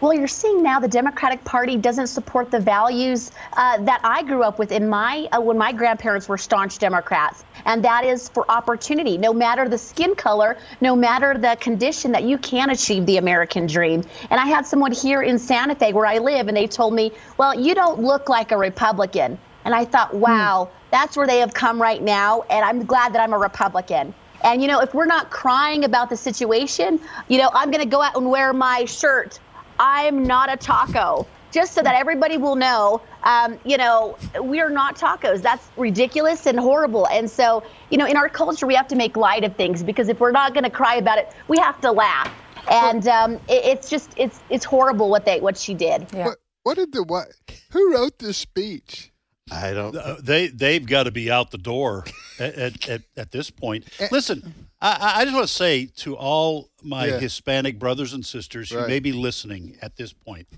Well, 0.00 0.12
you're 0.12 0.26
seeing 0.26 0.60
now 0.60 0.80
the 0.80 0.88
Democratic 0.88 1.44
Party 1.44 1.76
doesn't 1.76 2.08
support 2.08 2.50
the 2.50 2.58
values 2.58 3.30
uh, 3.52 3.78
that 3.84 4.00
I 4.02 4.24
grew 4.24 4.42
up 4.42 4.58
with 4.58 4.72
in 4.72 4.88
my 4.88 5.28
uh, 5.30 5.40
when 5.40 5.56
my 5.56 5.72
grandparents 5.72 6.28
were 6.28 6.36
staunch 6.36 6.78
Democrats, 6.78 7.44
and 7.64 7.82
that 7.84 8.04
is 8.04 8.28
for 8.28 8.44
opportunity. 8.50 9.16
No 9.16 9.32
matter 9.32 9.68
the 9.68 9.78
skin 9.78 10.16
color, 10.16 10.58
no 10.80 10.96
matter 10.96 11.38
the 11.38 11.56
condition, 11.60 12.10
that 12.10 12.24
you 12.24 12.38
can 12.38 12.70
achieve 12.70 13.06
the 13.06 13.18
American 13.18 13.68
dream. 13.68 14.02
And 14.30 14.40
I 14.40 14.46
had 14.46 14.66
someone 14.66 14.90
here 14.90 15.22
in 15.22 15.38
Santa 15.38 15.76
Fe, 15.76 15.92
where 15.92 16.06
I 16.06 16.18
live, 16.18 16.48
and 16.48 16.56
they 16.56 16.66
told 16.66 16.92
me, 16.92 17.12
"Well, 17.38 17.58
you 17.58 17.76
don't 17.76 18.00
look 18.00 18.28
like 18.28 18.50
a 18.50 18.58
Republican." 18.58 19.38
And 19.64 19.76
I 19.76 19.84
thought, 19.84 20.12
wow, 20.12 20.70
that's 20.90 21.16
where 21.16 21.26
they 21.26 21.38
have 21.38 21.54
come 21.54 21.80
right 21.80 22.02
now, 22.02 22.42
and 22.50 22.64
I'm 22.64 22.84
glad 22.84 23.14
that 23.14 23.22
I'm 23.22 23.32
a 23.32 23.38
Republican. 23.38 24.12
And 24.42 24.60
you 24.60 24.66
know, 24.68 24.80
if 24.80 24.92
we're 24.92 25.06
not 25.06 25.30
crying 25.30 25.84
about 25.84 26.10
the 26.10 26.16
situation, 26.16 27.00
you 27.28 27.38
know, 27.38 27.48
I'm 27.54 27.70
going 27.70 27.82
to 27.82 27.88
go 27.88 28.02
out 28.02 28.16
and 28.16 28.28
wear 28.28 28.52
my 28.52 28.84
shirt 28.84 29.38
I'm 29.78 30.24
not 30.24 30.52
a 30.52 30.56
taco. 30.56 31.26
Just 31.52 31.74
so 31.74 31.82
that 31.82 31.94
everybody 31.94 32.36
will 32.36 32.56
know, 32.56 33.00
um, 33.22 33.60
you 33.64 33.76
know, 33.76 34.18
we're 34.40 34.70
not 34.70 34.96
tacos. 34.96 35.40
That's 35.40 35.64
ridiculous 35.76 36.46
and 36.46 36.58
horrible. 36.58 37.06
And 37.06 37.30
so, 37.30 37.62
you 37.90 37.96
know, 37.96 38.06
in 38.06 38.16
our 38.16 38.28
culture, 38.28 38.66
we 38.66 38.74
have 38.74 38.88
to 38.88 38.96
make 38.96 39.16
light 39.16 39.44
of 39.44 39.54
things 39.54 39.84
because 39.84 40.08
if 40.08 40.18
we're 40.18 40.32
not 40.32 40.52
going 40.52 40.64
to 40.64 40.70
cry 40.70 40.96
about 40.96 41.18
it, 41.18 41.32
we 41.46 41.58
have 41.58 41.80
to 41.82 41.92
laugh. 41.92 42.28
And 42.68 43.06
um, 43.06 43.34
it, 43.48 43.64
it's 43.64 43.88
just, 43.88 44.12
it's, 44.16 44.40
it's 44.50 44.64
horrible 44.64 45.08
what 45.08 45.24
they, 45.24 45.38
what 45.38 45.56
she 45.56 45.74
did. 45.74 46.08
Yeah. 46.12 46.26
What, 46.26 46.38
what 46.64 46.74
did 46.74 46.92
the 46.92 47.04
what? 47.04 47.28
Who 47.70 47.94
wrote 47.94 48.18
this 48.18 48.38
speech? 48.38 49.12
I 49.50 49.72
don't. 49.72 49.94
Uh, 49.94 50.16
they 50.20 50.48
they've 50.48 50.84
got 50.84 51.04
to 51.04 51.10
be 51.10 51.30
out 51.30 51.50
the 51.50 51.58
door 51.58 52.04
at, 52.38 52.88
at, 52.88 53.02
at, 53.16 53.30
this 53.30 53.50
point. 53.50 53.84
Eh. 53.98 54.08
Listen, 54.10 54.54
I, 54.80 55.16
I 55.16 55.24
just 55.24 55.34
want 55.34 55.46
to 55.46 55.52
say 55.52 55.86
to 55.96 56.16
all 56.16 56.70
my 56.82 57.06
yeah. 57.06 57.18
Hispanic 57.18 57.78
brothers 57.78 58.14
and 58.14 58.24
sisters 58.24 58.70
who 58.70 58.78
right. 58.78 58.88
may 58.88 59.00
be 59.00 59.12
listening 59.12 59.76
at 59.82 59.96
this 59.96 60.12
point, 60.12 60.48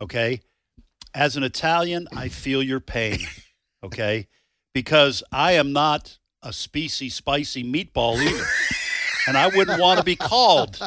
okay, 0.00 0.40
as 1.14 1.36
an 1.36 1.42
Italian, 1.42 2.06
I 2.14 2.28
feel 2.28 2.62
your 2.62 2.80
pain, 2.80 3.18
okay, 3.82 4.28
because 4.74 5.22
I 5.32 5.52
am 5.52 5.72
not 5.72 6.18
a 6.42 6.52
species 6.52 7.14
spicy 7.14 7.64
meatball 7.64 8.18
either. 8.18 8.44
and 9.26 9.38
I 9.38 9.48
wouldn't 9.48 9.80
want 9.80 9.98
to 9.98 10.04
be 10.04 10.16
called 10.16 10.78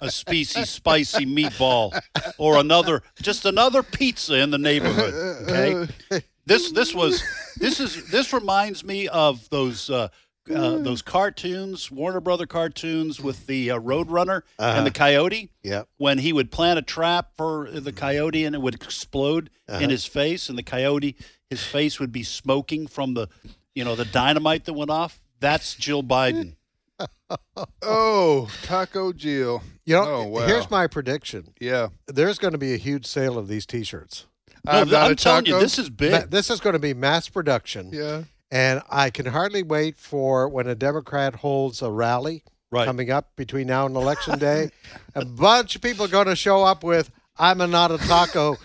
a 0.00 0.10
species 0.10 0.68
spicy 0.68 1.24
meatball 1.26 1.98
or 2.36 2.58
another 2.58 3.02
just 3.22 3.44
another 3.44 3.84
pizza 3.84 4.34
in 4.34 4.50
the 4.50 4.58
neighborhood. 4.58 5.14
Okay, 5.48 6.22
this 6.48 6.72
this 6.72 6.94
was 6.94 7.22
this 7.56 7.80
is 7.80 8.10
this 8.10 8.32
reminds 8.32 8.84
me 8.84 9.08
of 9.08 9.48
those 9.50 9.90
uh, 9.90 10.08
uh, 10.54 10.78
those 10.78 11.02
cartoons, 11.02 11.90
Warner 11.90 12.20
Brother 12.20 12.46
cartoons 12.46 13.20
with 13.20 13.46
the 13.46 13.70
uh, 13.70 13.78
Roadrunner 13.78 14.42
uh-huh. 14.58 14.78
and 14.78 14.86
the 14.86 14.90
coyote. 14.90 15.50
Yeah. 15.62 15.82
When 15.98 16.18
he 16.18 16.32
would 16.32 16.50
plant 16.50 16.78
a 16.78 16.82
trap 16.82 17.32
for 17.36 17.70
the 17.70 17.92
coyote 17.92 18.44
and 18.44 18.54
it 18.54 18.62
would 18.62 18.74
explode 18.74 19.50
uh-huh. 19.68 19.82
in 19.82 19.90
his 19.90 20.06
face, 20.06 20.48
and 20.48 20.56
the 20.56 20.62
coyote, 20.62 21.16
his 21.50 21.62
face 21.62 22.00
would 22.00 22.12
be 22.12 22.22
smoking 22.22 22.86
from 22.86 23.14
the, 23.14 23.28
you 23.74 23.84
know, 23.84 23.94
the 23.94 24.04
dynamite 24.06 24.64
that 24.64 24.72
went 24.72 24.90
off. 24.90 25.20
That's 25.40 25.74
Jill 25.74 26.02
Biden. 26.02 26.56
oh, 27.82 28.48
Taco 28.62 29.12
Jill. 29.12 29.62
You 29.84 29.94
know, 29.96 30.04
oh, 30.04 30.24
wow. 30.28 30.46
here's 30.46 30.70
my 30.70 30.86
prediction. 30.86 31.54
Yeah. 31.60 31.88
There's 32.06 32.38
going 32.38 32.52
to 32.52 32.58
be 32.58 32.74
a 32.74 32.78
huge 32.78 33.06
sale 33.06 33.38
of 33.38 33.48
these 33.48 33.66
T-shirts. 33.66 34.26
I'm, 34.66 34.94
I'm 34.94 35.16
telling 35.16 35.46
you, 35.46 35.58
this 35.58 35.78
is 35.78 35.90
big. 35.90 36.30
This 36.30 36.50
is 36.50 36.60
going 36.60 36.74
to 36.74 36.78
be 36.78 36.94
mass 36.94 37.28
production. 37.28 37.90
Yeah. 37.92 38.24
And 38.50 38.82
I 38.88 39.10
can 39.10 39.26
hardly 39.26 39.62
wait 39.62 39.98
for 39.98 40.48
when 40.48 40.66
a 40.66 40.74
Democrat 40.74 41.36
holds 41.36 41.82
a 41.82 41.90
rally 41.90 42.44
right. 42.70 42.86
coming 42.86 43.10
up 43.10 43.36
between 43.36 43.66
now 43.66 43.86
and 43.86 43.94
election 43.96 44.38
day. 44.38 44.70
a 45.14 45.24
bunch 45.24 45.76
of 45.76 45.82
people 45.82 46.04
are 46.04 46.08
going 46.08 46.26
to 46.26 46.36
show 46.36 46.64
up 46.64 46.82
with 46.82 47.10
"I'm 47.36 47.60
a 47.60 47.66
not 47.66 47.90
a 47.90 47.98
taco." 47.98 48.56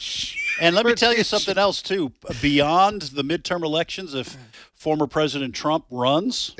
and 0.60 0.74
let 0.74 0.86
me 0.86 0.94
tell 0.94 1.14
you 1.14 1.24
something 1.24 1.58
else 1.58 1.82
too. 1.82 2.12
Beyond 2.40 3.02
the 3.02 3.24
midterm 3.24 3.64
elections, 3.64 4.14
if 4.14 4.36
former 4.74 5.06
President 5.06 5.54
Trump 5.54 5.86
runs, 5.90 6.54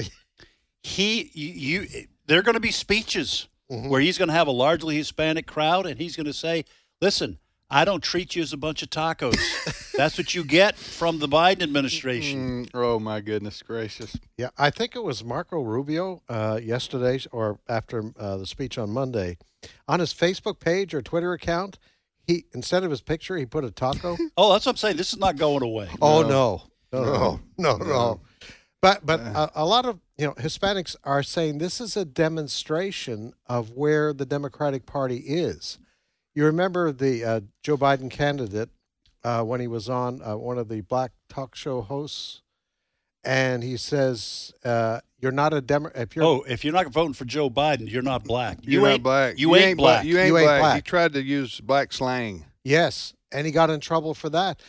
he 0.82 1.30
you, 1.32 1.80
you 1.80 2.06
there 2.26 2.38
are 2.38 2.42
going 2.42 2.54
to 2.54 2.60
be 2.60 2.72
speeches 2.72 3.48
mm-hmm. 3.70 3.88
where 3.88 4.00
he's 4.00 4.18
going 4.18 4.28
to 4.28 4.34
have 4.34 4.48
a 4.48 4.52
largely 4.52 4.96
Hispanic 4.96 5.46
crowd, 5.46 5.86
and 5.86 6.00
he's 6.00 6.16
going 6.16 6.26
to 6.26 6.32
say, 6.32 6.64
"Listen, 7.00 7.38
I 7.70 7.85
don't 7.85 8.03
treat 8.03 8.37
you 8.37 8.42
as 8.42 8.53
a 8.53 8.57
bunch 8.57 8.83
of 8.83 8.90
tacos. 8.90 9.92
That's 9.96 10.18
what 10.18 10.35
you 10.35 10.44
get 10.44 10.77
from 10.77 11.18
the 11.18 11.29
Biden 11.29 11.62
administration. 11.62 12.66
Mm, 12.66 12.70
oh 12.74 12.98
my 12.98 13.20
goodness 13.20 13.62
gracious! 13.62 14.16
Yeah, 14.37 14.50
I 14.59 14.70
think 14.70 14.94
it 14.94 15.03
was 15.03 15.24
Marco 15.24 15.62
Rubio 15.62 16.22
uh, 16.29 16.61
yesterday 16.62 17.20
or 17.33 17.59
after 17.68 18.12
uh, 18.18 18.37
the 18.37 18.46
speech 18.46 18.77
on 18.77 18.90
Monday, 18.90 19.38
on 19.88 20.00
his 20.00 20.12
Facebook 20.12 20.61
page 20.61 20.94
or 20.94 21.03
Twitter 21.03 21.33
account, 21.33 21.79
he 22.27 22.44
instead 22.55 22.85
of 22.85 22.90
his 22.90 23.00
picture 23.00 23.37
he 23.37 23.46
put 23.46 23.64
a 23.64 23.70
taco. 23.70 24.16
oh, 24.37 24.53
that's 24.53 24.66
what 24.66 24.72
I'm 24.72 24.77
saying. 24.77 24.96
This 24.96 25.12
is 25.12 25.18
not 25.18 25.37
going 25.37 25.62
away. 25.62 25.88
Oh 26.03 26.22
no, 26.22 26.62
no, 26.92 27.05
no, 27.05 27.12
no, 27.12 27.40
no. 27.59 27.77
no. 27.77 27.85
no. 27.87 28.20
But 28.85 29.07
but 29.07 29.20
a, 29.20 29.50
a 29.55 29.64
lot 29.64 29.87
of 29.87 29.98
you 30.18 30.27
know 30.27 30.35
Hispanics 30.35 30.94
are 31.05 31.22
saying 31.22 31.57
this 31.57 31.81
is 31.81 31.96
a 31.96 32.05
demonstration 32.05 33.33
of 33.46 33.70
where 33.70 34.12
the 34.12 34.27
Democratic 34.27 34.85
Party 34.85 35.16
is 35.16 35.79
you 36.34 36.44
remember 36.44 36.92
the 36.92 37.24
uh, 37.24 37.40
Joe 37.62 37.76
Biden 37.76 38.10
candidate 38.10 38.70
uh, 39.22 39.42
when 39.42 39.60
he 39.60 39.66
was 39.66 39.88
on 39.88 40.20
uh, 40.22 40.36
one 40.36 40.58
of 40.58 40.68
the 40.68 40.80
black 40.82 41.12
talk 41.28 41.54
show 41.54 41.80
hosts, 41.80 42.42
and 43.24 43.62
he 43.62 43.76
says, 43.76 44.52
uh, 44.64 45.00
"You're 45.20 45.32
not 45.32 45.54
a 45.54 45.60
Demo. 45.60 45.90
If 45.94 46.14
you're 46.16 46.24
oh, 46.24 46.44
if 46.46 46.64
you're 46.64 46.74
not 46.74 46.88
voting 46.88 47.14
for 47.14 47.24
Joe 47.24 47.48
Biden, 47.48 47.90
you're 47.90 48.02
not 48.02 48.24
black. 48.24 48.58
You 48.62 48.80
you're 48.80 48.90
ain't 48.90 49.02
black. 49.02 49.38
You, 49.38 49.50
you 49.50 49.56
ain't, 49.56 49.78
black. 49.78 50.02
black. 50.02 50.04
You 50.04 50.18
ain't, 50.18 50.28
you 50.28 50.38
ain't 50.38 50.46
black. 50.46 50.60
black. 50.60 50.76
He 50.76 50.82
tried 50.82 51.12
to 51.14 51.22
use 51.22 51.60
black 51.60 51.92
slang. 51.92 52.44
Yes, 52.64 53.14
and 53.32 53.46
he 53.46 53.52
got 53.52 53.70
in 53.70 53.80
trouble 53.80 54.14
for 54.14 54.28
that. 54.30 54.60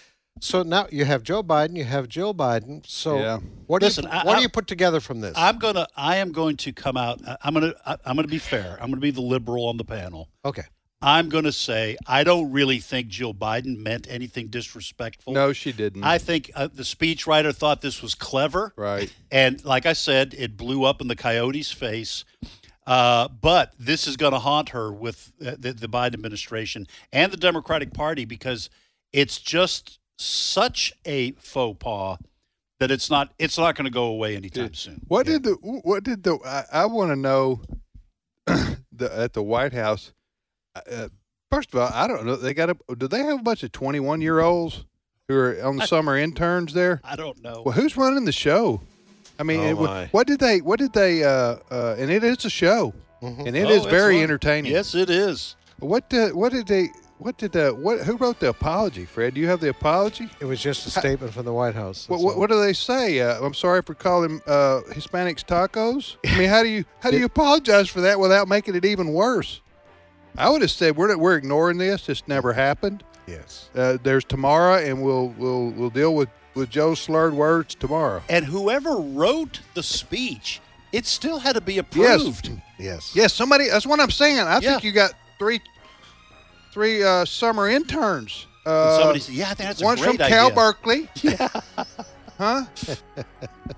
So 0.42 0.64
now 0.64 0.88
you 0.92 1.06
have 1.06 1.24
Joe 1.24 1.42
Biden, 1.44 1.78
you 1.78 1.86
have 1.86 2.10
Jill 2.10 2.34
Biden. 2.34 2.86
So 2.86 3.20
yeah. 3.20 3.40
what 3.68 3.80
do 3.80 3.86
Listen, 3.86 4.04
you 4.04 4.10
what 4.10 4.28
I, 4.28 4.36
do 4.36 4.42
you 4.42 4.50
put 4.50 4.68
together 4.68 5.00
from 5.00 5.22
this? 5.22 5.34
I'm 5.38 5.58
gonna 5.58 5.88
I 5.96 6.18
am 6.18 6.34
going 6.34 6.58
to 6.58 6.74
come 6.74 6.98
out. 6.98 7.22
I'm 7.42 7.54
gonna 7.54 7.74
I'm 8.06 8.18
gonna 8.18 8.28
be 8.28 8.38
fair. 8.38 8.78
I'm 8.82 8.90
gonna 8.90 9.00
be 9.00 9.12
the 9.12 9.22
liberal 9.22 9.66
on 9.68 9.78
the 9.78 9.86
panel. 9.86 10.30
Okay. 10.44 10.64
I'm 11.06 11.30
going 11.30 11.44
to 11.44 11.52
say 11.52 11.98
I 12.08 12.24
don't 12.24 12.52
really 12.52 12.80
think 12.80 13.10
Jill 13.10 13.34
Biden 13.34 13.78
meant 13.78 14.08
anything 14.10 14.48
disrespectful. 14.48 15.34
No, 15.34 15.54
she 15.54 15.72
didn't. 15.72 16.04
I 16.04 16.18
think 16.18 16.50
uh, 16.56 16.68
the 16.74 16.82
speechwriter 16.82 17.56
thought 17.56 17.82
this 17.82 18.02
was 18.02 18.16
clever. 18.16 18.74
Right. 18.76 19.14
And 19.32 19.64
like 19.64 19.86
I 19.86 19.94
said, 19.94 20.34
it 20.36 20.58
blew 20.58 20.84
up 20.84 21.02
in 21.02 21.08
the 21.08 21.16
coyote's 21.16 21.72
face. 21.72 22.26
Uh, 22.88 23.28
but 23.28 23.74
this 23.80 24.08
is 24.08 24.18
going 24.18 24.34
to 24.34 24.40
haunt 24.40 24.70
her 24.70 24.92
with 24.92 25.32
the, 25.38 25.74
the 25.74 25.88
Biden 25.88 26.16
administration 26.16 26.88
and 27.14 27.32
the 27.32 27.38
Democratic 27.38 27.94
Party 27.94 28.26
because 28.26 28.72
it's 29.14 29.38
just 29.38 30.00
such 30.18 30.92
a 31.06 31.34
faux 31.34 31.78
pas 31.80 32.18
that 32.80 32.90
it's 32.90 33.12
not 33.12 33.32
it's 33.38 33.60
not 33.60 33.76
going 33.76 33.86
to 33.86 33.92
go 33.92 34.06
away 34.06 34.36
anytime 34.36 34.66
did, 34.66 34.76
soon. 34.76 35.02
What 35.08 35.28
yeah. 35.28 35.34
did 35.34 35.44
the 35.44 35.52
what 35.54 36.04
did 36.04 36.24
the 36.24 36.40
I, 36.44 36.82
I 36.82 36.86
want 36.88 37.12
to 37.12 37.16
know 37.16 37.62
the, 38.48 39.12
at 39.16 39.34
the 39.34 39.44
White 39.44 39.74
House 39.74 40.12
uh, 40.90 41.10
first 41.52 41.74
of 41.74 41.80
all, 41.80 41.90
I 41.94 42.08
don't 42.08 42.26
know. 42.26 42.36
They 42.36 42.54
got 42.54 42.70
a. 42.70 42.96
Do 42.96 43.08
they 43.08 43.20
have 43.20 43.40
a 43.40 43.44
bunch 43.44 43.64
of 43.64 43.72
twenty-one 43.72 44.22
year 44.22 44.40
olds 44.40 44.86
who 45.28 45.36
are 45.38 45.64
on 45.64 45.78
the 45.78 45.84
I, 45.84 45.86
summer 45.86 46.18
interns 46.18 46.74
there? 46.74 47.02
I 47.04 47.16
don't 47.16 47.42
know. 47.42 47.64
Well, 47.66 47.74
who's 47.74 47.98
running 47.98 48.26
the 48.26 48.32
show? 48.32 48.82
I 49.40 49.44
mean, 49.44 49.60
oh 49.60 50.02
it, 50.02 50.14
what 50.14 50.28
did 50.28 50.40
they? 50.40 50.62
What 50.62 50.80
did 50.80 50.94
they? 50.94 51.24
Uh, 51.24 51.58
uh, 51.70 51.96
and 51.98 52.10
it 52.10 52.24
is 52.24 52.46
a 52.46 52.50
show, 52.50 52.94
mm-hmm. 53.22 53.48
and 53.48 53.56
it 53.56 53.66
oh, 53.66 53.72
is 53.72 53.86
very 53.86 54.22
entertaining. 54.22 54.72
Yes, 54.72 54.96
it 54.96 55.10
is. 55.10 55.56
What? 55.80 56.14
Uh, 56.14 56.30
what 56.30 56.52
did 56.52 56.68
they? 56.68 56.90
What 57.18 57.38
did 57.38 57.54
the 57.54 57.70
what? 57.70 58.02
Who 58.02 58.18
wrote 58.18 58.40
the 58.40 58.50
apology, 58.50 59.06
Fred? 59.06 59.34
Do 59.34 59.42
you 59.42 59.48
have 59.48 59.60
the 59.60 59.70
apology? 59.70 60.30
It 60.40 60.46
was 60.46 60.62
just 60.62 60.86
a 60.86 60.90
statement 60.90 61.34
from 61.34 61.46
the 61.46 61.54
White 61.54 61.76
House. 61.76 62.10
What, 62.10 62.20
what, 62.20 62.38
what, 62.38 62.50
do 62.50 62.60
they 62.60 62.74
say? 62.74 63.22
Uh, 63.22 63.42
I'm 63.42 63.54
sorry 63.54 63.82
for 63.82 63.94
calling 63.94 64.42
uh, 64.48 64.82
Hispanics 64.90 65.46
tacos. 65.46 66.18
I 66.26 66.38
mean, 66.38 66.50
how 66.50 66.62
do 66.64 66.70
you 66.70 66.86
how 67.00 67.12
do 67.12 67.18
you 67.20 67.26
apologize 67.26 67.90
for 67.90 68.02
that 68.02 68.20
without 68.20 68.48
making 68.48 68.76
it 68.76 68.86
even 68.86 69.14
worse? 69.14 69.62
I 70.38 70.50
would 70.50 70.62
have 70.62 70.72
said 70.72 70.96
we're 70.98 71.16
we're 71.18 71.38
ignoring 71.38 71.78
this. 71.78 72.06
This 72.06 72.28
never 72.28 72.54
happened. 72.54 73.04
Yes. 73.28 73.70
Uh, 73.76 73.98
there's 74.02 74.24
tomorrow, 74.24 74.76
and 74.76 75.02
we'll 75.02 75.30
we'll 75.38 75.70
we'll 75.72 75.90
deal 75.90 76.16
with 76.16 76.30
with 76.54 76.70
Joe's 76.70 77.00
slurred 77.00 77.34
words 77.34 77.76
tomorrow. 77.76 78.22
And 78.30 78.46
whoever 78.46 78.98
wrote 78.98 79.62
the 79.74 79.84
speech, 79.84 80.62
it 80.92 81.06
still 81.06 81.40
had 81.40 81.54
to 81.54 81.62
be 81.62 81.78
approved. 81.78 82.48
Yes. 82.48 82.60
Yes. 82.78 83.16
Yes. 83.16 83.34
Somebody. 83.34 83.68
That's 83.70 83.86
what 83.88 84.00
I'm 84.00 84.12
saying. 84.12 84.40
I 84.40 84.60
yeah. 84.60 84.72
think 84.72 84.84
you 84.84 84.92
got 84.92 85.14
three 85.40 85.62
three 86.72 87.04
uh, 87.04 87.26
summer 87.26 87.70
interns. 87.70 88.48
Uh, 88.66 88.98
somebody 88.98 89.20
said, 89.20 89.36
"Yeah, 89.36 89.52
I 89.52 89.54
think 89.54 89.70
that's 89.70 89.82
one's 89.82 90.02
from 90.02 90.16
idea. 90.16 90.28
Cal 90.28 90.52
Berkeley." 90.52 91.10
Yeah. 91.22 91.48
huh? 92.38 92.66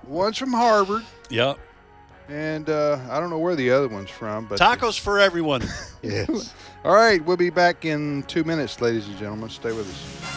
one's 0.07 0.37
from 0.37 0.53
Harvard. 0.53 1.03
Yep. 1.29 1.59
And 2.29 2.69
uh, 2.69 2.99
I 3.09 3.19
don't 3.19 3.29
know 3.29 3.39
where 3.39 3.55
the 3.55 3.71
other 3.71 3.87
one's 3.87 4.09
from, 4.09 4.45
but 4.45 4.59
tacos 4.59 4.99
for 4.99 5.19
everyone. 5.19 5.63
yes. 6.01 6.53
All 6.83 6.93
right, 6.93 7.23
we'll 7.23 7.37
be 7.37 7.49
back 7.49 7.85
in 7.85 8.23
two 8.23 8.43
minutes, 8.43 8.81
ladies 8.81 9.07
and 9.07 9.17
gentlemen. 9.17 9.49
Stay 9.49 9.71
with 9.71 9.89
us. 9.89 10.36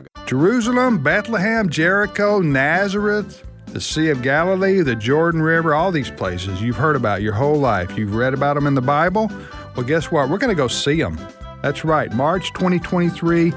Jerusalem, 0.25 1.03
Bethlehem, 1.03 1.69
Jericho, 1.69 2.39
Nazareth, 2.39 3.45
the 3.67 3.81
Sea 3.81 4.09
of 4.09 4.21
Galilee, 4.21 4.81
the 4.81 4.95
Jordan 4.95 5.41
River, 5.41 5.73
all 5.73 5.91
these 5.91 6.11
places 6.11 6.61
you've 6.61 6.75
heard 6.75 6.95
about 6.95 7.21
your 7.21 7.33
whole 7.33 7.57
life. 7.57 7.97
You've 7.97 8.15
read 8.15 8.33
about 8.33 8.55
them 8.55 8.67
in 8.67 8.75
the 8.75 8.81
Bible. 8.81 9.31
Well, 9.75 9.85
guess 9.85 10.11
what? 10.11 10.29
We're 10.29 10.37
going 10.37 10.55
to 10.55 10.61
go 10.61 10.67
see 10.67 11.01
them. 11.01 11.17
That's 11.61 11.85
right. 11.85 12.11
March 12.13 12.51
2023, 12.53 13.53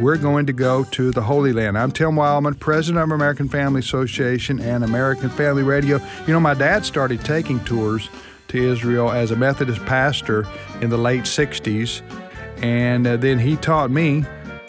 we're 0.00 0.16
going 0.16 0.44
to 0.46 0.52
go 0.52 0.84
to 0.84 1.10
the 1.12 1.22
Holy 1.22 1.52
Land. 1.52 1.78
I'm 1.78 1.92
Tim 1.92 2.12
Wildmon, 2.12 2.58
president 2.58 3.04
of 3.04 3.10
American 3.12 3.48
Family 3.48 3.78
Association 3.78 4.60
and 4.60 4.82
American 4.82 5.30
Family 5.30 5.62
Radio. 5.62 6.00
You 6.26 6.32
know, 6.32 6.40
my 6.40 6.54
dad 6.54 6.84
started 6.84 7.24
taking 7.24 7.62
tours 7.64 8.08
to 8.48 8.58
Israel 8.58 9.10
as 9.10 9.30
a 9.30 9.36
Methodist 9.36 9.84
pastor 9.86 10.46
in 10.80 10.90
the 10.90 10.98
late 10.98 11.22
60s, 11.22 12.02
and 12.62 13.06
uh, 13.06 13.16
then 13.16 13.38
he 13.38 13.56
taught 13.56 13.90
me 13.90 14.24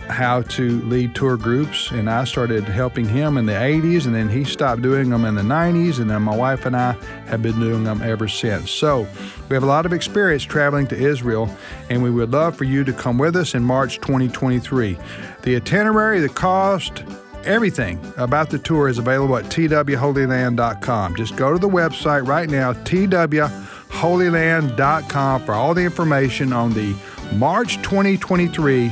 how 0.08 0.42
to 0.44 0.82
lead 0.82 1.16
tour 1.16 1.38
groups, 1.38 1.92
and 1.92 2.10
I 2.10 2.24
started 2.24 2.64
helping 2.64 3.08
him 3.08 3.38
in 3.38 3.46
the 3.46 3.54
80s, 3.54 4.06
and 4.06 4.16
then 4.16 4.30
he 4.30 4.44
stopped 4.44 4.82
doing 4.82 5.10
them 5.10 5.26
in 5.26 5.36
the 5.36 5.42
90s, 5.42 6.00
and 6.00 6.10
then 6.10 6.22
my 6.22 6.36
wife 6.36 6.66
and 6.66 6.76
I 6.76 6.94
have 7.28 7.42
been 7.42 7.60
doing 7.60 7.84
them 7.84 8.02
ever 8.02 8.28
since. 8.28 8.72
So 8.72 9.08
we 9.50 9.56
have 9.56 9.64
a 9.64 9.68
lot 9.68 9.86
of 9.86 9.94
experience 9.94 10.44
traveling 10.44 10.88
to 10.88 10.96
Israel, 10.96 11.50
and 11.90 12.04
we 12.04 12.10
would 12.10 12.32
love 12.32 12.56
for 12.56 12.64
you 12.64 12.84
to 12.84 12.94
come 12.94 13.18
with 13.18 13.36
us 13.36 13.56
in 13.56 13.64
March 13.64 13.98
2023. 13.98 14.98
The 15.44 15.56
itinerary, 15.56 16.20
the 16.20 16.30
cost, 16.30 17.04
everything 17.44 18.00
about 18.18 18.50
the 18.50 18.60
tour 18.60 18.88
is 18.88 18.98
available 18.98 19.38
at 19.38 19.46
twholyland.com. 19.46 21.16
Just 21.16 21.36
go 21.36 21.54
to 21.54 21.60
the 21.60 21.70
website 21.70 22.28
right 22.28 22.50
now, 22.50 22.74
twholyland.com, 22.74 25.46
for 25.46 25.54
all 25.54 25.74
the 25.74 25.84
information 25.84 26.54
on 26.54 26.74
the 26.74 26.96
March 27.34 27.78
2023 27.78 28.92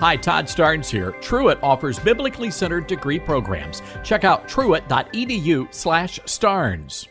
Hi, 0.00 0.16
Todd 0.16 0.46
Starnes 0.46 0.88
here. 0.88 1.12
Truett 1.20 1.62
offers 1.62 1.98
biblically 1.98 2.50
centered 2.50 2.86
degree 2.86 3.18
programs. 3.18 3.82
Check 4.02 4.24
out 4.24 4.48
truett.edu/starnes. 4.48 7.06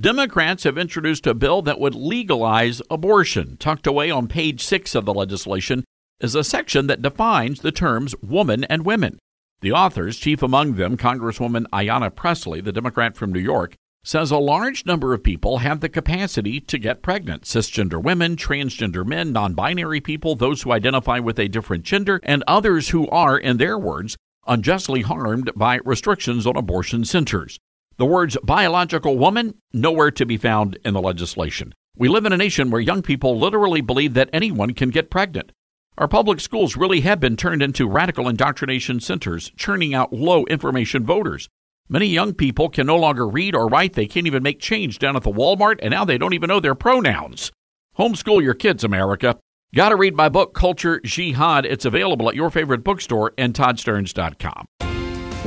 Democrats 0.00 0.64
have 0.64 0.78
introduced 0.78 1.26
a 1.26 1.34
bill 1.34 1.60
that 1.60 1.78
would 1.78 1.94
legalize 1.94 2.80
abortion. 2.88 3.58
Tucked 3.58 3.86
away 3.86 4.10
on 4.10 4.26
page 4.26 4.64
6 4.64 4.94
of 4.94 5.04
the 5.04 5.12
legislation 5.12 5.84
is 6.18 6.34
a 6.34 6.42
section 6.42 6.86
that 6.86 7.02
defines 7.02 7.60
the 7.60 7.72
terms 7.72 8.14
woman 8.22 8.64
and 8.64 8.86
women. 8.86 9.18
The 9.60 9.72
authors, 9.72 10.16
chief 10.16 10.42
among 10.42 10.76
them 10.76 10.96
Congresswoman 10.96 11.66
Ayanna 11.74 12.14
Pressley, 12.14 12.62
the 12.62 12.72
Democrat 12.72 13.18
from 13.18 13.34
New 13.34 13.40
York, 13.40 13.74
says 14.04 14.30
a 14.30 14.38
large 14.38 14.86
number 14.86 15.12
of 15.12 15.22
people 15.22 15.58
have 15.58 15.80
the 15.80 15.88
capacity 15.88 16.60
to 16.60 16.78
get 16.78 17.02
pregnant 17.02 17.42
cisgender 17.42 18.02
women, 18.02 18.36
transgender 18.36 19.04
men, 19.04 19.32
non 19.32 19.54
binary 19.54 20.00
people, 20.00 20.34
those 20.34 20.62
who 20.62 20.72
identify 20.72 21.18
with 21.18 21.38
a 21.38 21.48
different 21.48 21.84
gender, 21.84 22.20
and 22.22 22.44
others 22.46 22.90
who 22.90 23.08
are, 23.08 23.36
in 23.36 23.56
their 23.56 23.78
words, 23.78 24.16
unjustly 24.46 25.02
harmed 25.02 25.50
by 25.54 25.78
restrictions 25.84 26.46
on 26.46 26.56
abortion 26.56 27.04
centers. 27.04 27.58
The 27.98 28.06
words 28.06 28.36
biological 28.42 29.18
woman 29.18 29.54
nowhere 29.72 30.12
to 30.12 30.24
be 30.24 30.36
found 30.36 30.78
in 30.84 30.94
the 30.94 31.02
legislation. 31.02 31.74
We 31.96 32.08
live 32.08 32.24
in 32.26 32.32
a 32.32 32.36
nation 32.36 32.70
where 32.70 32.80
young 32.80 33.02
people 33.02 33.38
literally 33.38 33.80
believe 33.80 34.14
that 34.14 34.30
anyone 34.32 34.72
can 34.72 34.90
get 34.90 35.10
pregnant. 35.10 35.50
Our 35.98 36.06
public 36.06 36.38
schools 36.38 36.76
really 36.76 37.00
have 37.00 37.18
been 37.18 37.36
turned 37.36 37.60
into 37.60 37.88
radical 37.88 38.28
indoctrination 38.28 39.00
centers, 39.00 39.50
churning 39.56 39.94
out 39.94 40.12
low 40.12 40.44
information 40.44 41.04
voters. 41.04 41.48
Many 41.90 42.06
young 42.06 42.34
people 42.34 42.68
can 42.68 42.86
no 42.86 42.96
longer 42.96 43.26
read 43.26 43.54
or 43.54 43.66
write. 43.66 43.94
They 43.94 44.06
can't 44.06 44.26
even 44.26 44.42
make 44.42 44.60
change 44.60 44.98
down 44.98 45.16
at 45.16 45.22
the 45.22 45.32
Walmart, 45.32 45.78
and 45.80 45.90
now 45.92 46.04
they 46.04 46.18
don't 46.18 46.34
even 46.34 46.48
know 46.48 46.60
their 46.60 46.74
pronouns. 46.74 47.50
Homeschool 47.98 48.42
your 48.42 48.52
kids, 48.52 48.84
America. 48.84 49.38
Gotta 49.74 49.96
read 49.96 50.14
my 50.14 50.28
book, 50.28 50.52
Culture 50.52 51.00
Jihad. 51.00 51.64
It's 51.64 51.86
available 51.86 52.28
at 52.28 52.34
your 52.34 52.50
favorite 52.50 52.84
bookstore 52.84 53.32
and 53.38 53.54
toddstarnes.com. 53.54 54.66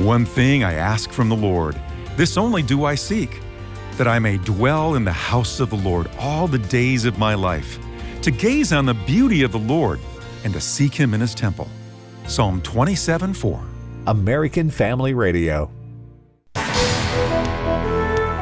One 0.04 0.24
thing 0.24 0.64
I 0.64 0.74
ask 0.74 1.10
from 1.10 1.28
the 1.28 1.36
Lord, 1.36 1.80
this 2.16 2.36
only 2.36 2.62
do 2.62 2.84
I 2.86 2.96
seek, 2.96 3.40
that 3.92 4.08
I 4.08 4.18
may 4.18 4.38
dwell 4.38 4.96
in 4.96 5.04
the 5.04 5.12
house 5.12 5.60
of 5.60 5.70
the 5.70 5.76
Lord 5.76 6.10
all 6.18 6.48
the 6.48 6.58
days 6.58 7.04
of 7.04 7.18
my 7.18 7.34
life, 7.34 7.78
to 8.22 8.32
gaze 8.32 8.72
on 8.72 8.84
the 8.84 8.94
beauty 8.94 9.42
of 9.42 9.52
the 9.52 9.58
Lord 9.60 10.00
and 10.42 10.52
to 10.54 10.60
seek 10.60 10.92
him 10.92 11.14
in 11.14 11.20
his 11.20 11.36
temple. 11.36 11.68
Psalm 12.26 12.60
27 12.62 13.32
4. 13.32 13.60
American 14.08 14.70
Family 14.70 15.14
Radio. 15.14 15.70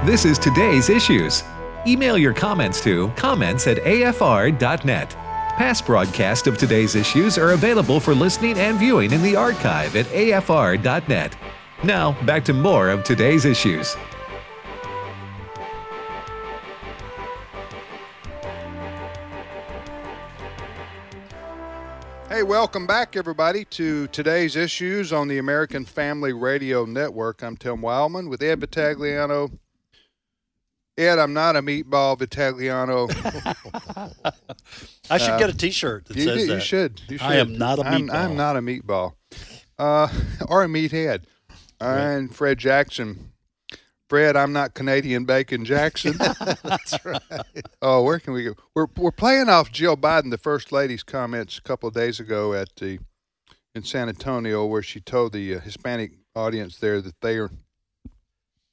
This 0.03 0.25
is 0.25 0.39
today's 0.39 0.89
issues. 0.89 1.45
Email 1.87 2.17
your 2.17 2.33
comments 2.33 2.83
to 2.85 3.09
comments 3.17 3.67
at 3.67 3.77
afr.net. 3.77 5.11
Past 5.11 5.85
broadcasts 5.85 6.47
of 6.47 6.57
today's 6.57 6.95
issues 6.95 7.37
are 7.37 7.51
available 7.51 8.01
for 8.01 8.15
listening 8.15 8.59
and 8.59 8.79
viewing 8.79 9.13
in 9.13 9.23
the 9.23 9.37
archive 9.37 9.97
at 9.97 10.07
afr.net. 10.07 11.37
Now, 11.85 12.13
back 12.25 12.47
to 12.47 12.55
more 12.55 12.89
of 12.89 13.05
today's 13.05 13.45
issues. 13.45 13.95
Hey, 22.31 22.43
welcome 22.43 22.87
back, 22.87 23.17
everybody, 23.17 23.67
to 23.67 24.07
today's 24.07 24.57
issues 24.57 25.13
on 25.13 25.29
the 25.29 25.37
American 25.37 25.85
Family 25.85 26.33
Radio 26.33 26.87
Network. 26.87 27.43
I'm 27.43 27.59
Tim 27.59 27.83
Wildmon 27.83 28.31
with 28.31 28.43
Ed 28.43 28.61
Vitagliano. 28.61 29.59
Ed, 31.01 31.19
I'm 31.19 31.33
not 31.33 31.57
a 31.57 31.63
meatball 31.63 32.19
Vitagliano. 32.19 33.09
I 35.11 35.19
should 35.19 35.39
get 35.39 35.49
a 35.49 35.57
T-shirt 35.57 36.05
that 36.07 36.17
you, 36.17 36.25
says 36.25 36.43
do- 36.43 36.47
that. 36.49 36.55
you 36.55 36.61
should. 36.61 37.01
You 37.09 37.17
should. 37.17 37.27
I 37.27 37.37
am 37.37 37.57
not 37.57 37.79
a 37.79 37.87
I'm, 37.87 38.09
meatball. 38.09 38.15
I'm 38.15 38.37
not 38.37 38.57
a 38.57 38.61
meatball. 38.61 39.13
Uh, 39.79 40.09
or 40.49 40.63
a 40.63 40.67
meathead. 40.67 41.25
I 41.81 41.99
and 42.01 42.35
Fred 42.35 42.59
Jackson. 42.59 43.33
Fred, 44.11 44.37
I'm 44.37 44.53
not 44.53 44.75
Canadian 44.75 45.25
Bacon 45.25 45.65
Jackson. 45.65 46.17
That's 46.19 47.03
right. 47.05 47.23
Oh, 47.81 48.03
where 48.03 48.19
can 48.19 48.35
we 48.35 48.45
go? 48.45 48.55
We're 48.75 48.89
we're 48.97 49.13
playing 49.13 49.49
off 49.49 49.73
Jill 49.73 49.97
Biden, 49.97 50.31
the 50.31 50.37
first 50.37 50.73
lady's 50.73 51.03
comments 51.03 51.57
a 51.57 51.63
couple 51.63 51.89
of 51.89 51.95
days 51.95 52.21
ago 52.21 52.53
at 52.53 52.75
the 52.77 52.99
in 53.75 53.85
San 53.85 54.09
Antonio, 54.09 54.67
where 54.67 54.83
she 54.83 55.01
told 55.01 55.33
the 55.33 55.55
uh, 55.55 55.61
Hispanic 55.61 56.19
audience 56.35 56.77
there 56.77 57.01
that 57.01 57.21
they 57.23 57.39
are 57.39 57.51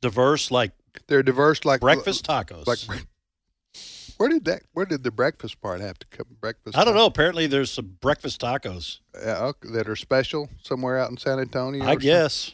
Diverse, 0.01 0.51
like 0.51 0.73
they're 1.07 1.23
diverse, 1.23 1.65
like 1.65 1.81
breakfast 1.81 2.25
tacos. 2.25 2.67
Like 2.67 2.79
where 4.17 4.29
did 4.29 4.45
that? 4.45 4.63
Where 4.73 4.85
did 4.85 5.03
the 5.03 5.11
breakfast 5.11 5.61
part 5.61 5.81
have 5.81 5.99
to 5.99 6.07
come? 6.07 6.27
Breakfast? 6.39 6.77
I 6.77 6.83
don't 6.83 6.95
know. 6.95 7.05
Apparently, 7.05 7.47
there's 7.47 7.71
some 7.71 7.97
breakfast 8.01 8.41
tacos. 8.41 8.99
Uh, 9.15 9.53
that 9.61 9.87
are 9.87 9.95
special 9.95 10.49
somewhere 10.61 10.99
out 10.99 11.09
in 11.09 11.17
San 11.17 11.39
Antonio. 11.39 11.85
I 11.85 11.95
guess. 11.95 12.53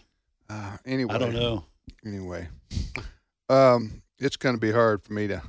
Uh, 0.50 0.78
anyway, 0.86 1.16
I 1.16 1.18
don't 1.18 1.34
know. 1.34 1.66
Anyway, 2.06 2.48
um, 3.50 4.02
it's 4.20 4.36
going 4.38 4.56
to 4.56 4.62
be 4.62 4.72
hard 4.72 5.04
for 5.04 5.14
me 5.14 5.28
to. 5.28 5.42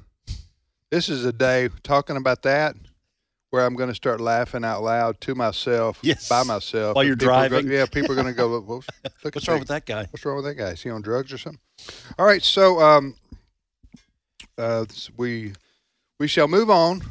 This 0.90 1.08
is 1.08 1.24
a 1.24 1.32
day 1.32 1.70
talking 1.82 2.16
about 2.16 2.42
that 2.42 2.76
where 3.54 3.64
I'm 3.64 3.76
going 3.76 3.88
to 3.88 3.94
start 3.94 4.20
laughing 4.20 4.64
out 4.64 4.82
loud 4.82 5.20
to 5.20 5.34
myself, 5.36 6.00
Yes. 6.02 6.28
by 6.28 6.42
myself. 6.42 6.96
While 6.96 7.04
you're 7.04 7.14
people 7.16 7.32
are 7.34 7.42
go- 7.48 7.48
driving? 7.60 7.70
yeah, 7.72 7.86
people 7.86 8.10
are 8.10 8.14
going 8.16 8.26
to 8.26 8.32
go. 8.32 8.48
Look, 8.58 8.68
look 8.68 8.84
What's 9.36 9.46
wrong 9.46 9.58
that- 9.58 9.60
with 9.60 9.68
that 9.68 9.86
guy? 9.86 10.06
What's 10.10 10.24
wrong 10.24 10.36
with 10.36 10.44
that 10.46 10.56
guy? 10.56 10.70
Is 10.70 10.82
he 10.82 10.90
on 10.90 11.02
drugs 11.02 11.32
or 11.32 11.38
something? 11.38 11.60
All 12.18 12.26
right, 12.26 12.42
so 12.42 12.80
um, 12.80 13.14
uh, 14.58 14.84
we 15.16 15.52
we 16.18 16.26
shall 16.26 16.48
move 16.48 16.68
on 16.68 17.02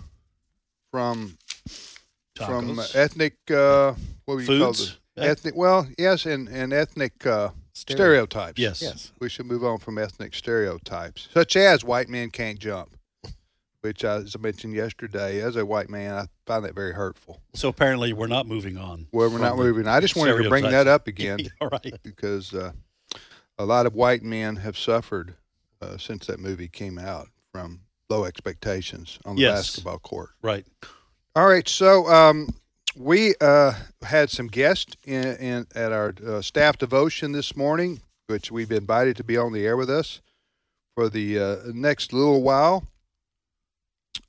from 0.91 1.37
from 2.35 2.77
ethnic 2.93 3.35
uh, 3.49 3.93
what 4.25 4.35
would 4.35 4.47
you 4.47 4.59
call 4.59 4.73
Foods? 4.73 4.97
it? 5.15 5.21
ethnic. 5.23 5.55
Well, 5.55 5.87
yes, 5.97 6.25
and 6.25 6.49
and 6.49 6.73
ethnic 6.73 7.25
uh, 7.25 7.49
Stereo- 7.73 8.25
stereotypes. 8.25 8.59
Yes. 8.59 8.81
Yes. 8.81 9.11
we 9.21 9.29
should 9.29 9.45
move 9.45 9.63
on 9.63 9.77
from 9.77 9.97
ethnic 9.97 10.33
stereotypes, 10.35 11.29
such 11.33 11.55
as 11.55 11.83
white 11.85 12.09
men 12.09 12.31
can't 12.31 12.59
jump, 12.59 12.97
which, 13.83 14.05
as 14.05 14.33
I 14.33 14.41
mentioned 14.41 14.73
yesterday, 14.73 15.41
as 15.41 15.57
a 15.57 15.65
white 15.65 15.89
man, 15.89 16.13
I 16.15 16.25
find 16.45 16.63
that 16.63 16.73
very 16.73 16.93
hurtful. 16.93 17.41
So 17.53 17.67
apparently, 17.67 18.13
we're 18.13 18.27
not 18.27 18.47
moving 18.47 18.77
on. 18.77 19.07
Well, 19.11 19.29
we're 19.29 19.39
not 19.39 19.57
moving. 19.57 19.87
I 19.89 19.99
just 19.99 20.15
wanted 20.15 20.41
to 20.41 20.47
bring 20.49 20.63
that 20.63 20.87
up 20.87 21.07
again 21.07 21.39
All 21.61 21.67
right. 21.67 21.93
because 22.01 22.53
uh, 22.53 22.71
a 23.57 23.65
lot 23.65 23.85
of 23.85 23.93
white 23.93 24.23
men 24.23 24.55
have 24.55 24.77
suffered 24.77 25.35
uh, 25.81 25.97
since 25.97 26.25
that 26.27 26.39
movie 26.39 26.69
came 26.69 26.97
out 26.97 27.27
from 27.51 27.81
low 28.09 28.23
expectations 28.23 29.19
on 29.25 29.35
the 29.35 29.41
Yes. 29.41 29.67
basketball 29.67 29.99
court. 29.99 30.29
Right. 30.41 30.65
All 31.35 31.47
right, 31.47 31.67
so 31.67 32.07
um, 32.07 32.47
we 32.95 33.35
uh, 33.41 33.73
had 34.03 34.29
some 34.29 34.47
guests 34.47 34.95
in, 35.05 35.25
in 35.37 35.67
at 35.75 35.91
our 35.91 36.13
uh, 36.25 36.41
staff 36.41 36.77
devotion 36.77 37.33
this 37.33 37.53
morning, 37.57 37.99
which 38.27 38.49
we've 38.49 38.71
invited 38.71 39.17
to 39.17 39.25
be 39.25 39.35
on 39.35 39.51
the 39.51 39.65
air 39.65 39.75
with 39.75 39.89
us 39.89 40.21
for 40.95 41.09
the 41.09 41.37
uh, 41.37 41.55
next 41.73 42.13
little 42.13 42.41
while. 42.43 42.85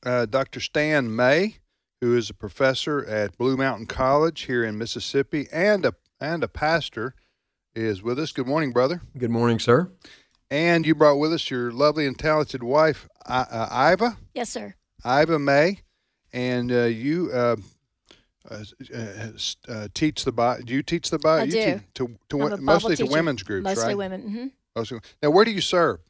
Uh, 0.05 0.27
Dr. 0.27 0.61
Stan 0.61 1.15
May, 1.15 1.57
who 2.01 2.17
is 2.17 2.31
a 2.31 2.35
professor 2.35 3.05
at 3.07 3.37
Blue 3.39 3.57
Mountain 3.57 3.87
College 3.87 4.43
here 4.43 4.65
in 4.65 4.79
Mississippi 4.79 5.47
and 5.53 5.85
a 5.85 5.95
and 6.21 6.43
a 6.45 6.49
pastor, 6.49 7.15
is 7.75 8.03
with 8.03 8.19
us. 8.19 8.33
Good 8.33 8.47
morning, 8.47 8.73
brother. 8.73 9.03
Good 9.19 9.31
morning, 9.31 9.59
sir. 9.59 9.91
And 10.51 10.87
you 10.87 10.95
brought 10.95 11.17
with 11.19 11.33
us 11.33 11.51
your 11.51 11.71
lovely 11.73 12.07
and 12.07 12.19
talented 12.19 12.63
wife, 12.63 13.09
I- 13.27 13.41
uh, 13.51 13.93
Iva. 13.93 14.17
Yes, 14.35 14.51
sir. 14.51 14.75
Iva 15.05 15.39
May, 15.39 15.81
and 16.33 16.71
uh, 16.73 16.85
you 16.85 17.31
uh, 17.33 17.57
uh, 18.51 19.89
teach 19.93 20.25
the 20.25 20.33
Bible. 20.33 20.63
Do 20.65 20.75
you 20.75 20.83
teach 20.83 21.11
the 21.11 21.19
Bible? 21.19 21.43
I 21.43 21.45
you 21.45 21.51
do. 21.53 21.73
teach 21.75 21.83
to, 21.95 22.17
to 22.29 22.37
I'm 22.37 22.41
a 22.41 22.45
wo- 22.45 22.51
Bible 22.51 22.63
mostly 22.65 22.97
to 22.97 23.03
teacher. 23.03 23.13
women's 23.13 23.43
groups, 23.43 23.65
Mostly 23.65 23.85
right? 23.89 23.97
women. 23.97 24.21
hmm 24.23 24.47
Mostly- 24.77 25.01
Now, 25.23 25.31
where 25.31 25.45
do 25.45 25.51
you 25.51 25.61
serve? 25.61 26.01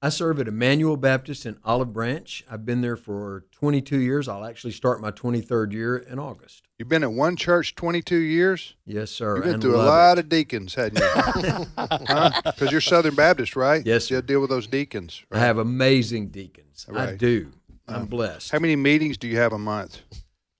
I 0.00 0.10
serve 0.10 0.38
at 0.38 0.46
Emmanuel 0.46 0.96
Baptist 0.96 1.44
in 1.44 1.58
Olive 1.64 1.92
Branch. 1.92 2.44
I've 2.48 2.64
been 2.64 2.82
there 2.82 2.96
for 2.96 3.46
22 3.50 3.98
years. 3.98 4.28
I'll 4.28 4.44
actually 4.44 4.70
start 4.72 5.00
my 5.00 5.10
23rd 5.10 5.72
year 5.72 5.96
in 5.96 6.20
August. 6.20 6.68
You've 6.78 6.88
been 6.88 7.02
at 7.02 7.10
one 7.10 7.34
church 7.34 7.74
22 7.74 8.16
years. 8.16 8.76
Yes, 8.86 9.10
sir. 9.10 9.36
You've 9.36 9.44
been 9.46 9.60
through 9.60 9.74
a 9.74 9.78
lot 9.82 10.18
it. 10.18 10.20
of 10.24 10.28
deacons, 10.28 10.74
hadn't 10.76 11.00
you? 11.00 11.66
Because 12.44 12.70
you're 12.70 12.80
Southern 12.80 13.16
Baptist, 13.16 13.56
right? 13.56 13.84
Yes, 13.84 14.08
You 14.08 14.22
deal 14.22 14.40
with 14.40 14.50
those 14.50 14.68
deacons. 14.68 15.24
I 15.32 15.40
have 15.40 15.58
amazing 15.58 16.28
deacons. 16.28 16.86
I 16.88 16.92
Right. 16.92 17.18
do. 17.18 17.50
I'm 17.88 18.02
Um, 18.02 18.06
blessed. 18.06 18.52
How 18.52 18.60
many 18.60 18.76
meetings 18.76 19.18
do 19.18 19.26
you 19.26 19.38
have 19.38 19.52
a 19.52 19.58
month? 19.58 20.02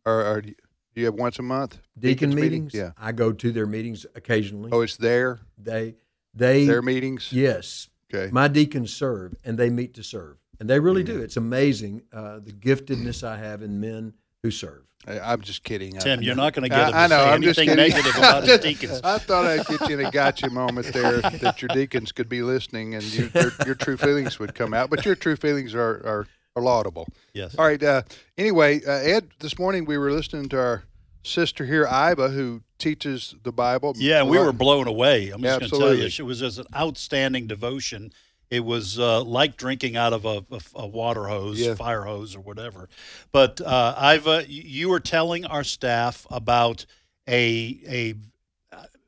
Or, 0.05 0.25
or 0.27 0.41
do 0.43 0.55
you- 0.97 1.05
have 1.05 1.15
once 1.15 1.39
a 1.39 1.43
month? 1.43 1.79
Deacon 1.97 2.31
Deacons 2.31 2.35
meetings? 2.35 2.75
Yeah. 2.75 2.91
I 2.99 3.13
go 3.13 3.31
to 3.33 3.53
their 3.53 3.67
meetings 3.67 4.05
occasionally. 4.17 4.71
Oh, 4.73 4.81
it's 4.81 4.97
there. 4.97 5.39
They, 5.57 5.95
they, 6.35 6.67
Their 6.67 6.83
meetings. 6.83 7.33
Yes. 7.33 7.89
Okay. 8.13 8.31
My 8.33 8.49
deacons 8.49 8.93
serve, 8.95 9.35
and 9.45 9.59
they 9.59 9.71
meet 9.71 9.95
to 9.95 10.03
serve, 10.03 10.37
and 10.59 10.69
they 10.69 10.81
really 10.81 11.03
do. 11.03 11.21
It's 11.21 11.37
amazing 11.37 12.03
uh, 12.13 12.39
the 12.41 12.53
giftedness 12.53 13.23
I 13.23 13.37
have 13.39 13.63
in 13.63 13.81
men 13.81 14.15
who 14.43 14.51
serve. 14.51 14.83
I- 15.07 15.21
I'm 15.21 15.43
just 15.43 15.63
kidding. 15.63 15.97
I- 15.97 16.01
Tim, 16.01 16.23
you're 16.23 16.35
not 16.35 16.55
going 16.55 16.63
to 16.65 16.69
get 16.69 16.89
him 16.89 16.95
I, 16.95 17.05
I 17.05 17.07
know. 17.07 17.17
say 17.19 17.31
I'm 17.31 17.43
just 17.43 17.59
anything 17.59 17.77
kidding. 17.77 17.95
negative 17.97 18.17
about 18.19 18.45
his 18.45 18.59
deacons. 18.61 19.01
I 19.05 19.19
thought 19.19 19.45
I'd 19.47 19.67
get 19.67 19.89
you 19.89 19.99
in 19.99 20.07
a 20.07 20.11
gotcha 20.11 20.51
moment 20.51 20.87
there 20.93 21.21
that 21.21 21.61
your 21.63 21.69
deacons 21.69 22.13
could 22.13 22.29
be 22.29 22.43
listening 22.43 22.95
and 22.95 23.05
you, 23.05 23.31
your, 23.35 23.53
your 23.67 23.75
true 23.75 23.97
feelings 23.97 24.39
would 24.39 24.55
come 24.55 24.73
out. 24.75 24.91
But 24.91 25.05
your 25.05 25.15
true 25.15 25.37
feelings 25.37 25.75
are, 25.75 25.81
are, 26.07 26.27
are 26.57 26.63
laudable. 26.63 27.07
Yes. 27.35 27.55
All 27.59 27.65
right. 27.67 27.83
Uh, 27.83 28.03
anyway, 28.37 28.81
uh, 28.85 28.91
Ed, 28.91 29.29
this 29.41 29.59
morning 29.59 29.85
we 29.85 29.99
were 29.99 30.11
listening 30.11 30.49
to 30.51 30.59
our 30.59 30.83
sister 31.29 31.65
here, 31.65 31.85
Iva, 31.85 32.31
who 32.31 32.63
teaches 32.79 33.35
the 33.43 33.53
Bible. 33.53 33.95
Yeah, 33.97 34.23
we 34.23 34.39
were 34.39 34.53
blown 34.53 34.87
away. 34.89 35.31
I'm 35.31 35.43
just 35.43 35.61
going 35.61 35.71
to 35.71 35.79
tell 35.79 35.95
you, 35.95 36.05
it 36.07 36.21
was 36.23 36.41
just 36.41 36.59
an 36.59 36.67
outstanding 36.75 37.47
devotion. 37.47 38.13
It 38.51 38.61
was 38.65 38.99
uh, 38.99 39.23
like 39.25 39.57
drinking 39.57 39.97
out 39.97 40.13
of 40.15 40.25
a, 40.25 40.43
a, 40.51 40.61
a 40.77 40.87
water 40.87 41.27
hose, 41.29 41.61
Yeah. 41.61 41.75
fire 41.75 42.05
hose, 42.05 42.35
or 42.35 42.41
whatever. 42.41 42.89
But 43.31 43.61
uh, 43.61 44.15
Iva, 44.17 44.45
you- 44.49 44.63
you 44.63 44.89
were 44.89 45.01
telling 45.01 45.45
our 45.45 45.65
staff 45.65 46.27
about 46.31 46.87
a 47.29 47.79
a 47.87 48.15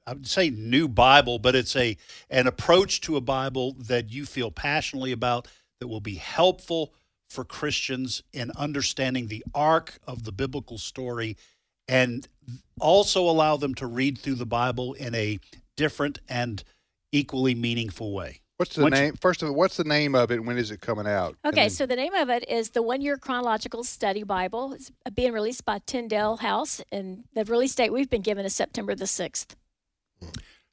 I 0.06 0.12
would 0.14 0.26
say 0.26 0.50
new 0.50 0.88
Bible, 0.88 1.38
but 1.38 1.54
it's 1.54 1.74
a 1.76 1.96
an 2.28 2.46
approach 2.46 3.00
to 3.02 3.16
a 3.16 3.20
Bible 3.20 3.76
that 3.78 4.10
you 4.12 4.26
feel 4.26 4.50
passionately 4.50 5.12
about 5.12 5.46
that 5.78 5.88
will 5.88 6.00
be 6.00 6.16
helpful 6.16 6.92
for 7.28 7.44
Christians 7.44 8.22
in 8.32 8.50
understanding 8.56 9.28
the 9.28 9.44
arc 9.54 10.00
of 10.06 10.24
the 10.24 10.32
biblical 10.32 10.78
story 10.78 11.36
and 11.90 12.28
also 12.80 13.28
allow 13.28 13.56
them 13.56 13.74
to 13.74 13.86
read 13.86 14.16
through 14.16 14.36
the 14.36 14.46
Bible 14.46 14.94
in 14.94 15.14
a 15.14 15.38
different 15.76 16.20
and 16.28 16.62
equally 17.12 17.54
meaningful 17.54 18.12
way. 18.14 18.40
What's 18.58 18.76
the 18.76 18.82
Once 18.82 18.94
you- 18.96 19.02
name? 19.02 19.14
First 19.20 19.42
of 19.42 19.48
all, 19.48 19.54
what's 19.54 19.76
the 19.76 19.84
name 19.84 20.14
of 20.14 20.30
it? 20.30 20.34
and 20.34 20.46
When 20.46 20.56
is 20.56 20.70
it 20.70 20.80
coming 20.80 21.06
out? 21.06 21.36
Okay, 21.44 21.62
then- 21.62 21.70
so 21.70 21.86
the 21.86 21.96
name 21.96 22.14
of 22.14 22.28
it 22.30 22.48
is 22.48 22.70
the 22.70 22.82
One 22.82 23.00
Year 23.00 23.16
Chronological 23.16 23.82
Study 23.84 24.22
Bible. 24.22 24.74
It's 24.74 24.92
being 25.14 25.32
released 25.32 25.64
by 25.64 25.80
Tyndale 25.84 26.36
House, 26.36 26.80
and 26.92 27.24
the 27.34 27.44
release 27.44 27.74
date 27.74 27.92
we've 27.92 28.10
been 28.10 28.22
given 28.22 28.44
is 28.46 28.54
September 28.54 28.94
the 28.94 29.06
6th. 29.06 29.56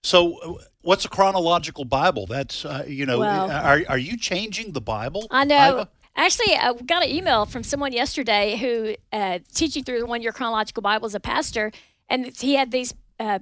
So, 0.03 0.59
what's 0.81 1.03
a 1.05 1.09
chronological 1.09 1.83
Bible? 1.85 2.27
That's 2.27 2.63
uh, 2.63 2.85
you 2.87 3.05
know, 3.05 3.19
Well- 3.19 3.49
are 3.51 3.83
are 3.89 3.97
you 3.97 4.17
changing 4.17 4.73
the 4.73 4.81
Bible? 4.81 5.25
I 5.31 5.43
know. 5.45 5.69
Iva? 5.69 5.89
Actually, 6.17 6.55
I 6.55 6.73
got 6.73 7.03
an 7.03 7.09
email 7.09 7.45
from 7.45 7.63
someone 7.63 7.93
yesterday 7.93 8.57
who 8.57 8.95
uh, 9.15 9.39
teaching 9.53 9.83
through 9.83 9.99
the 9.99 10.07
One 10.07 10.23
Year 10.23 10.31
Chronological 10.31 10.81
Bible 10.81 11.05
as 11.05 11.13
a 11.13 11.19
pastor, 11.19 11.71
and 12.09 12.35
he 12.35 12.55
had 12.55 12.71
these 12.71 12.95
uh, 13.19 13.39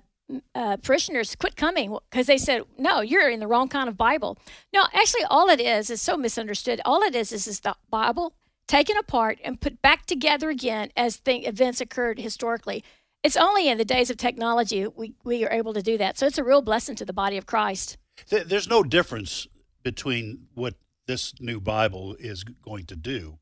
uh, 0.53 0.75
parishioners 0.77 1.35
quit 1.35 1.55
coming 1.55 1.97
because 2.11 2.27
they 2.27 2.38
said, 2.38 2.63
"No, 2.77 2.99
you're 2.99 3.29
in 3.29 3.39
the 3.39 3.47
wrong 3.47 3.69
kind 3.69 3.88
of 3.88 3.95
Bible." 3.95 4.38
No, 4.73 4.83
actually, 4.93 5.23
all 5.29 5.49
it 5.49 5.61
is 5.61 5.89
is 5.89 6.01
so 6.01 6.17
misunderstood. 6.17 6.81
All 6.83 7.01
it 7.01 7.15
is 7.15 7.31
is, 7.31 7.47
is 7.47 7.61
the 7.61 7.75
Bible 7.89 8.33
taken 8.67 8.97
apart 8.97 9.39
and 9.43 9.61
put 9.61 9.81
back 9.81 10.05
together 10.05 10.49
again 10.49 10.89
as 10.97 11.21
events 11.25 11.79
occurred 11.79 12.19
historically. 12.19 12.83
It's 13.23 13.38
only 13.38 13.69
in 13.69 13.77
the 13.77 13.85
days 13.85 14.09
of 14.09 14.17
technology 14.17 14.85
we, 14.88 15.13
we 15.23 15.45
are 15.45 15.51
able 15.51 15.73
to 15.73 15.81
do 15.81 15.97
that. 15.97 16.17
So 16.17 16.27
it's 16.27 16.38
a 16.38 16.43
real 16.43 16.61
blessing 16.61 16.95
to 16.97 17.05
the 17.05 17.13
body 17.13 17.38
of 17.38 17.45
Christ. 17.45 17.97
There's 18.29 18.67
no 18.67 18.83
difference 18.83 19.47
between 19.83 20.47
what 20.53 20.75
this 21.07 21.33
new 21.39 21.59
Bible 21.59 22.15
is 22.19 22.43
going 22.43 22.85
to 22.85 22.95
do 22.95 23.39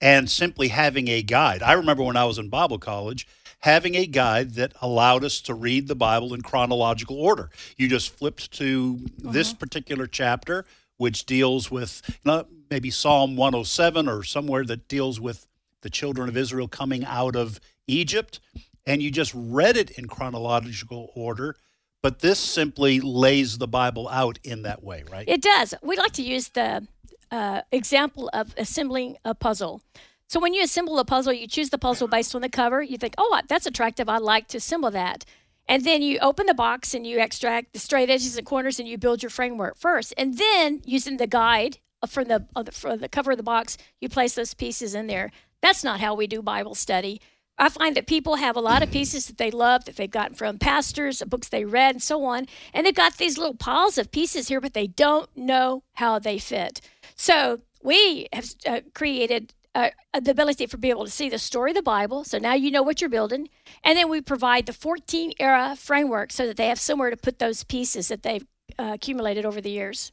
and 0.00 0.30
simply 0.30 0.68
having 0.68 1.08
a 1.08 1.22
guide. 1.22 1.62
I 1.62 1.72
remember 1.72 2.02
when 2.02 2.16
I 2.16 2.24
was 2.24 2.38
in 2.38 2.50
Bible 2.50 2.78
college, 2.78 3.26
having 3.60 3.94
a 3.94 4.06
guide 4.06 4.54
that 4.54 4.74
allowed 4.82 5.24
us 5.24 5.40
to 5.42 5.54
read 5.54 5.88
the 5.88 5.94
Bible 5.94 6.34
in 6.34 6.42
chronological 6.42 7.18
order. 7.18 7.48
You 7.78 7.88
just 7.88 8.10
flipped 8.10 8.52
to 8.52 9.00
this 9.16 9.50
uh-huh. 9.50 9.58
particular 9.58 10.06
chapter, 10.06 10.66
which 10.98 11.24
deals 11.24 11.70
with 11.70 12.02
you 12.06 12.30
know, 12.30 12.46
maybe 12.70 12.90
Psalm 12.90 13.36
107 13.36 14.06
or 14.06 14.22
somewhere 14.22 14.64
that 14.64 14.88
deals 14.88 15.18
with 15.18 15.46
the 15.80 15.90
children 15.90 16.28
of 16.28 16.36
Israel 16.36 16.68
coming 16.68 17.04
out 17.06 17.34
of 17.34 17.58
Egypt, 17.86 18.40
and 18.86 19.02
you 19.02 19.10
just 19.10 19.32
read 19.34 19.76
it 19.76 19.90
in 19.92 20.06
chronological 20.06 21.10
order. 21.14 21.56
But 22.02 22.18
this 22.18 22.38
simply 22.38 23.00
lays 23.00 23.56
the 23.56 23.66
Bible 23.66 24.06
out 24.10 24.38
in 24.44 24.62
that 24.62 24.84
way, 24.84 25.04
right? 25.10 25.26
It 25.26 25.40
does. 25.40 25.72
We 25.82 25.96
like 25.96 26.12
to 26.12 26.22
use 26.22 26.50
the 26.50 26.86
uh, 27.34 27.62
example 27.72 28.30
of 28.32 28.54
assembling 28.56 29.16
a 29.24 29.34
puzzle. 29.34 29.82
So 30.28 30.38
when 30.40 30.54
you 30.54 30.62
assemble 30.62 30.98
a 30.98 31.04
puzzle, 31.04 31.32
you 31.32 31.48
choose 31.48 31.70
the 31.70 31.78
puzzle 31.78 32.06
based 32.06 32.34
on 32.34 32.42
the 32.42 32.48
cover. 32.48 32.80
You 32.82 32.96
think, 32.96 33.14
oh, 33.18 33.40
that's 33.48 33.66
attractive. 33.66 34.08
I'd 34.08 34.22
like 34.22 34.46
to 34.48 34.58
assemble 34.58 34.92
that. 34.92 35.24
And 35.66 35.84
then 35.84 36.00
you 36.02 36.18
open 36.20 36.46
the 36.46 36.54
box 36.54 36.94
and 36.94 37.06
you 37.06 37.20
extract 37.20 37.72
the 37.72 37.78
straight 37.78 38.10
edges 38.10 38.36
and 38.36 38.46
corners 38.46 38.78
and 38.78 38.88
you 38.88 38.98
build 38.98 39.22
your 39.22 39.30
framework 39.30 39.76
first. 39.76 40.14
And 40.16 40.38
then 40.38 40.80
using 40.84 41.16
the 41.16 41.26
guide 41.26 41.78
from 42.06 42.28
the, 42.28 42.46
uh, 42.54 42.64
from 42.70 42.98
the 42.98 43.08
cover 43.08 43.32
of 43.32 43.36
the 43.36 43.42
box, 43.42 43.78
you 44.00 44.08
place 44.08 44.34
those 44.34 44.54
pieces 44.54 44.94
in 44.94 45.08
there. 45.08 45.32
That's 45.60 45.82
not 45.82 46.00
how 46.00 46.14
we 46.14 46.26
do 46.26 46.42
Bible 46.42 46.74
study. 46.74 47.20
I 47.56 47.68
find 47.68 47.96
that 47.96 48.06
people 48.06 48.36
have 48.36 48.56
a 48.56 48.60
lot 48.60 48.82
of 48.82 48.90
pieces 48.90 49.26
that 49.26 49.38
they 49.38 49.50
love 49.50 49.84
that 49.84 49.96
they've 49.96 50.10
gotten 50.10 50.34
from 50.34 50.58
pastors, 50.58 51.22
books 51.22 51.48
they 51.48 51.64
read, 51.64 51.94
and 51.94 52.02
so 52.02 52.24
on. 52.24 52.46
And 52.72 52.84
they've 52.84 52.94
got 52.94 53.16
these 53.16 53.38
little 53.38 53.54
piles 53.54 53.96
of 53.96 54.10
pieces 54.10 54.48
here, 54.48 54.60
but 54.60 54.74
they 54.74 54.88
don't 54.88 55.34
know 55.36 55.84
how 55.94 56.18
they 56.18 56.38
fit. 56.38 56.80
So 57.14 57.60
we 57.82 58.28
have 58.32 58.46
uh, 58.66 58.80
created 58.94 59.54
uh, 59.74 59.90
the 60.20 60.30
ability 60.30 60.66
for 60.66 60.78
people 60.78 61.04
to 61.04 61.10
see 61.10 61.28
the 61.28 61.38
story 61.38 61.72
of 61.72 61.76
the 61.76 61.82
Bible. 61.82 62.24
So 62.24 62.38
now 62.38 62.54
you 62.54 62.70
know 62.70 62.82
what 62.82 63.00
you're 63.00 63.10
building. 63.10 63.48
And 63.82 63.98
then 63.98 64.08
we 64.08 64.20
provide 64.20 64.66
the 64.66 64.72
14 64.72 65.32
era 65.40 65.74
framework 65.76 66.32
so 66.32 66.46
that 66.46 66.56
they 66.56 66.68
have 66.68 66.78
somewhere 66.78 67.10
to 67.10 67.16
put 67.16 67.38
those 67.38 67.64
pieces 67.64 68.08
that 68.08 68.22
they've 68.22 68.46
uh, 68.78 68.92
accumulated 68.94 69.44
over 69.44 69.60
the 69.60 69.70
years. 69.70 70.12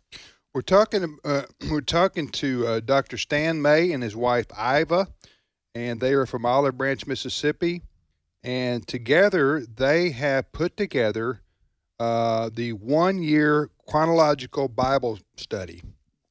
We're 0.54 0.62
talking. 0.62 1.18
Uh, 1.24 1.44
we're 1.72 1.82
talking 1.82 2.28
to 2.30 2.68
uh, 2.68 2.80
Dr. 2.82 3.18
Stan 3.18 3.62
May 3.62 3.92
and 3.92 4.04
his 4.04 4.16
wife 4.16 4.48
Iva, 4.58 5.08
and 5.74 6.00
they 6.00 6.14
are 6.14 6.26
from 6.26 6.46
Olive 6.46 6.78
Branch, 6.78 7.06
Mississippi. 7.08 7.84
And 8.44 8.88
together, 8.88 9.64
they 9.64 10.10
have 10.12 10.52
put 10.52 10.76
together 10.76 11.42
uh, 12.00 12.50
the 12.52 12.74
one-year 12.74 13.70
chronological 13.88 14.68
Bible 14.68 15.20
study. 15.38 15.84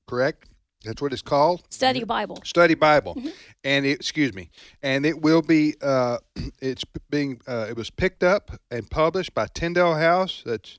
Correct? 0.09 0.50
That's 0.85 1.03
what 1.03 1.13
it's 1.13 1.23
called. 1.23 1.63
Study 1.69 2.05
Bible. 2.05 2.39
Study 2.45 2.75
Bible, 2.75 3.17
and 3.65 3.85
it, 3.85 3.93
excuse 3.93 4.33
me, 4.33 4.51
and 4.83 5.05
it 5.05 5.21
will 5.21 5.43
be. 5.43 5.75
Uh, 5.83 6.19
it's 6.61 6.85
being. 7.11 7.41
Uh, 7.47 7.67
it 7.69 7.77
was 7.77 7.91
picked 7.91 8.23
up 8.23 8.51
and 8.71 8.89
published 8.91 9.35
by 9.35 9.47
Tyndale 9.53 9.95
House. 9.95 10.43
That's 10.45 10.79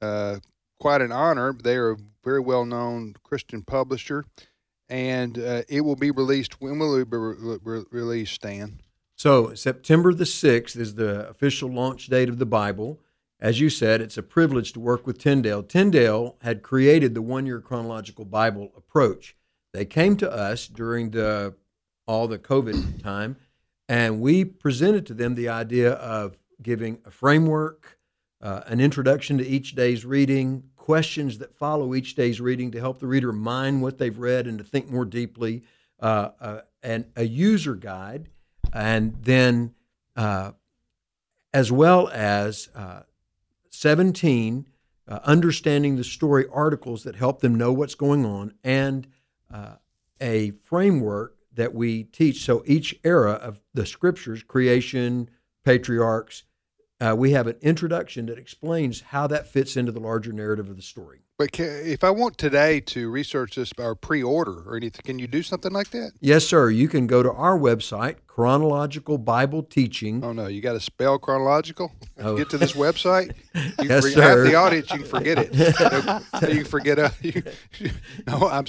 uh, 0.00 0.36
quite 0.78 1.00
an 1.00 1.10
honor. 1.10 1.52
They 1.52 1.76
are 1.76 1.92
a 1.92 1.96
very 2.22 2.40
well 2.40 2.64
known 2.64 3.14
Christian 3.24 3.62
publisher, 3.62 4.24
and 4.88 5.36
uh, 5.36 5.62
it 5.68 5.80
will 5.80 5.96
be 5.96 6.12
released. 6.12 6.60
When 6.60 6.78
will 6.78 6.94
it 6.94 7.10
be 7.10 7.16
re- 7.16 7.58
re- 7.62 7.84
released, 7.90 8.34
Stan? 8.34 8.80
So 9.16 9.52
September 9.54 10.14
the 10.14 10.22
6th 10.22 10.76
is 10.76 10.94
the 10.94 11.28
official 11.28 11.68
launch 11.68 12.06
date 12.06 12.28
of 12.28 12.38
the 12.38 12.46
Bible. 12.46 13.00
As 13.40 13.60
you 13.60 13.70
said, 13.70 14.00
it's 14.00 14.18
a 14.18 14.22
privilege 14.22 14.72
to 14.72 14.80
work 14.80 15.06
with 15.06 15.18
Tyndale. 15.18 15.62
Tyndale 15.62 16.36
had 16.42 16.62
created 16.62 17.14
the 17.14 17.22
one 17.22 17.46
year 17.46 17.60
chronological 17.60 18.24
Bible 18.24 18.72
approach. 18.76 19.36
They 19.72 19.84
came 19.84 20.16
to 20.16 20.30
us 20.30 20.66
during 20.66 21.10
the 21.10 21.54
all 22.06 22.26
the 22.26 22.38
COVID 22.38 23.02
time, 23.02 23.36
and 23.88 24.20
we 24.20 24.44
presented 24.44 25.06
to 25.06 25.14
them 25.14 25.34
the 25.34 25.48
idea 25.48 25.92
of 25.92 26.36
giving 26.60 26.98
a 27.04 27.12
framework, 27.12 27.98
uh, 28.42 28.62
an 28.66 28.80
introduction 28.80 29.38
to 29.38 29.46
each 29.46 29.76
day's 29.76 30.04
reading, 30.04 30.64
questions 30.74 31.38
that 31.38 31.54
follow 31.54 31.94
each 31.94 32.16
day's 32.16 32.40
reading 32.40 32.72
to 32.72 32.80
help 32.80 32.98
the 32.98 33.06
reader 33.06 33.32
mine 33.32 33.80
what 33.80 33.98
they've 33.98 34.18
read 34.18 34.48
and 34.48 34.58
to 34.58 34.64
think 34.64 34.90
more 34.90 35.04
deeply, 35.04 35.62
uh, 36.00 36.30
uh, 36.40 36.60
and 36.82 37.04
a 37.14 37.24
user 37.24 37.76
guide, 37.76 38.28
and 38.72 39.14
then 39.22 39.74
uh, 40.16 40.50
as 41.54 41.70
well 41.70 42.08
as 42.08 42.68
uh, 42.74 43.02
17 43.80 44.66
uh, 45.06 45.20
understanding 45.24 45.96
the 45.96 46.04
story 46.04 46.46
articles 46.52 47.04
that 47.04 47.16
help 47.16 47.40
them 47.40 47.54
know 47.54 47.72
what's 47.72 47.94
going 47.94 48.26
on, 48.26 48.52
and 48.62 49.06
uh, 49.52 49.76
a 50.20 50.50
framework 50.64 51.36
that 51.54 51.74
we 51.74 52.04
teach. 52.04 52.44
So 52.44 52.62
each 52.66 52.98
era 53.04 53.32
of 53.32 53.60
the 53.72 53.86
scriptures, 53.86 54.42
creation, 54.42 55.30
patriarchs, 55.64 56.42
uh, 57.00 57.14
we 57.16 57.30
have 57.30 57.46
an 57.46 57.56
introduction 57.62 58.26
that 58.26 58.38
explains 58.38 59.00
how 59.00 59.26
that 59.28 59.48
fits 59.48 59.76
into 59.76 59.92
the 59.92 60.00
larger 60.00 60.32
narrative 60.32 60.68
of 60.68 60.76
the 60.76 60.82
story. 60.82 61.20
But 61.38 61.52
ca 61.52 61.62
if 61.62 62.02
I 62.02 62.10
want 62.10 62.36
today 62.36 62.80
to 62.80 63.08
research 63.10 63.54
this 63.54 63.72
or 63.78 63.94
pre-order 63.94 64.64
or 64.66 64.76
anything, 64.76 65.02
can 65.04 65.20
you 65.20 65.28
do 65.28 65.44
something 65.44 65.70
like 65.72 65.90
that? 65.90 66.10
Yes, 66.20 66.44
sir. 66.44 66.68
You 66.68 66.88
can 66.88 67.06
go 67.06 67.22
to 67.22 67.30
our 67.30 67.56
website, 67.56 68.16
Chronological 68.26 69.18
Bible 69.18 69.62
Teaching. 69.62 70.24
Oh 70.24 70.32
no, 70.32 70.48
you 70.48 70.60
got 70.60 70.72
to 70.72 70.80
spell 70.80 71.16
chronological. 71.16 71.92
Oh. 72.18 72.36
Get 72.36 72.50
to 72.50 72.58
this 72.58 72.72
website. 72.72 73.30
You 73.80 73.88
Yes, 73.88 74.04
for- 74.04 74.10
sir. 74.10 74.22
Half 74.22 74.38
the 74.50 74.54
audience, 74.56 74.90
you 74.90 74.98
can 74.98 75.06
forget 75.06 75.38
it. 75.38 75.54
you 76.48 76.62
can 76.62 76.64
forget. 76.64 76.98
Uh, 76.98 77.10
you, 77.22 77.42
no, 78.26 78.48
I'm. 78.48 78.64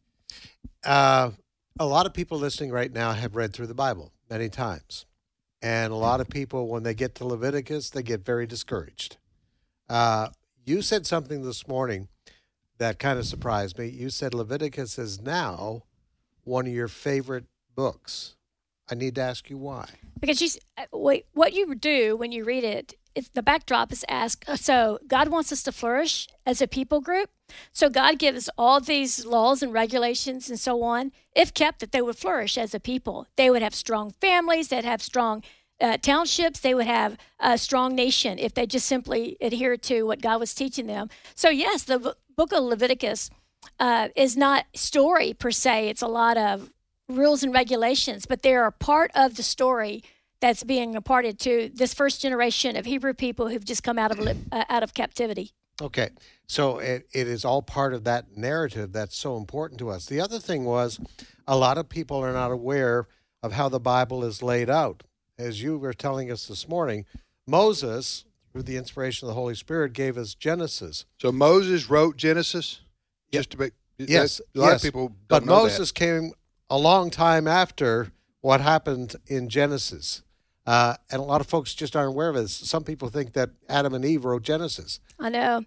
Uh, 0.86 1.32
a 1.80 1.86
lot 1.86 2.06
of 2.06 2.14
people 2.14 2.38
listening 2.38 2.72
right 2.72 2.92
now 2.92 3.12
have 3.14 3.36
read 3.36 3.54
through 3.54 3.68
the 3.68 3.74
Bible 3.74 4.14
many 4.30 4.48
times. 4.50 5.06
And 5.64 5.92
a 5.92 5.96
lot 5.96 6.22
of 6.22 6.30
people, 6.30 6.68
when 6.68 6.84
they 6.84 6.94
get 6.94 7.16
to 7.16 7.26
Leviticus, 7.26 7.90
they 7.90 8.04
get 8.04 8.24
very 8.24 8.46
discouraged. 8.46 9.18
Uh, 9.90 10.30
you 10.66 10.84
said 10.84 11.08
something 11.08 11.42
this 11.42 11.68
morning 11.68 12.10
that 12.78 13.00
kind 13.00 13.18
of 13.18 13.26
surprised 13.26 13.80
me. 13.80 13.88
You 13.88 14.12
said 14.12 14.36
Leviticus 14.36 15.00
is 15.00 15.20
now 15.20 15.82
one 16.44 16.68
of 16.68 16.74
your 16.74 16.88
favorite 16.88 17.46
books. 17.78 18.36
I 18.92 18.96
need 18.96 19.16
to 19.16 19.22
ask 19.22 19.50
you 19.50 19.58
why. 19.58 19.86
Because 20.20 20.42
you, 20.42 20.48
s- 20.48 20.60
uh, 20.78 20.86
wait, 20.92 21.26
what 21.34 21.54
you 21.54 21.74
do 21.76 22.18
when 22.18 22.32
you 22.32 22.44
read 22.44 22.64
it, 22.64 22.96
it's 23.16 23.30
the 23.30 23.44
backdrop 23.44 23.92
is 23.94 24.04
ask. 24.10 24.44
uh, 24.48 24.56
So 24.56 25.00
God 25.08 25.28
wants 25.30 25.52
us 25.52 25.64
to 25.64 25.72
flourish 25.72 26.28
as 26.46 26.62
a 26.62 26.68
people 26.68 27.02
group. 27.02 27.30
So 27.72 27.90
God 27.90 28.18
gives 28.20 28.50
all 28.58 28.80
these 28.80 29.26
laws 29.26 29.62
and 29.64 29.72
regulations 29.74 30.50
and 30.50 30.60
so 30.60 30.84
on, 30.84 31.12
if 31.36 31.54
kept, 31.54 31.80
that 31.80 31.92
they 31.92 32.02
would 32.02 32.18
flourish 32.18 32.58
as 32.58 32.74
a 32.74 32.80
people. 32.80 33.28
They 33.38 33.50
would 33.50 33.62
have 33.62 33.76
strong 33.76 34.12
families. 34.22 34.68
They'd 34.70 34.84
have 34.86 35.02
strong 35.02 35.44
uh, 35.80 35.98
townships. 35.98 36.60
They 36.60 36.74
would 36.74 36.88
have 36.88 37.18
a 37.40 37.58
strong 37.58 37.96
nation 37.96 38.40
if 38.40 38.54
they 38.54 38.66
just 38.66 38.86
simply 38.88 39.38
adhere 39.42 39.78
to 39.78 40.04
what 40.04 40.22
God 40.22 40.40
was 40.40 40.54
teaching 40.54 40.88
them. 40.88 41.10
So 41.36 41.50
yes, 41.50 41.84
the 41.84 42.16
book 42.36 42.52
of 42.52 42.64
Leviticus 42.64 43.30
uh, 43.80 44.10
is 44.16 44.36
not 44.38 44.66
story 44.74 45.34
per 45.34 45.52
se. 45.52 45.90
It's 45.90 46.02
a 46.02 46.08
lot 46.08 46.38
of 46.38 46.72
rules 47.10 47.44
and 47.44 47.54
regulations, 47.54 48.26
but 48.26 48.42
they 48.42 48.56
are 48.56 48.72
part 48.72 49.12
of 49.16 49.36
the 49.36 49.44
story 49.44 50.04
that's 50.40 50.64
being 50.64 50.94
imparted 50.94 51.40
to 51.40 51.72
this 51.74 51.94
first 51.94 52.22
generation 52.22 52.76
of 52.76 52.86
Hebrew 52.86 53.14
people 53.14 53.50
who've 53.50 53.66
just 53.66 53.84
come 53.84 53.98
out 53.98 54.12
of 54.12 54.20
uh, 54.52 54.64
out 54.70 54.84
of 54.84 54.94
captivity. 54.94 55.52
Okay. 55.82 56.10
So 56.48 56.80
it, 56.80 57.08
it 57.14 57.28
is 57.28 57.46
all 57.46 57.62
part 57.62 57.94
of 57.94 58.04
that 58.06 58.36
narrative 58.36 58.94
that's 58.94 59.16
so 59.16 59.38
important 59.38 59.80
to 59.80 59.90
us. 59.90 60.06
The 60.06 60.20
other 60.22 60.40
thing 60.40 60.64
was 60.66 61.00
a 61.48 61.58
lot 61.58 61.78
of 61.78 61.88
people 61.90 62.18
are 62.18 62.34
not 62.34 62.52
aware 62.52 63.08
of 63.44 63.54
how 63.54 63.70
the 63.70 63.80
Bible 63.80 64.24
is 64.24 64.42
laid 64.42 64.70
out. 64.70 65.04
As 65.38 65.62
you 65.62 65.78
were 65.78 65.94
telling 65.94 66.32
us 66.32 66.48
this 66.48 66.68
morning, 66.68 67.06
Moses, 67.46 68.26
through 68.52 68.64
the 68.64 68.76
inspiration 68.78 69.28
of 69.28 69.30
the 69.30 69.40
Holy 69.40 69.54
Spirit, 69.54 69.94
gave 69.94 70.18
us 70.18 70.34
Genesis. 70.34 71.06
So 71.22 71.32
Moses 71.32 71.90
wrote 71.90 72.18
Genesis. 72.18 72.82
Just 73.32 73.52
to 73.52 73.58
make 73.58 73.74
Yes. 74.00 74.40
a 74.56 74.60
lot 74.60 74.68
yes. 74.68 74.76
of 74.76 74.82
people 74.84 75.08
don't 75.10 75.28
But 75.28 75.46
know 75.46 75.56
that. 75.58 75.72
Moses 75.72 75.92
came 75.92 76.32
a 76.70 76.78
long 76.78 77.10
time 77.10 77.48
after 77.48 78.12
what 78.42 78.62
happened 78.62 79.16
in 79.28 79.50
Genesis. 79.50 80.24
Uh, 80.66 80.96
and 81.10 81.22
a 81.22 81.24
lot 81.24 81.40
of 81.40 81.48
folks 81.48 81.74
just 81.74 81.96
aren't 81.96 82.10
aware 82.10 82.30
of 82.30 82.36
this. 82.36 82.52
Some 82.52 82.84
people 82.84 83.08
think 83.08 83.34
that 83.34 83.52
Adam 83.70 83.94
and 83.94 84.04
Eve 84.04 84.26
wrote 84.26 84.44
Genesis. 84.44 85.00
I 85.18 85.30
know. 85.30 85.66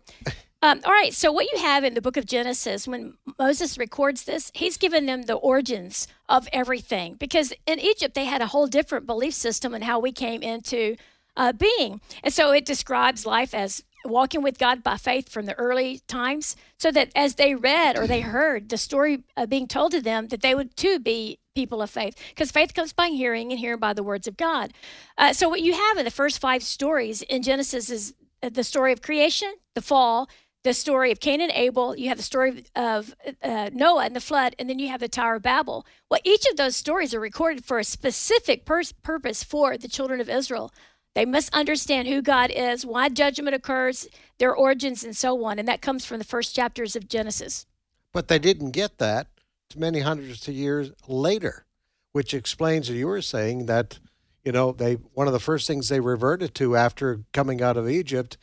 Um, 0.62 0.82
all 0.84 0.92
right, 0.92 1.14
so 1.14 1.32
what 1.32 1.50
you 1.50 1.58
have 1.58 1.84
in 1.84 1.94
the 1.94 2.02
book 2.02 2.18
of 2.18 2.26
Genesis, 2.26 2.86
when 2.86 3.14
Moses 3.38 3.78
records 3.78 4.24
this, 4.24 4.50
he's 4.54 4.76
given 4.76 5.06
them 5.06 5.22
the 5.22 5.34
origins 5.34 6.06
of 6.28 6.46
everything. 6.52 7.14
Because 7.14 7.54
in 7.64 7.78
Egypt, 7.78 8.14
they 8.14 8.26
had 8.26 8.42
a 8.42 8.48
whole 8.48 8.66
different 8.66 9.06
belief 9.06 9.32
system 9.32 9.72
and 9.72 9.84
how 9.84 9.98
we 9.98 10.12
came 10.12 10.42
into 10.42 10.96
uh, 11.34 11.52
being. 11.52 12.02
And 12.22 12.34
so 12.34 12.52
it 12.52 12.66
describes 12.66 13.24
life 13.24 13.54
as 13.54 13.84
walking 14.04 14.42
with 14.42 14.58
God 14.58 14.82
by 14.82 14.96
faith 14.96 15.28
from 15.28 15.46
the 15.46 15.54
early 15.54 16.00
times, 16.08 16.56
so 16.78 16.90
that 16.90 17.10
as 17.14 17.34
they 17.34 17.54
read 17.54 17.96
or 17.96 18.06
they 18.06 18.20
heard 18.20 18.68
the 18.68 18.78
story 18.78 19.24
uh, 19.36 19.46
being 19.46 19.68
told 19.68 19.92
to 19.92 20.00
them, 20.00 20.28
that 20.28 20.40
they 20.40 20.54
would 20.54 20.76
too 20.76 20.98
be 20.98 21.38
people 21.54 21.82
of 21.82 21.90
faith. 21.90 22.16
Because 22.30 22.50
faith 22.50 22.74
comes 22.74 22.92
by 22.92 23.08
hearing, 23.08 23.50
and 23.50 23.60
hearing 23.60 23.80
by 23.80 23.92
the 23.92 24.02
words 24.02 24.26
of 24.26 24.36
God. 24.36 24.72
Uh, 25.18 25.32
so 25.32 25.48
what 25.48 25.60
you 25.60 25.74
have 25.74 25.98
in 25.98 26.04
the 26.04 26.10
first 26.10 26.38
five 26.38 26.62
stories 26.62 27.22
in 27.22 27.42
Genesis 27.42 27.90
is 27.90 28.14
uh, 28.42 28.48
the 28.48 28.64
story 28.64 28.92
of 28.92 29.02
creation, 29.02 29.52
the 29.74 29.82
fall, 29.82 30.28
the 30.62 30.74
story 30.74 31.10
of 31.10 31.20
Cain 31.20 31.40
and 31.40 31.52
Abel, 31.52 31.96
you 31.96 32.08
have 32.08 32.18
the 32.18 32.22
story 32.22 32.64
of 32.76 33.14
uh, 33.42 33.70
Noah 33.72 34.04
and 34.04 34.14
the 34.14 34.20
flood, 34.20 34.54
and 34.58 34.68
then 34.68 34.78
you 34.78 34.88
have 34.88 35.00
the 35.00 35.08
Tower 35.08 35.36
of 35.36 35.42
Babel. 35.42 35.86
Well, 36.10 36.20
each 36.22 36.44
of 36.50 36.56
those 36.58 36.76
stories 36.76 37.14
are 37.14 37.20
recorded 37.20 37.64
for 37.64 37.78
a 37.78 37.84
specific 37.84 38.66
purpose 38.66 39.42
for 39.42 39.78
the 39.78 39.88
children 39.88 40.20
of 40.20 40.28
Israel. 40.28 40.70
They 41.14 41.24
must 41.24 41.52
understand 41.54 42.06
who 42.08 42.22
God 42.22 42.50
is, 42.50 42.86
why 42.86 43.08
judgment 43.08 43.54
occurs, 43.54 44.06
their 44.38 44.54
origins, 44.54 45.02
and 45.02 45.16
so 45.16 45.44
on. 45.44 45.58
And 45.58 45.66
that 45.66 45.82
comes 45.82 46.04
from 46.04 46.18
the 46.18 46.24
first 46.24 46.54
chapters 46.54 46.94
of 46.94 47.08
Genesis. 47.08 47.66
But 48.12 48.28
they 48.28 48.38
didn't 48.38 48.70
get 48.70 48.98
that 48.98 49.26
many 49.76 50.00
hundreds 50.00 50.46
of 50.48 50.54
years 50.54 50.90
later, 51.08 51.64
which 52.12 52.34
explains 52.34 52.88
what 52.88 52.98
you 52.98 53.06
were 53.06 53.22
saying 53.22 53.66
that, 53.66 53.98
you 54.44 54.52
know, 54.52 54.72
they 54.72 54.94
one 54.94 55.26
of 55.26 55.32
the 55.32 55.40
first 55.40 55.66
things 55.66 55.88
they 55.88 56.00
reverted 56.00 56.54
to 56.56 56.76
after 56.76 57.20
coming 57.32 57.60
out 57.62 57.76
of 57.76 57.88
Egypt, 57.88 58.36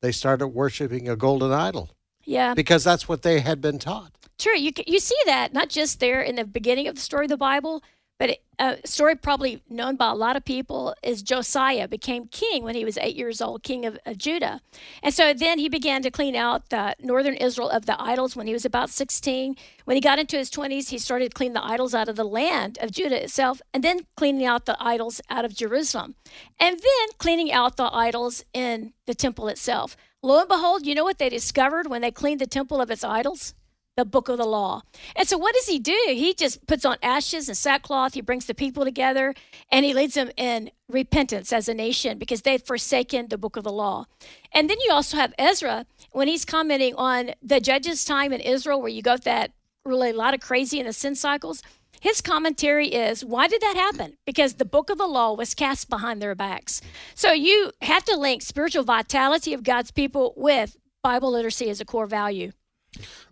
they 0.00 0.12
started 0.12 0.48
worshiping 0.48 1.08
a 1.08 1.16
golden 1.16 1.52
idol 1.52 1.90
Yeah. 2.24 2.54
because 2.54 2.84
that's 2.84 3.08
what 3.08 3.22
they 3.22 3.40
had 3.40 3.60
been 3.60 3.78
taught. 3.78 4.12
True. 4.38 4.56
You, 4.58 4.72
you 4.86 4.98
see 4.98 5.16
that 5.26 5.52
not 5.52 5.68
just 5.68 6.00
there 6.00 6.20
in 6.20 6.34
the 6.36 6.44
beginning 6.44 6.88
of 6.88 6.96
the 6.96 7.00
story 7.00 7.26
of 7.26 7.30
the 7.30 7.36
Bible, 7.36 7.82
but 8.18 8.38
a 8.58 8.78
story 8.84 9.16
probably 9.16 9.62
known 9.68 9.96
by 9.96 10.10
a 10.10 10.14
lot 10.14 10.36
of 10.36 10.44
people 10.44 10.94
is 11.02 11.22
Josiah 11.22 11.88
became 11.88 12.28
king 12.28 12.62
when 12.62 12.74
he 12.74 12.84
was 12.84 12.96
eight 12.98 13.16
years 13.16 13.40
old, 13.40 13.62
king 13.62 13.84
of, 13.84 13.98
of 14.06 14.18
Judah. 14.18 14.60
And 15.02 15.12
so 15.12 15.34
then 15.34 15.58
he 15.58 15.68
began 15.68 16.02
to 16.02 16.10
clean 16.10 16.36
out 16.36 16.70
the 16.70 16.94
northern 17.00 17.34
Israel 17.34 17.68
of 17.68 17.86
the 17.86 18.00
idols 18.00 18.36
when 18.36 18.46
he 18.46 18.52
was 18.52 18.64
about 18.64 18.90
16. 18.90 19.56
When 19.84 19.96
he 19.96 20.00
got 20.00 20.18
into 20.18 20.36
his 20.36 20.50
20s, 20.50 20.90
he 20.90 20.98
started 20.98 21.30
to 21.30 21.34
clean 21.34 21.52
the 21.52 21.64
idols 21.64 21.94
out 21.94 22.08
of 22.08 22.16
the 22.16 22.24
land 22.24 22.78
of 22.80 22.92
Judah 22.92 23.22
itself, 23.22 23.60
and 23.72 23.82
then 23.82 24.06
cleaning 24.16 24.46
out 24.46 24.66
the 24.66 24.76
idols 24.80 25.20
out 25.28 25.44
of 25.44 25.54
Jerusalem, 25.54 26.14
and 26.60 26.78
then 26.78 27.08
cleaning 27.18 27.52
out 27.52 27.76
the 27.76 27.92
idols 27.92 28.44
in 28.52 28.92
the 29.06 29.14
temple 29.14 29.48
itself. 29.48 29.96
Lo 30.22 30.38
and 30.38 30.48
behold, 30.48 30.86
you 30.86 30.94
know 30.94 31.04
what 31.04 31.18
they 31.18 31.28
discovered 31.28 31.88
when 31.88 32.00
they 32.00 32.10
cleaned 32.10 32.40
the 32.40 32.46
temple 32.46 32.80
of 32.80 32.90
its 32.90 33.04
idols? 33.04 33.54
The 33.96 34.04
book 34.04 34.28
of 34.28 34.38
the 34.38 34.44
law. 34.44 34.82
And 35.14 35.28
so, 35.28 35.38
what 35.38 35.54
does 35.54 35.66
he 35.66 35.78
do? 35.78 35.98
He 36.08 36.34
just 36.34 36.66
puts 36.66 36.84
on 36.84 36.96
ashes 37.02 37.48
and 37.48 37.56
sackcloth. 37.56 38.14
He 38.14 38.20
brings 38.20 38.46
the 38.46 38.54
people 38.54 38.84
together 38.84 39.34
and 39.70 39.84
he 39.84 39.94
leads 39.94 40.14
them 40.14 40.30
in 40.36 40.70
repentance 40.88 41.52
as 41.52 41.68
a 41.68 41.74
nation 41.74 42.18
because 42.18 42.42
they've 42.42 42.62
forsaken 42.62 43.28
the 43.28 43.38
book 43.38 43.56
of 43.56 43.64
the 43.64 43.72
law. 43.72 44.06
And 44.52 44.68
then 44.68 44.78
you 44.80 44.92
also 44.92 45.16
have 45.16 45.34
Ezra 45.38 45.86
when 46.10 46.28
he's 46.28 46.44
commenting 46.44 46.94
on 46.96 47.32
the 47.42 47.60
judges' 47.60 48.04
time 48.04 48.32
in 48.32 48.40
Israel, 48.40 48.80
where 48.80 48.90
you 48.90 49.02
got 49.02 49.22
that 49.24 49.52
really 49.84 50.10
a 50.10 50.14
lot 50.14 50.34
of 50.34 50.40
crazy 50.40 50.80
in 50.80 50.86
the 50.86 50.92
sin 50.92 51.14
cycles. 51.14 51.62
His 52.00 52.20
commentary 52.20 52.88
is 52.88 53.24
why 53.24 53.48
did 53.48 53.62
that 53.62 53.76
happen? 53.76 54.18
Because 54.26 54.54
the 54.54 54.64
book 54.64 54.90
of 54.90 54.98
the 54.98 55.06
law 55.06 55.32
was 55.32 55.54
cast 55.54 55.88
behind 55.88 56.20
their 56.20 56.34
backs. 56.34 56.82
So 57.14 57.32
you 57.32 57.70
have 57.80 58.04
to 58.04 58.16
link 58.16 58.42
spiritual 58.42 58.84
vitality 58.84 59.54
of 59.54 59.62
God's 59.62 59.90
people 59.90 60.34
with 60.36 60.76
Bible 61.02 61.32
literacy 61.32 61.70
as 61.70 61.80
a 61.80 61.84
core 61.84 62.06
value. 62.06 62.52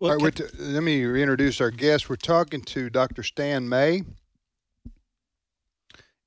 All 0.00 0.16
right, 0.16 0.34
t- 0.34 0.44
let 0.58 0.82
me 0.82 1.04
reintroduce 1.04 1.60
our 1.60 1.70
guest. 1.70 2.08
We're 2.08 2.16
talking 2.16 2.62
to 2.62 2.90
Dr. 2.90 3.22
Stan 3.22 3.68
May 3.68 4.02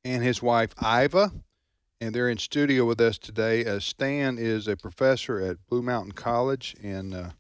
and 0.04 0.24
his 0.24 0.42
wife 0.42 0.74
Iva, 0.82 1.32
and 2.00 2.14
they're 2.14 2.30
in 2.30 2.38
studio 2.38 2.86
with 2.86 3.02
us 3.02 3.18
today. 3.18 3.66
Uh, 3.66 3.80
Stan 3.80 4.38
is 4.38 4.68
a 4.68 4.78
professor 4.78 5.40
at 5.42 5.58
Blue 5.68 5.82
Mountain 5.82 6.14
College 6.14 6.76
in 6.82 7.14
uh, 7.14 7.32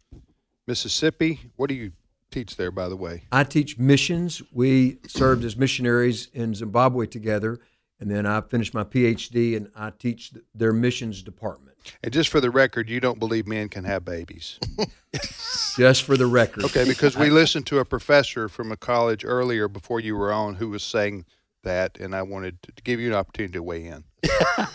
Mississippi. 0.67 1.51
What 1.55 1.69
do 1.69 1.75
you 1.75 1.91
teach 2.31 2.57
there, 2.57 2.71
by 2.71 2.89
the 2.89 2.97
way? 2.97 3.23
I 3.31 3.43
teach 3.43 3.77
missions. 3.77 4.41
We 4.51 4.97
served 5.07 5.45
as 5.45 5.55
missionaries 5.55 6.27
in 6.33 6.55
Zimbabwe 6.55 7.05
together, 7.05 7.59
and 7.99 8.09
then 8.11 8.25
I 8.25 8.41
finished 8.41 8.73
my 8.73 8.83
PhD, 8.83 9.55
and 9.55 9.69
I 9.75 9.91
teach 9.91 10.33
their 10.53 10.73
missions 10.73 11.21
department. 11.21 11.74
And 12.03 12.13
just 12.13 12.29
for 12.29 12.39
the 12.39 12.49
record, 12.49 12.89
you 12.89 12.99
don't 12.99 13.19
believe 13.19 13.47
men 13.47 13.69
can 13.69 13.83
have 13.85 14.03
babies. 14.05 14.59
just 15.77 16.03
for 16.03 16.17
the 16.17 16.27
record. 16.27 16.65
Okay, 16.65 16.85
because 16.85 17.17
we 17.17 17.29
listened 17.41 17.65
to 17.67 17.79
a 17.79 17.85
professor 17.85 18.49
from 18.49 18.71
a 18.71 18.77
college 18.77 19.23
earlier 19.25 19.67
before 19.67 19.99
you 19.99 20.15
were 20.15 20.31
on 20.31 20.55
who 20.55 20.69
was 20.69 20.83
saying 20.83 21.25
that, 21.63 21.99
and 21.99 22.15
I 22.15 22.21
wanted 22.21 22.61
to 22.63 22.83
give 22.83 22.99
you 22.99 23.07
an 23.09 23.15
opportunity 23.15 23.53
to 23.53 23.63
weigh 23.63 23.85
in 23.85 24.03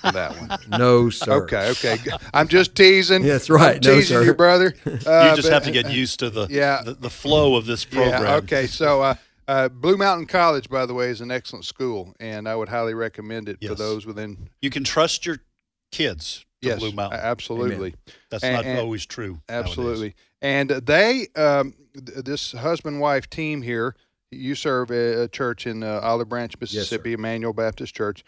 on 0.02 0.14
that 0.14 0.36
one. 0.36 0.58
No, 0.80 1.08
sir. 1.10 1.42
Okay, 1.44 1.70
okay. 1.70 1.96
I'm 2.34 2.48
just 2.48 2.74
teasing. 2.74 3.22
That's 3.22 3.48
right. 3.50 3.76
I'm 3.76 3.80
teasing 3.80 4.16
no, 4.16 4.20
sir. 4.20 4.24
your 4.24 4.34
brother. 4.34 4.74
Uh, 4.86 4.90
you 4.90 5.36
just 5.36 5.42
but- 5.42 5.52
have 5.52 5.64
to 5.64 5.70
get 5.70 5.90
used 5.90 6.18
to 6.20 6.30
the, 6.30 6.46
Yeah. 6.50 6.82
the, 6.84 6.94
the 6.94 7.10
flow 7.10 7.56
of 7.56 7.66
this 7.66 7.84
program. 7.84 8.22
Yeah, 8.22 8.34
okay, 8.36 8.66
so 8.66 9.02
uh, 9.02 9.14
uh, 9.48 9.68
Blue 9.68 9.96
Mountain 9.96 10.26
College, 10.26 10.68
by 10.68 10.86
the 10.86 10.94
way, 10.94 11.08
is 11.10 11.20
an 11.20 11.30
excellent 11.30 11.64
school, 11.64 12.14
and 12.20 12.48
I 12.48 12.54
would 12.54 12.68
highly 12.68 12.94
recommend 12.94 13.48
it 13.48 13.58
for 13.66 13.74
those 13.74 14.06
within. 14.06 14.48
You 14.62 14.70
can 14.70 14.84
trust 14.84 15.26
your 15.26 15.38
kids 15.90 16.44
to 16.62 16.68
Yes, 16.68 16.78
Blue 16.78 16.92
Mountain. 16.92 17.20
a- 17.20 17.22
absolutely. 17.22 17.94
That's 18.30 18.44
And- 18.44 18.54
not 18.54 18.64
and- 18.64 18.78
always 18.78 19.06
true. 19.06 19.40
nowadays. 19.48 19.68
Absolutely. 19.70 20.14
And 20.42 20.70
they, 20.70 21.28
um, 21.36 21.74
th- 21.94 22.24
this 22.24 22.52
husband 22.52 23.00
wife 23.00 23.28
team 23.28 23.62
here, 23.62 23.94
you 24.30 24.54
serve 24.54 24.90
a, 24.90 25.22
a 25.24 25.28
church 25.28 25.66
in 25.66 25.82
uh, 25.82 26.00
Olive 26.02 26.28
Branch, 26.28 26.54
Mississippi, 26.60 27.12
Emmanuel 27.14 27.52
Baptist 27.52 27.94
Church, 27.94 28.22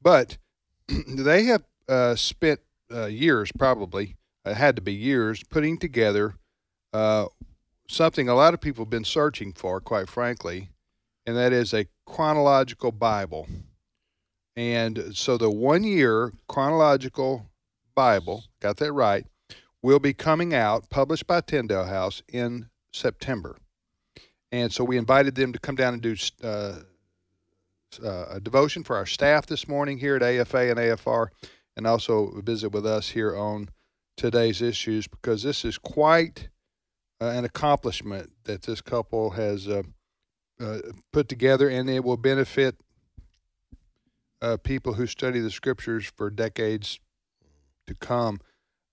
but 0.00 0.38
they 1.08 1.44
have 1.44 1.64
uh, 1.88 2.14
spent 2.14 2.60
uh, 2.92 3.06
years, 3.06 3.50
probably, 3.58 4.16
it 4.44 4.54
had 4.54 4.76
to 4.76 4.82
be 4.82 4.94
years, 4.94 5.42
putting 5.44 5.76
together 5.78 6.34
uh, 6.92 7.26
something 7.88 8.28
a 8.28 8.34
lot 8.34 8.54
of 8.54 8.60
people 8.60 8.84
have 8.84 8.90
been 8.90 9.04
searching 9.04 9.52
for, 9.52 9.80
quite 9.80 10.08
frankly, 10.08 10.70
and 11.26 11.36
that 11.36 11.52
is 11.52 11.74
a 11.74 11.86
chronological 12.06 12.92
Bible. 12.92 13.46
And 14.58 15.16
so 15.16 15.38
the 15.38 15.52
one 15.52 15.84
year 15.84 16.32
chronological 16.48 17.46
Bible, 17.94 18.42
got 18.60 18.78
that 18.78 18.92
right, 18.92 19.24
will 19.82 20.00
be 20.00 20.12
coming 20.12 20.52
out, 20.52 20.90
published 20.90 21.28
by 21.28 21.42
Tyndale 21.42 21.84
House 21.84 22.24
in 22.28 22.68
September. 22.92 23.56
And 24.50 24.72
so 24.72 24.82
we 24.82 24.98
invited 24.98 25.36
them 25.36 25.52
to 25.52 25.60
come 25.60 25.76
down 25.76 25.92
and 25.92 26.02
do 26.02 26.16
uh, 26.42 26.74
uh, 28.04 28.24
a 28.30 28.40
devotion 28.40 28.82
for 28.82 28.96
our 28.96 29.06
staff 29.06 29.46
this 29.46 29.68
morning 29.68 29.98
here 29.98 30.16
at 30.16 30.24
AFA 30.24 30.70
and 30.70 30.78
AFR, 30.80 31.28
and 31.76 31.86
also 31.86 32.40
visit 32.40 32.70
with 32.70 32.84
us 32.84 33.10
here 33.10 33.36
on 33.36 33.68
today's 34.16 34.60
issues 34.60 35.06
because 35.06 35.44
this 35.44 35.64
is 35.64 35.78
quite 35.78 36.48
uh, 37.20 37.26
an 37.26 37.44
accomplishment 37.44 38.32
that 38.42 38.62
this 38.62 38.80
couple 38.80 39.30
has 39.30 39.68
uh, 39.68 39.84
uh, 40.60 40.78
put 41.12 41.28
together, 41.28 41.68
and 41.68 41.88
it 41.88 42.02
will 42.02 42.16
benefit 42.16 42.74
uh, 44.40 44.56
people 44.56 44.94
who 44.94 45.06
study 45.06 45.40
the 45.40 45.50
scriptures 45.50 46.10
for 46.16 46.30
decades 46.30 47.00
to 47.86 47.94
come. 47.94 48.40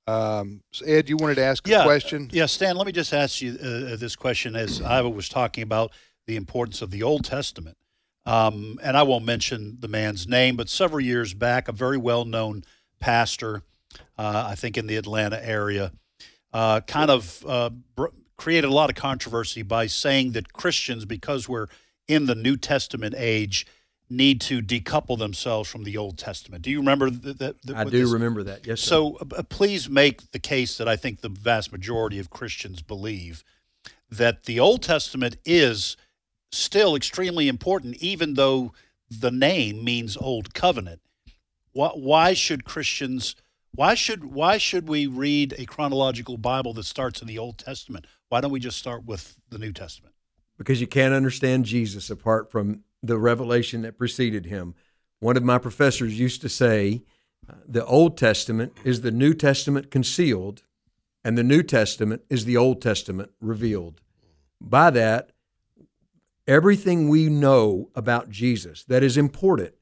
Um, 0.08 0.62
so 0.72 0.86
Ed, 0.86 1.10
you 1.10 1.18
wanted 1.18 1.36
to 1.36 1.44
ask 1.44 1.68
a 1.68 1.84
question? 1.84 2.30
Yeah, 2.32 2.46
Stan, 2.46 2.76
let 2.76 2.86
me 2.86 2.92
just 2.92 3.14
ask 3.14 3.42
you 3.42 3.54
uh, 3.54 3.96
this 3.96 4.16
question 4.16 4.56
as 4.56 4.80
Iva 4.80 5.10
was 5.10 5.30
talking 5.30 5.64
about 5.64 5.92
the 6.28 6.36
importance 6.36 6.82
of 6.82 6.92
the 6.92 7.04
Old 7.04 7.26
Testament. 7.26 7.78
Um, 8.26 8.80
and 8.84 8.98
I 8.98 9.04
won't 9.04 9.26
mention 9.26 9.78
the 9.80 9.88
man's 9.88 10.28
name, 10.28 10.56
but 10.56 10.70
several 10.70 11.00
years 11.00 11.34
back, 11.34 11.68
a 11.68 11.72
very 11.72 11.98
well 11.98 12.26
known 12.26 12.64
pastor, 13.00 13.62
uh, 14.18 14.48
I 14.48 14.56
think 14.56 14.78
in 14.78 14.88
the 14.88 14.96
Atlanta 14.96 15.44
area, 15.48 15.92
uh, 16.52 16.82
kind 16.82 17.12
of 17.12 17.44
uh, 17.48 17.70
br- 17.70 18.08
created 18.38 18.68
a 18.68 18.74
lot 18.74 18.90
of 18.90 18.96
controversy 18.96 19.62
by 19.62 19.88
saying 19.88 20.32
that 20.32 20.54
Christians, 20.54 21.06
because 21.06 21.48
we're 21.48 21.68
in 22.08 22.26
the 22.26 22.36
New 22.36 22.58
Testament 22.58 23.14
age, 23.18 23.66
need 24.10 24.40
to 24.42 24.62
decouple 24.62 25.18
themselves 25.18 25.70
from 25.70 25.84
the 25.84 25.98
Old 25.98 26.18
Testament. 26.18 26.62
Do 26.62 26.70
you 26.70 26.80
remember 26.80 27.10
that? 27.10 27.56
I 27.74 27.84
do 27.86 27.90
this- 27.90 28.12
remember 28.12 28.44
that. 28.44 28.66
Yes. 28.66 28.82
So 28.82 29.18
uh, 29.18 29.44
please 29.44 29.90
make 29.90 30.32
the 30.32 30.40
case 30.40 30.78
that 30.78 30.88
I 30.88 30.96
think 30.96 31.22
the 31.22 31.30
vast 31.30 31.72
majority 31.72 32.20
of 32.20 32.30
Christians 32.30 32.82
believe 32.82 33.44
that 34.10 34.44
the 34.44 34.60
Old 34.60 34.84
Testament 34.84 35.38
is 35.46 35.98
still 36.52 36.96
extremely 36.96 37.48
important, 37.48 37.96
even 37.98 38.36
though 38.36 38.74
the 39.10 39.32
name 39.32 39.84
means 39.84 40.16
Old 40.18 40.54
Covenant. 40.54 41.02
Why, 41.72 41.90
why 41.90 42.34
should 42.34 42.64
Christians? 42.64 43.36
Why 43.74 43.94
should 43.94 44.26
why 44.26 44.58
should 44.58 44.88
we 44.88 45.06
read 45.08 45.54
a 45.58 45.66
chronological 45.66 46.38
Bible 46.38 46.74
that 46.74 46.86
starts 46.86 47.22
in 47.22 47.28
the 47.28 47.38
Old 47.38 47.58
Testament? 47.58 48.06
Why 48.30 48.42
don't 48.42 48.52
we 48.52 48.60
just 48.60 48.78
start 48.78 49.06
with 49.06 49.36
the 49.50 49.58
New 49.58 49.74
Testament? 49.74 50.16
because 50.58 50.82
you 50.82 50.88
can't 50.88 51.14
understand 51.14 51.66
Jesus 51.66 52.10
apart 52.10 52.52
from 52.52 52.82
the 53.08 53.18
revelation 53.18 53.82
that 53.84 53.98
preceded 53.98 54.46
him. 54.46 54.76
One 55.20 55.38
of 55.38 55.44
my 55.44 55.58
professors 55.58 56.20
used 56.20 56.42
to 56.42 56.50
say, 56.50 57.04
uh, 57.50 57.56
the 57.68 57.86
Old 57.86 58.18
Testament 58.18 58.74
is 58.84 59.02
the 59.02 59.12
New 59.12 59.34
Testament 59.34 59.92
concealed, 59.92 60.64
and 61.24 61.38
the 61.38 61.44
New 61.44 61.64
Testament 61.64 62.24
is 62.30 62.46
the 62.46 62.58
Old 62.58 62.82
Testament 62.82 63.32
revealed. 63.40 64.02
By 64.60 64.90
that, 64.92 65.32
everything 66.48 67.10
we 67.10 67.30
know 67.30 67.90
about 67.96 68.30
Jesus 68.30 68.84
that 68.86 69.04
is 69.04 69.18
important 69.18 69.74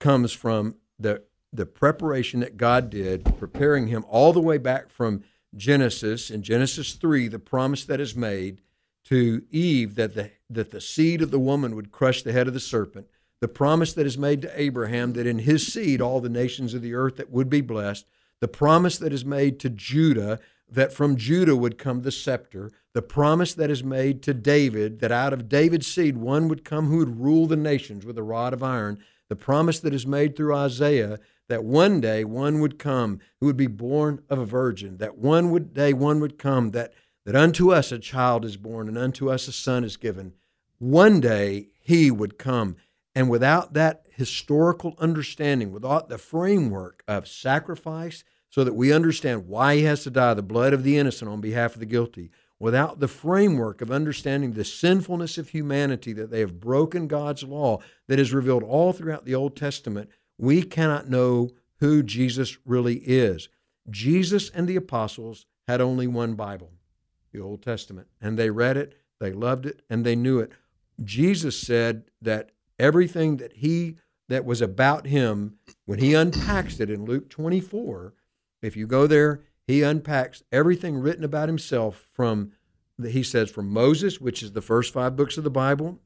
comes 0.00 0.32
from 0.32 0.76
the 0.98 1.22
the 1.54 1.66
preparation 1.66 2.40
that 2.40 2.56
God 2.56 2.90
did, 2.90 3.38
preparing 3.38 3.86
him 3.86 4.04
all 4.08 4.32
the 4.32 4.40
way 4.40 4.58
back 4.58 4.90
from 4.90 5.22
Genesis 5.56 6.28
in 6.28 6.42
Genesis 6.42 6.94
3, 6.94 7.28
the 7.28 7.38
promise 7.38 7.84
that 7.84 8.00
is 8.00 8.16
made 8.16 8.60
to 9.04 9.42
Eve 9.50 9.94
that 9.96 10.14
the 10.14 10.30
that 10.50 10.70
the 10.70 10.80
seed 10.80 11.22
of 11.22 11.30
the 11.30 11.38
woman 11.38 11.74
would 11.74 11.90
crush 11.90 12.22
the 12.22 12.32
head 12.32 12.46
of 12.46 12.54
the 12.54 12.60
serpent, 12.60 13.08
the 13.40 13.48
promise 13.48 13.92
that 13.92 14.06
is 14.06 14.16
made 14.16 14.42
to 14.42 14.60
Abraham 14.60 15.12
that 15.14 15.26
in 15.26 15.40
his 15.40 15.66
seed 15.66 16.00
all 16.00 16.20
the 16.20 16.28
nations 16.28 16.74
of 16.74 16.82
the 16.82 16.94
earth 16.94 17.16
that 17.16 17.30
would 17.30 17.50
be 17.50 17.60
blessed, 17.60 18.06
the 18.40 18.48
promise 18.48 18.98
that 18.98 19.12
is 19.12 19.24
made 19.24 19.58
to 19.60 19.70
Judah 19.70 20.38
that 20.68 20.92
from 20.92 21.16
Judah 21.16 21.56
would 21.56 21.78
come 21.78 22.02
the 22.02 22.10
scepter, 22.10 22.70
the 22.94 23.02
promise 23.02 23.54
that 23.54 23.70
is 23.70 23.84
made 23.84 24.22
to 24.22 24.34
David 24.34 25.00
that 25.00 25.12
out 25.12 25.32
of 25.32 25.48
David's 25.48 25.86
seed 25.86 26.16
one 26.16 26.48
would 26.48 26.64
come 26.64 26.88
who 26.88 26.98
would 26.98 27.20
rule 27.20 27.46
the 27.46 27.56
nations 27.56 28.04
with 28.04 28.16
a 28.16 28.22
rod 28.22 28.52
of 28.52 28.62
iron, 28.62 28.98
the 29.28 29.36
promise 29.36 29.80
that 29.80 29.94
is 29.94 30.06
made 30.06 30.36
through 30.36 30.54
Isaiah 30.54 31.18
that 31.48 31.64
one 31.64 32.00
day 32.00 32.24
one 32.24 32.60
would 32.60 32.78
come 32.78 33.20
who 33.40 33.46
would 33.46 33.56
be 33.56 33.66
born 33.66 34.22
of 34.30 34.38
a 34.38 34.46
virgin, 34.46 34.96
that 34.98 35.18
one 35.18 35.50
would 35.50 35.74
day 35.74 35.92
one 35.92 36.20
would 36.20 36.38
come 36.38 36.70
that 36.70 36.94
that 37.24 37.36
unto 37.36 37.72
us 37.72 37.90
a 37.92 37.98
child 37.98 38.44
is 38.44 38.56
born 38.56 38.88
and 38.88 38.98
unto 38.98 39.30
us 39.30 39.48
a 39.48 39.52
son 39.52 39.84
is 39.84 39.96
given. 39.96 40.34
One 40.78 41.20
day 41.20 41.68
he 41.80 42.10
would 42.10 42.38
come. 42.38 42.76
And 43.14 43.30
without 43.30 43.74
that 43.74 44.06
historical 44.10 44.94
understanding, 44.98 45.72
without 45.72 46.08
the 46.08 46.18
framework 46.18 47.02
of 47.06 47.28
sacrifice, 47.28 48.24
so 48.50 48.62
that 48.62 48.74
we 48.74 48.92
understand 48.92 49.48
why 49.48 49.76
he 49.76 49.82
has 49.82 50.04
to 50.04 50.10
die, 50.10 50.34
the 50.34 50.42
blood 50.42 50.72
of 50.72 50.84
the 50.84 50.96
innocent 50.96 51.30
on 51.30 51.40
behalf 51.40 51.74
of 51.74 51.80
the 51.80 51.86
guilty, 51.86 52.30
without 52.60 53.00
the 53.00 53.08
framework 53.08 53.80
of 53.80 53.90
understanding 53.90 54.52
the 54.52 54.64
sinfulness 54.64 55.38
of 55.38 55.48
humanity, 55.48 56.12
that 56.12 56.30
they 56.30 56.40
have 56.40 56.60
broken 56.60 57.08
God's 57.08 57.42
law 57.42 57.80
that 58.06 58.20
is 58.20 58.32
revealed 58.32 58.62
all 58.62 58.92
throughout 58.92 59.24
the 59.24 59.34
Old 59.34 59.56
Testament, 59.56 60.08
we 60.38 60.62
cannot 60.62 61.08
know 61.08 61.50
who 61.80 62.02
Jesus 62.02 62.58
really 62.64 62.96
is. 62.98 63.48
Jesus 63.90 64.50
and 64.50 64.68
the 64.68 64.76
apostles 64.76 65.46
had 65.66 65.80
only 65.80 66.06
one 66.06 66.34
Bible, 66.34 66.72
the 67.34 67.40
Old 67.40 67.62
Testament, 67.62 68.06
and 68.20 68.38
they 68.38 68.48
read 68.48 68.76
it, 68.76 68.94
they 69.20 69.32
loved 69.32 69.66
it, 69.66 69.82
and 69.90 70.06
they 70.06 70.16
knew 70.16 70.38
it. 70.38 70.52
Jesus 71.02 71.60
said 71.60 72.04
that 72.22 72.52
everything 72.78 73.36
that 73.38 73.54
he 73.54 73.96
that 74.28 74.46
was 74.46 74.62
about 74.62 75.06
him 75.06 75.58
when 75.84 75.98
he 75.98 76.14
unpacks 76.14 76.80
it 76.80 76.88
in 76.88 77.04
Luke 77.04 77.28
24, 77.28 78.14
if 78.62 78.74
you 78.74 78.86
go 78.86 79.06
there, 79.06 79.42
he 79.66 79.82
unpacks 79.82 80.42
everything 80.50 80.96
written 80.96 81.24
about 81.24 81.48
himself 81.48 82.06
from 82.12 82.52
he 83.02 83.24
says 83.24 83.50
from 83.50 83.68
Moses, 83.68 84.20
which 84.20 84.42
is 84.42 84.52
the 84.52 84.62
first 84.62 84.92
five 84.92 85.16
books 85.16 85.36
of 85.36 85.44
the 85.44 85.50
Bible, 85.50 85.98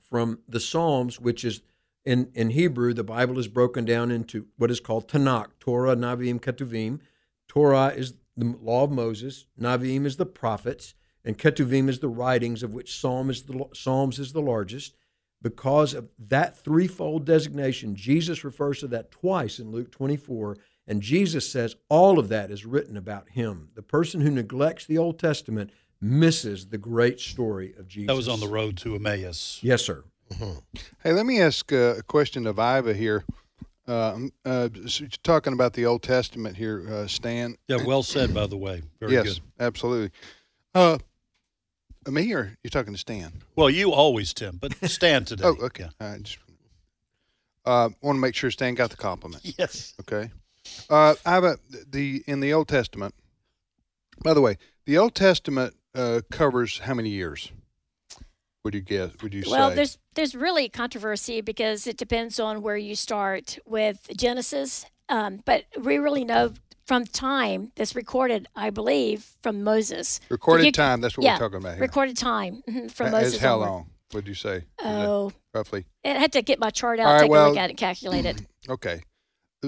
from 0.00 0.38
the 0.48 0.60
Psalms, 0.60 1.18
which 1.20 1.44
is 1.44 1.62
in, 2.04 2.30
in 2.34 2.50
Hebrew, 2.50 2.92
the 2.94 3.02
Bible 3.02 3.38
is 3.38 3.48
broken 3.48 3.84
down 3.84 4.10
into 4.10 4.46
what 4.56 4.70
is 4.70 4.78
called 4.78 5.08
Tanakh, 5.08 5.48
Torah, 5.58 5.96
Naviim, 5.96 6.38
Ketuvim. 6.38 7.00
Torah 7.48 7.88
is 7.88 8.14
the 8.36 8.56
law 8.60 8.84
of 8.84 8.90
Moses, 8.90 9.46
Naviim 9.60 10.06
is 10.06 10.16
the 10.16 10.26
prophets, 10.26 10.94
and 11.24 11.38
Ketuvim 11.38 11.88
is 11.88 12.00
the 12.00 12.08
writings 12.08 12.62
of 12.62 12.74
which 12.74 12.98
Psalm 12.98 13.30
is 13.30 13.44
the, 13.44 13.66
Psalms 13.72 14.18
is 14.18 14.32
the 14.32 14.42
largest. 14.42 14.96
Because 15.40 15.92
of 15.92 16.08
that 16.18 16.56
threefold 16.56 17.26
designation, 17.26 17.94
Jesus 17.94 18.44
refers 18.44 18.80
to 18.80 18.88
that 18.88 19.10
twice 19.10 19.58
in 19.58 19.70
Luke 19.70 19.90
24, 19.90 20.56
and 20.86 21.02
Jesus 21.02 21.50
says 21.50 21.76
all 21.88 22.18
of 22.18 22.28
that 22.28 22.50
is 22.50 22.64
written 22.64 22.96
about 22.96 23.30
him. 23.30 23.68
The 23.74 23.82
person 23.82 24.22
who 24.22 24.30
neglects 24.30 24.86
the 24.86 24.98
Old 24.98 25.18
Testament 25.18 25.70
misses 26.00 26.68
the 26.68 26.78
great 26.78 27.20
story 27.20 27.74
of 27.78 27.88
Jesus. 27.88 28.08
That 28.08 28.16
was 28.16 28.28
on 28.28 28.40
the 28.40 28.48
road 28.48 28.76
to 28.78 28.94
Emmaus. 28.94 29.60
Yes, 29.62 29.82
sir. 29.82 30.04
Hey, 31.02 31.12
let 31.12 31.26
me 31.26 31.40
ask 31.40 31.70
uh, 31.72 31.96
a 31.98 32.02
question 32.02 32.46
of 32.46 32.58
Iva 32.58 32.94
here. 32.94 33.24
Uh, 33.86 34.18
uh, 34.44 34.68
so 34.86 35.04
talking 35.22 35.52
about 35.52 35.74
the 35.74 35.84
Old 35.86 36.02
Testament 36.02 36.56
here, 36.56 36.86
uh, 36.90 37.06
Stan. 37.06 37.56
Yeah, 37.68 37.84
well 37.84 38.02
said, 38.02 38.32
by 38.32 38.46
the 38.46 38.56
way. 38.56 38.82
Very 39.00 39.12
yes, 39.12 39.34
good. 39.34 39.40
absolutely. 39.60 40.10
Uh, 40.74 40.98
me 42.06 42.32
or 42.32 42.56
you're 42.62 42.70
talking 42.70 42.92
to 42.92 42.98
Stan? 42.98 43.42
Well, 43.56 43.70
you 43.70 43.92
always, 43.92 44.32
Tim, 44.34 44.58
but 44.60 44.74
Stan 44.88 45.24
today. 45.26 45.44
oh, 45.44 45.56
okay. 45.62 45.88
I 46.00 46.18
just 46.18 46.38
uh, 47.64 47.90
want 48.02 48.16
to 48.16 48.20
make 48.20 48.34
sure 48.34 48.50
Stan 48.50 48.74
got 48.74 48.90
the 48.90 48.96
compliment. 48.96 49.42
Yes. 49.58 49.94
Okay. 50.00 50.30
Uh, 50.88 51.14
a 51.26 51.56
the 51.90 52.24
in 52.26 52.40
the 52.40 52.52
Old 52.52 52.68
Testament. 52.68 53.14
By 54.22 54.32
the 54.32 54.40
way, 54.40 54.56
the 54.86 54.96
Old 54.96 55.14
Testament 55.14 55.74
uh, 55.94 56.22
covers 56.30 56.78
how 56.80 56.94
many 56.94 57.10
years? 57.10 57.52
Would 58.64 58.74
you 58.74 58.80
guess? 58.80 59.10
Would 59.22 59.34
you 59.34 59.42
say 59.42 59.50
well, 59.50 59.68
say? 59.70 59.74
there's 59.76 59.98
there's 60.14 60.34
really 60.34 60.68
controversy 60.68 61.40
because 61.42 61.86
it 61.86 61.96
depends 61.98 62.40
on 62.40 62.62
where 62.62 62.76
you 62.76 62.96
start 62.96 63.58
with 63.66 64.08
Genesis. 64.16 64.86
Um, 65.10 65.40
but 65.44 65.64
we 65.78 65.98
really 65.98 66.24
know 66.24 66.54
from 66.86 67.04
time 67.04 67.72
that's 67.76 67.94
recorded, 67.94 68.48
I 68.56 68.70
believe, 68.70 69.26
from 69.42 69.62
Moses. 69.62 70.18
Recorded 70.30 70.64
You- 70.66 70.72
time. 70.72 71.02
That's 71.02 71.16
what 71.16 71.24
yeah, 71.24 71.34
we're 71.34 71.38
talking 71.40 71.58
about 71.58 71.74
here. 71.74 71.82
Recorded 71.82 72.16
time 72.16 72.62
mhm, 72.68 72.90
from 72.90 73.06
As 73.08 73.12
Moses. 73.12 73.40
how 73.40 73.54
onward. 73.54 73.68
long? 73.68 73.90
Would 74.14 74.28
you 74.28 74.34
say? 74.34 74.64
Oh, 74.82 75.32
roughly. 75.52 75.84
I 76.04 76.08
had 76.10 76.32
to 76.32 76.42
get 76.42 76.58
my 76.58 76.70
chart 76.70 77.00
out, 77.00 77.06
All 77.06 77.12
right, 77.14 77.20
take 77.22 77.30
a 77.30 77.48
look 77.48 77.56
at 77.58 77.70
it, 77.70 77.76
calculate 77.76 78.24
it. 78.26 78.40
Okay. 78.68 79.02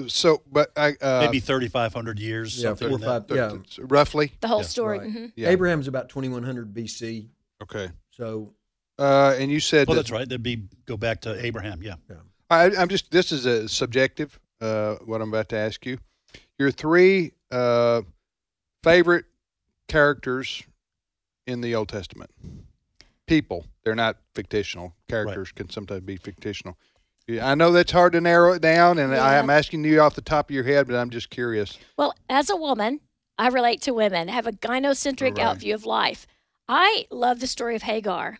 So, 0.07 0.41
but 0.51 0.71
I 0.75 0.93
uh, 1.01 1.21
Maybe 1.25 1.39
3,500 1.39 2.19
years, 2.19 2.55
Yeah, 2.57 2.69
something 2.69 2.89
four 2.89 2.97
like 2.99 3.27
that. 3.27 3.35
five. 3.51 3.61
Yeah, 3.77 3.83
roughly. 3.87 4.31
The 4.41 4.47
whole 4.47 4.59
Yeah. 4.61 4.65
story. 4.65 4.99
Right. 4.99 5.09
mhm. 5.09 5.31
Yeah. 5.35 5.49
Abraham's 5.49 5.87
about 5.87 6.09
2100 6.09 6.73
BC. 6.73 7.29
Okay. 7.63 7.89
So 8.11 8.53
Uh, 8.99 9.35
and 9.37 9.51
you 9.51 9.59
said 9.59 9.87
Well, 9.87 9.95
that, 9.95 10.01
that's 10.03 10.11
right. 10.11 10.27
That'd 10.27 10.43
be 10.43 10.63
go 10.85 10.97
back 10.97 11.21
to 11.21 11.45
Abraham. 11.45 11.81
Yeah. 11.81 11.95
I, 12.49 12.75
I'm 12.75 12.89
just. 12.89 13.11
This 13.11 13.31
is 13.31 13.45
a 13.45 13.67
subjective. 13.67 14.39
Uh, 14.59 14.95
what 15.05 15.21
I'm 15.21 15.29
about 15.29 15.49
to 15.49 15.57
ask 15.57 15.85
you. 15.85 15.99
Your 16.57 16.71
three 16.71 17.33
uh, 17.51 18.01
favorite 18.83 19.25
characters 19.87 20.63
in 21.45 21.61
the 21.61 21.75
Old 21.75 21.89
Testament. 21.89 22.31
People. 23.27 23.65
They're 23.83 23.95
not 23.95 24.17
fictional. 24.33 24.95
Characters 25.07 25.51
can 25.51 25.69
sometimes 25.69 26.01
be 26.01 26.17
fictional. 26.17 26.77
Yeah, 27.27 27.49
I 27.49 27.55
know 27.55 27.71
that's 27.71 27.91
hard 27.91 28.13
to 28.13 28.21
narrow 28.21 28.53
it 28.53 28.61
down, 28.61 28.99
and 28.99 29.13
I 29.13 29.35
am 29.35 29.49
asking 29.49 29.83
you 29.83 29.99
off 29.99 30.15
the 30.15 30.21
top 30.21 30.49
of 30.49 30.55
your 30.55 30.63
head, 30.63 30.87
but 30.87 30.95
I'm 30.95 31.09
just 31.09 31.29
curious. 31.29 31.77
Well, 31.97 32.15
as 32.29 32.49
a 32.49 32.55
woman, 32.55 33.01
I 33.37 33.49
relate 33.49 33.81
to 33.81 33.93
women, 33.93 34.29
have 34.29 34.47
a 34.47 34.53
gynocentric 34.53 35.37
Right. 35.37 35.45
outview 35.57 35.73
of 35.73 35.85
life. 35.85 36.25
I 36.69 37.05
love 37.11 37.41
the 37.41 37.47
story 37.47 37.75
of 37.75 37.83
Hagar 37.83 38.39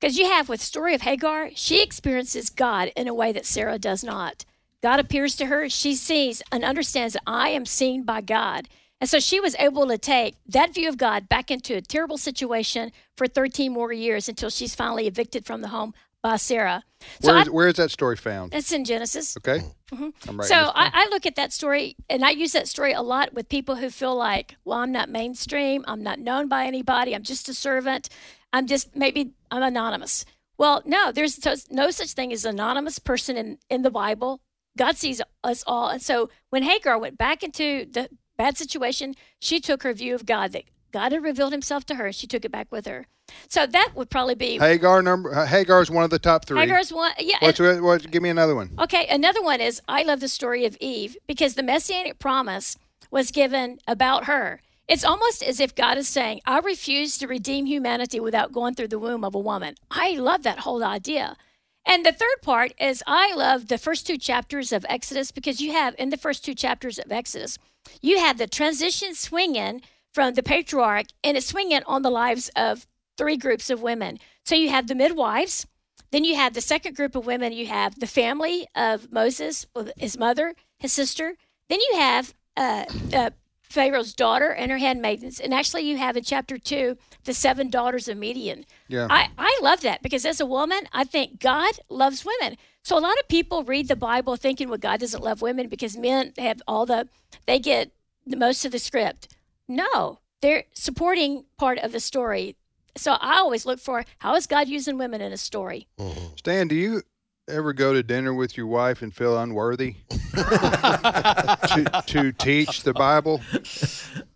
because 0.00 0.18
you 0.18 0.26
have 0.26 0.48
with 0.48 0.60
story 0.62 0.94
of 0.94 1.02
Hagar, 1.02 1.50
she 1.54 1.82
experiences 1.82 2.50
God 2.50 2.90
in 2.96 3.08
a 3.08 3.14
way 3.14 3.32
that 3.32 3.46
Sarah 3.46 3.78
does 3.78 4.04
not. 4.04 4.44
God 4.82 5.00
appears 5.00 5.34
to 5.36 5.46
her, 5.46 5.68
she 5.68 5.94
sees 5.94 6.42
and 6.52 6.62
understands 6.64 7.14
that 7.14 7.22
I 7.26 7.48
am 7.50 7.64
seen 7.66 8.02
by 8.04 8.20
God. 8.20 8.68
And 9.00 9.10
so 9.10 9.18
she 9.20 9.40
was 9.40 9.54
able 9.58 9.86
to 9.88 9.98
take 9.98 10.36
that 10.46 10.72
view 10.74 10.88
of 10.88 10.96
God 10.96 11.28
back 11.28 11.50
into 11.50 11.74
a 11.76 11.80
terrible 11.82 12.18
situation 12.18 12.92
for 13.16 13.26
13 13.26 13.72
more 13.72 13.92
years 13.92 14.28
until 14.28 14.48
she's 14.50 14.74
finally 14.74 15.06
evicted 15.06 15.44
from 15.44 15.60
the 15.60 15.68
home 15.68 15.92
by 16.22 16.36
Sarah. 16.36 16.82
So 17.20 17.28
Where 17.32 17.42
I- 17.44 17.48
where 17.48 17.68
is 17.68 17.74
that 17.74 17.90
story 17.90 18.16
found? 18.16 18.54
it's 18.54 18.72
in 18.72 18.84
Genesis. 18.84 19.36
Okay. 19.36 19.62
Mhm. 19.92 20.44
So 20.44 20.54
I, 20.74 20.90
I 20.92 21.08
look 21.10 21.26
at 21.26 21.36
that 21.36 21.52
story, 21.52 21.94
and 22.10 22.24
I 22.24 22.30
use 22.30 22.52
that 22.52 22.66
story 22.68 22.92
a 22.92 23.02
lot 23.02 23.32
with 23.34 23.48
people 23.48 23.76
who 23.76 23.90
feel 23.90 24.16
like, 24.16 24.56
well, 24.64 24.78
I'm 24.78 24.90
not 24.92 25.08
mainstream, 25.08 25.84
I'm 25.86 26.02
not 26.02 26.18
known 26.18 26.48
by 26.48 26.66
anybody, 26.66 27.14
I'm 27.14 27.22
just 27.22 27.48
a 27.48 27.54
servant, 27.54 28.08
I'm 28.56 28.66
just 28.66 28.96
maybe 28.96 29.32
I'm 29.50 29.62
anonymous. 29.62 30.24
Well, 30.56 30.82
no, 30.86 31.12
there's 31.12 31.38
no 31.70 31.90
such 31.90 32.12
thing 32.12 32.32
as 32.32 32.46
anonymous 32.46 32.98
person 32.98 33.36
in 33.36 33.58
in 33.68 33.82
the 33.82 33.90
Bible. 33.90 34.40
God 34.78 34.96
sees 34.96 35.20
us 35.44 35.62
all, 35.66 35.88
and 35.88 36.00
so 36.00 36.30
when 36.48 36.62
Hagar 36.62 36.98
went 36.98 37.18
back 37.18 37.42
into 37.42 37.86
the 37.90 38.08
bad 38.38 38.56
situation, 38.56 39.14
she 39.38 39.60
took 39.60 39.82
her 39.82 39.92
view 39.92 40.14
of 40.14 40.24
God 40.24 40.52
that 40.52 40.64
God 40.90 41.12
had 41.12 41.22
revealed 41.22 41.52
Himself 41.52 41.84
to 41.86 41.96
her. 41.96 42.06
and 42.06 42.14
She 42.14 42.26
took 42.26 42.46
it 42.46 42.52
back 42.52 42.68
with 42.70 42.86
her. 42.86 43.06
So 43.48 43.66
that 43.66 43.90
would 43.94 44.08
probably 44.08 44.34
be 44.34 44.58
Hagar 44.58 45.02
number. 45.02 45.44
Hagar 45.44 45.82
is 45.82 45.90
one 45.90 46.04
of 46.04 46.10
the 46.10 46.18
top 46.18 46.46
three. 46.46 46.58
Hagar's 46.58 46.90
one. 46.90 47.12
Yeah, 47.18 47.36
What's, 47.40 47.60
what, 47.60 48.10
give 48.10 48.22
me 48.22 48.30
another 48.30 48.54
one. 48.54 48.70
Okay, 48.78 49.06
another 49.08 49.42
one 49.42 49.60
is 49.60 49.82
I 49.86 50.02
love 50.02 50.20
the 50.20 50.28
story 50.28 50.64
of 50.64 50.78
Eve 50.80 51.18
because 51.26 51.56
the 51.56 51.62
messianic 51.62 52.18
promise 52.18 52.78
was 53.10 53.30
given 53.30 53.78
about 53.86 54.24
her. 54.24 54.62
It's 54.88 55.04
almost 55.04 55.42
as 55.42 55.58
if 55.58 55.74
God 55.74 55.98
is 55.98 56.08
saying, 56.08 56.40
I 56.46 56.60
refuse 56.60 57.18
to 57.18 57.26
redeem 57.26 57.66
humanity 57.66 58.20
without 58.20 58.52
going 58.52 58.74
through 58.74 58.88
the 58.88 58.98
womb 58.98 59.24
of 59.24 59.34
a 59.34 59.40
woman. 59.40 59.74
I 59.90 60.12
love 60.12 60.42
that 60.44 60.60
whole 60.60 60.84
idea. 60.84 61.36
And 61.84 62.04
the 62.04 62.12
third 62.12 62.42
part 62.42 62.72
is 62.80 63.02
I 63.06 63.34
love 63.34 63.68
the 63.68 63.78
first 63.78 64.06
two 64.06 64.18
chapters 64.18 64.72
of 64.72 64.86
Exodus 64.88 65.30
because 65.30 65.60
you 65.60 65.72
have, 65.72 65.94
in 65.98 66.10
the 66.10 66.16
first 66.16 66.44
two 66.44 66.54
chapters 66.54 66.98
of 66.98 67.10
Exodus, 67.10 67.58
you 68.00 68.18
have 68.18 68.38
the 68.38 68.46
transition 68.46 69.14
swinging 69.14 69.82
from 70.12 70.34
the 70.34 70.42
patriarch 70.42 71.06
and 71.22 71.36
it's 71.36 71.46
swinging 71.46 71.82
on 71.86 72.02
the 72.02 72.10
lives 72.10 72.50
of 72.56 72.86
three 73.16 73.36
groups 73.36 73.70
of 73.70 73.82
women. 73.82 74.18
So 74.44 74.54
you 74.54 74.68
have 74.70 74.88
the 74.88 74.94
midwives, 74.94 75.66
then 76.10 76.24
you 76.24 76.36
have 76.36 76.54
the 76.54 76.60
second 76.60 76.96
group 76.96 77.14
of 77.14 77.26
women. 77.26 77.52
You 77.52 77.66
have 77.66 77.98
the 77.98 78.06
family 78.06 78.66
of 78.74 79.12
Moses, 79.12 79.66
his 79.96 80.18
mother, 80.18 80.54
his 80.78 80.92
sister. 80.92 81.34
Then 81.68 81.80
you 81.80 81.98
have 81.98 82.34
uh, 82.56 82.84
uh, 83.12 83.30
Pharaoh's 83.68 84.14
daughter 84.14 84.50
and 84.50 84.70
her 84.70 84.78
handmaidens. 84.78 85.40
And 85.40 85.52
actually, 85.52 85.82
you 85.82 85.96
have 85.96 86.16
in 86.16 86.24
chapter 86.24 86.58
two 86.58 86.96
the 87.24 87.34
seven 87.34 87.70
daughters 87.70 88.08
of 88.08 88.16
Midian. 88.16 88.64
Yeah. 88.88 89.08
I, 89.10 89.28
I 89.36 89.58
love 89.62 89.80
that 89.82 90.02
because 90.02 90.24
as 90.24 90.40
a 90.40 90.46
woman, 90.46 90.88
I 90.92 91.04
think 91.04 91.40
God 91.40 91.74
loves 91.88 92.24
women. 92.24 92.56
So 92.82 92.96
a 92.96 93.00
lot 93.00 93.18
of 93.18 93.28
people 93.28 93.64
read 93.64 93.88
the 93.88 93.96
Bible 93.96 94.36
thinking, 94.36 94.68
well, 94.68 94.78
God 94.78 95.00
doesn't 95.00 95.22
love 95.22 95.42
women 95.42 95.68
because 95.68 95.96
men 95.96 96.32
have 96.38 96.62
all 96.68 96.86
the, 96.86 97.08
they 97.46 97.58
get 97.58 97.90
the 98.24 98.36
most 98.36 98.64
of 98.64 98.72
the 98.72 98.78
script. 98.78 99.34
No, 99.66 100.20
they're 100.40 100.64
supporting 100.72 101.46
part 101.58 101.78
of 101.78 101.90
the 101.90 102.00
story. 102.00 102.54
So 102.96 103.12
I 103.20 103.38
always 103.38 103.66
look 103.66 103.80
for 103.80 104.04
how 104.18 104.36
is 104.36 104.46
God 104.46 104.68
using 104.68 104.96
women 104.96 105.20
in 105.20 105.32
a 105.32 105.36
story? 105.36 105.88
Mm-hmm. 105.98 106.36
Stan, 106.36 106.68
do 106.68 106.74
you 106.76 107.02
ever 107.48 107.72
go 107.72 107.92
to 107.92 108.02
dinner 108.02 108.34
with 108.34 108.56
your 108.56 108.66
wife 108.66 109.02
and 109.02 109.14
feel 109.14 109.38
unworthy 109.38 109.96
to, 110.34 112.02
to 112.06 112.32
teach 112.32 112.82
the 112.82 112.92
Bible? 112.92 113.40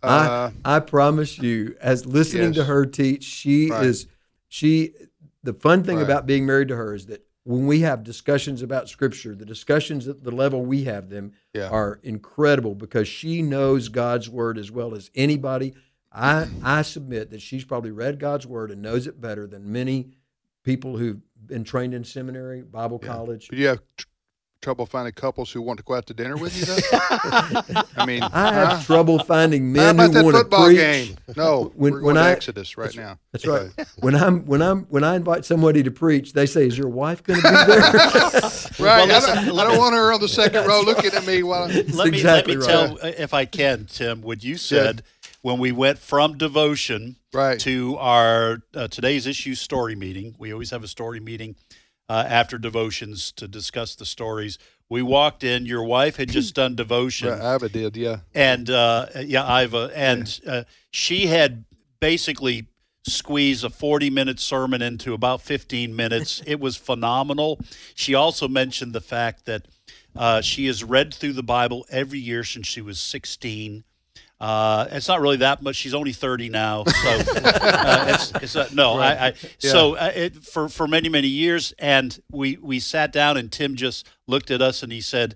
Uh, 0.03 0.51
I, 0.65 0.75
I 0.77 0.79
promise 0.79 1.37
you, 1.37 1.75
as 1.81 2.05
listening 2.05 2.53
to 2.53 2.63
her 2.65 2.85
teach, 2.85 3.23
she 3.23 3.69
Right. 3.69 3.85
is 3.85 4.07
she. 4.47 4.93
The 5.43 5.53
fun 5.53 5.83
thing 5.83 5.97
Right. 5.97 6.03
about 6.03 6.25
being 6.27 6.45
married 6.45 6.67
to 6.69 6.75
her 6.75 6.93
is 6.93 7.07
that 7.07 7.25
when 7.43 7.65
we 7.65 7.79
have 7.79 8.03
discussions 8.03 8.61
about 8.61 8.87
Scripture, 8.87 9.33
the 9.35 9.45
discussions 9.45 10.07
at 10.07 10.23
the 10.23 10.29
level 10.31 10.63
we 10.63 10.83
have 10.83 11.09
them 11.09 11.31
Yeah. 11.53 11.69
are 11.69 11.99
incredible 12.03 12.75
because 12.75 13.07
she 13.07 13.41
knows 13.41 13.89
God's 13.89 14.29
Word 14.29 14.57
as 14.59 14.71
well 14.71 14.93
as 14.93 15.09
anybody. 15.15 15.73
I 16.11 16.47
I 16.61 16.81
submit 16.83 17.31
that 17.31 17.41
she's 17.41 17.65
probably 17.65 17.91
read 17.91 18.19
God's 18.19 18.45
Word 18.45 18.69
and 18.71 18.81
knows 18.81 19.07
it 19.07 19.19
better 19.19 19.47
than 19.47 19.71
many 19.71 20.11
people 20.63 20.97
who've 20.97 21.21
been 21.51 21.63
trained 21.65 21.93
in 21.93 22.03
seminary, 22.05 22.61
Bible 22.61 22.97
college. 22.97 23.49
do 23.49 23.57
you 23.57 23.67
have 23.67 23.79
tr- 23.97 24.07
trouble 24.61 24.85
finding 24.85 25.11
couples 25.11 25.51
who 25.51 25.61
want 25.61 25.77
to 25.77 25.83
go 25.83 25.95
out 25.95 26.05
to 26.05 26.13
dinner 26.13 26.37
with 26.37 26.55
you? 26.57 26.63
Though? 26.65 27.83
I 27.97 28.05
mean, 28.05 28.23
I 28.23 28.53
have 28.53 28.67
huh? 28.69 28.83
trouble 28.83 29.19
finding 29.19 29.71
men 29.73 29.95
about 29.95 30.07
who 30.07 30.13
that 30.13 30.23
want 30.23 30.35
to 30.35 30.41
football 30.43 30.65
preach. 30.67 30.77
game? 30.77 31.17
No, 31.35 31.73
When- 31.75 31.93
we're 31.93 32.01
when 32.03 32.15
going 32.15 32.15
to 32.15 32.21
I- 32.21 32.31
Exodus 32.31 32.77
right 32.77 32.95
now. 32.95 33.19
That's 33.33 33.45
right. 33.45 33.69
when 33.99 34.15
I'm 34.15 34.45
when 34.45 34.61
I'm 34.61 34.83
when 34.85 35.03
I 35.03 35.15
invite 35.17 35.43
somebody 35.43 35.83
to 35.83 35.91
preach, 35.91 36.31
they 36.31 36.45
say, 36.45 36.67
"Is 36.67 36.77
your 36.77 36.87
wife 36.89 37.21
going 37.21 37.41
to 37.41 37.47
be 37.49 37.55
there?" 37.73 37.81
Right. 38.79 39.07
Well, 39.07 39.29
I, 39.29 39.35
don't, 39.45 39.59
I 39.59 39.63
don't 39.65 39.77
want 39.77 39.93
her 39.93 40.13
on 40.13 40.21
the 40.21 40.27
second 40.29 40.65
row 40.65 40.81
looking 40.81 41.11
at 41.13 41.25
me 41.27 41.43
while. 41.43 41.63
I'm, 41.63 41.71
let 41.91 42.09
me 42.09 42.17
exactly 42.17 42.55
let 42.55 42.67
me 42.67 42.73
right. 42.73 42.99
tell 43.01 43.11
if 43.23 43.33
I 43.33 43.45
can, 43.45 43.85
Tim, 43.85 44.21
what 44.21 44.43
you 44.43 44.57
said 44.57 45.03
when 45.41 45.57
we 45.59 45.71
went 45.71 45.97
from 45.99 46.37
devotion 46.37 47.15
Right. 47.33 47.59
to 47.61 47.97
our 47.97 48.61
uh, 48.75 48.87
today's 48.89 49.25
issue 49.25 49.55
story 49.55 49.95
meeting. 49.95 50.35
We 50.37 50.51
always 50.51 50.71
have 50.71 50.83
a 50.83 50.87
story 50.87 51.19
meeting 51.19 51.55
uh, 52.09 52.25
after 52.27 52.57
devotions 52.57 53.31
to 53.33 53.47
discuss 53.47 53.95
the 53.95 54.05
stories. 54.05 54.57
We 54.89 55.01
walked 55.01 55.43
in. 55.45 55.65
Your 55.65 55.83
wife 55.83 56.17
had 56.17 56.29
just 56.29 56.53
done 56.55 56.75
devotion, 56.75 57.29
Right, 57.29 57.55
Iva 57.55 57.69
did, 57.69 57.95
yeah. 57.95 58.17
and 58.35 58.69
uh, 58.69 59.05
yeah, 59.23 59.61
Iva, 59.63 59.91
and 59.95 60.39
uh, 60.45 60.63
she 60.91 61.27
had 61.27 61.63
basically 62.01 62.67
squeeze 63.07 63.63
a 63.63 63.69
40 63.69 64.09
minute 64.09 64.39
sermon 64.41 64.81
into 64.81 65.13
about 65.13 65.41
15 65.41 65.95
minutes. 65.95 66.43
it 66.45 66.59
was 66.59 66.75
phenomenal. 66.75 67.59
She 67.95 68.13
also 68.13 68.47
mentioned 68.49 68.91
the 68.93 69.01
fact 69.01 69.45
that 69.45 69.65
uh, 70.15 70.41
she 70.41 70.65
has 70.67 70.83
read 70.83 71.13
through 71.13 71.33
the 71.33 71.41
Bible 71.43 71.85
every 71.89 72.19
year 72.19 72.43
since 72.43 72.67
she 72.67 72.81
was 72.81 72.99
16. 72.99 73.85
Uh, 74.41 74.87
it's 74.91 75.07
not 75.07 75.21
really 75.21 75.37
that 75.37 75.61
much. 75.61 75.75
She's 75.75 75.93
only 75.93 76.13
30 76.13 76.49
now, 76.49 76.83
so 76.85 76.93
uh, 77.09 78.05
it's, 78.09 78.31
it's 78.41 78.55
uh, 78.55 78.67
no. 78.73 78.97
Right. 78.97 79.15
I, 79.17 79.27
I 79.27 79.33
Yeah. 79.59 79.71
so 79.71 79.95
uh, 79.95 80.11
it, 80.15 80.35
for 80.43 80.67
for 80.67 80.87
many 80.87 81.09
many 81.09 81.27
years, 81.27 81.73
and 81.77 82.19
we 82.31 82.57
we 82.59 82.79
sat 82.79 83.13
down, 83.13 83.37
and 83.37 83.51
Tim 83.51 83.75
just 83.75 84.09
looked 84.27 84.49
at 84.49 84.59
us, 84.59 84.81
and 84.81 84.91
he 84.91 84.99
said, 84.99 85.35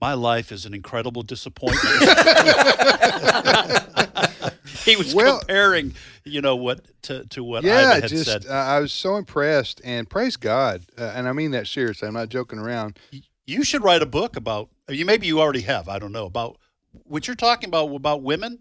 "My 0.00 0.14
life 0.14 0.52
is 0.52 0.64
an 0.64 0.74
incredible 0.74 1.22
disappointment." 1.22 1.82
he 4.84 4.96
was 4.96 5.14
Well- 5.14 5.38
comparing, 5.40 5.94
you 6.24 6.40
know, 6.40 6.56
what 6.56 6.80
to 7.02 7.24
to 7.26 7.42
what 7.42 7.64
yeah, 7.64 7.92
Iva 7.96 8.00
had 8.02 8.10
just 8.10 8.24
said. 8.26 8.46
uh, 8.46 8.52
I 8.52 8.80
was 8.80 8.92
so 8.92 9.16
impressed, 9.16 9.80
and 9.84 10.08
praise 10.08 10.36
God, 10.36 10.84
uh, 10.96 11.12
and 11.14 11.28
I 11.28 11.32
mean 11.32 11.50
that 11.50 11.66
seriously. 11.66 12.06
I'm 12.08 12.14
not 12.14 12.28
joking 12.28 12.58
around. 12.58 12.98
You 13.46 13.64
should 13.64 13.82
write 13.82 14.02
a 14.02 14.06
book 14.06 14.36
about. 14.36 14.68
You 14.88 15.04
maybe 15.04 15.26
you 15.26 15.40
already 15.40 15.62
have. 15.62 15.88
I 15.88 15.98
don't 15.98 16.12
know 16.12 16.26
about 16.26 16.58
what 17.04 17.26
you're 17.26 17.36
talking 17.36 17.68
about 17.68 17.94
about 17.94 18.22
women. 18.22 18.60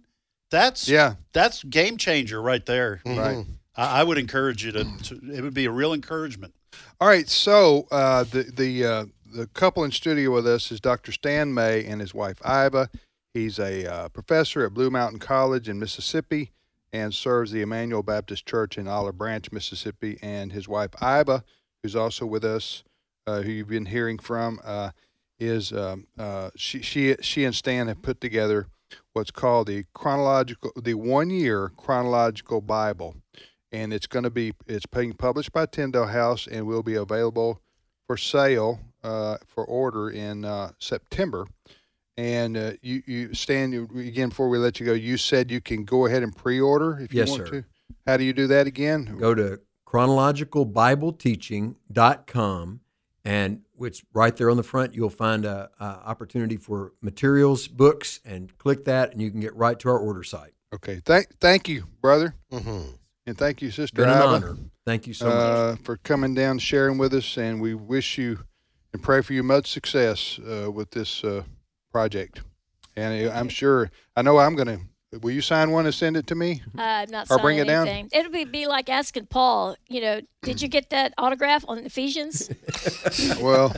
That's 0.51 0.87
Yeah. 0.87 1.15
That's 1.33 1.63
game 1.63 1.97
changer 1.97 2.41
right 2.41 2.65
there. 2.65 3.01
Right. 3.05 3.45
I, 3.75 4.01
I 4.01 4.03
would 4.03 4.17
encourage 4.17 4.63
you 4.63 4.71
to, 4.73 4.83
to. 5.03 5.19
It 5.33 5.41
would 5.41 5.53
be 5.53 5.65
a 5.65 5.71
real 5.71 5.93
encouragement. 5.93 6.53
All 6.99 7.07
right, 7.07 7.27
so 7.27 7.87
uh, 7.91 8.23
the 8.23 8.43
the 8.43 8.85
uh, 8.85 9.05
the 9.33 9.47
couple 9.47 9.83
in 9.83 9.91
studio 9.91 10.31
with 10.31 10.47
us 10.47 10.71
is 10.71 10.79
Dr. 10.79 11.11
Stan 11.11 11.53
May 11.53 11.83
and 11.85 11.99
his 11.99 12.13
wife 12.13 12.39
Iva. 12.45 12.89
He's 13.33 13.59
a 13.59 13.85
uh, 13.85 14.09
professor 14.09 14.65
at 14.65 14.73
Blue 14.73 14.89
Mountain 14.89 15.19
College 15.19 15.67
in 15.67 15.77
Mississippi 15.77 16.51
and 16.93 17.13
serves 17.13 17.51
the 17.51 17.61
Emmanuel 17.61 18.01
Baptist 18.01 18.45
Church 18.45 18.77
in 18.77 18.87
Olive 18.87 19.17
Branch, 19.17 19.51
Mississippi. 19.51 20.17
And 20.21 20.53
his 20.53 20.69
wife 20.69 20.91
Iva, 21.01 21.43
who's 21.83 21.95
also 21.95 22.25
with 22.25 22.45
us, 22.45 22.83
uh, 23.27 23.41
who 23.41 23.51
you've 23.51 23.67
been 23.67 23.87
hearing 23.87 24.17
from, 24.17 24.61
uh, 24.63 24.91
is 25.39 25.73
um, 25.73 26.07
uh, 26.17 26.49
she 26.55 26.81
she 26.81 27.15
she 27.21 27.43
and 27.43 27.55
Stan 27.55 27.87
have 27.87 28.01
put 28.01 28.21
together 28.21 28.67
what's 29.13 29.31
called 29.31 29.67
the 29.67 29.83
chronological 29.93 30.71
the 30.81 30.93
one 30.93 31.29
year 31.29 31.71
chronological 31.75 32.61
Bible 32.61 33.15
and 33.71 33.93
it's 33.93 34.07
going 34.07 34.23
to 34.23 34.29
be 34.29 34.53
it's 34.67 34.85
being 34.85 35.13
published 35.13 35.51
by 35.51 35.65
Tyndale 35.65 36.07
House 36.07 36.47
and 36.47 36.65
will 36.65 36.83
be 36.83 36.95
available 36.95 37.61
for 38.07 38.17
sale 38.17 38.79
uh, 39.03 39.37
for 39.47 39.65
order 39.65 40.09
in 40.09 40.45
uh, 40.45 40.71
September. 40.79 41.45
And 42.17 42.55
uh, 42.55 42.71
you, 42.81 43.03
you 43.05 43.33
Stan, 43.33 43.73
you, 43.73 43.89
again 43.97 44.29
before 44.29 44.47
we 44.47 44.57
let 44.57 44.79
you 44.79 44.85
go, 44.85 44.93
you 44.93 45.17
said 45.17 45.51
you 45.51 45.59
can 45.59 45.83
go 45.83 46.05
ahead 46.05 46.23
and 46.23 46.33
pre-order 46.35 46.99
if 46.99 47.13
Yes, 47.13 47.27
you 47.27 47.33
want 47.33 47.47
sir. 47.47 47.61
to. 47.61 47.65
How 48.07 48.17
do 48.17 48.23
you 48.23 48.33
do 48.33 48.47
that 48.47 48.67
again? 48.67 49.17
Go 49.19 49.35
to 49.35 49.59
chronologicalbibleteaching.com 49.87 52.79
and 53.25 53.61
which 53.77 54.03
right 54.13 54.35
there 54.35 54.49
on 54.49 54.57
the 54.57 54.63
front 54.63 54.93
you'll 54.93 55.09
find 55.09 55.45
a, 55.45 55.69
a 55.79 55.83
opportunity 55.83 56.57
for 56.57 56.93
materials, 57.01 57.67
books, 57.67 58.19
and 58.25 58.57
click 58.57 58.85
that 58.85 59.11
and 59.11 59.21
you 59.21 59.29
can 59.31 59.39
get 59.39 59.55
right 59.55 59.79
to 59.79 59.89
our 59.89 59.97
order 59.99 60.23
site. 60.23 60.53
Okay, 60.73 61.01
thank 61.05 61.27
thank 61.39 61.69
you, 61.69 61.85
brother, 62.01 62.35
Mhm. 62.51 62.97
and 63.25 63.37
thank 63.37 63.61
you, 63.61 63.71
sister. 63.71 63.95
Been 64.01 64.09
an 64.09 64.17
Iva, 64.17 64.27
honor. 64.27 64.57
Thank 64.85 65.07
you 65.07 65.13
so 65.13 65.25
much. 65.25 65.35
uh, 65.35 65.75
for 65.83 65.97
coming 65.97 66.33
down, 66.33 66.59
sharing 66.59 66.97
with 66.97 67.13
us, 67.13 67.37
and 67.37 67.61
we 67.61 67.73
wish 67.73 68.17
you 68.17 68.39
and 68.93 69.01
pray 69.01 69.21
for 69.21 69.33
you 69.33 69.43
much 69.43 69.71
success 69.71 70.39
uh, 70.39 70.71
with 70.71 70.91
this 70.91 71.23
uh, 71.23 71.43
project. 71.91 72.41
And 72.95 73.29
I'm 73.29 73.49
sure, 73.49 73.91
I 74.15 74.21
know 74.21 74.37
I'm 74.37 74.55
going 74.55 74.67
to. 74.67 74.79
Will 75.21 75.31
you 75.31 75.41
sign 75.41 75.71
one 75.71 75.85
and 75.85 75.93
send 75.93 76.17
it 76.17 76.27
to 76.27 76.35
me? 76.35 76.61
Uh, 76.77 76.81
I'm 76.81 77.11
not 77.11 77.27
Or 77.29 77.37
bring 77.39 77.57
signing 77.57 77.69
it 77.71 77.85
down? 77.85 78.09
It'll 78.11 78.31
be, 78.31 78.45
be 78.45 78.67
like 78.67 78.89
asking 78.89 79.27
Paul, 79.27 79.75
you 79.87 80.01
know, 80.01 80.21
did 80.41 80.61
you 80.61 80.67
get 80.67 80.89
that 80.89 81.13
autograph 81.17 81.65
on 81.67 81.79
Ephesians? 81.79 82.49
Well, 83.39 83.73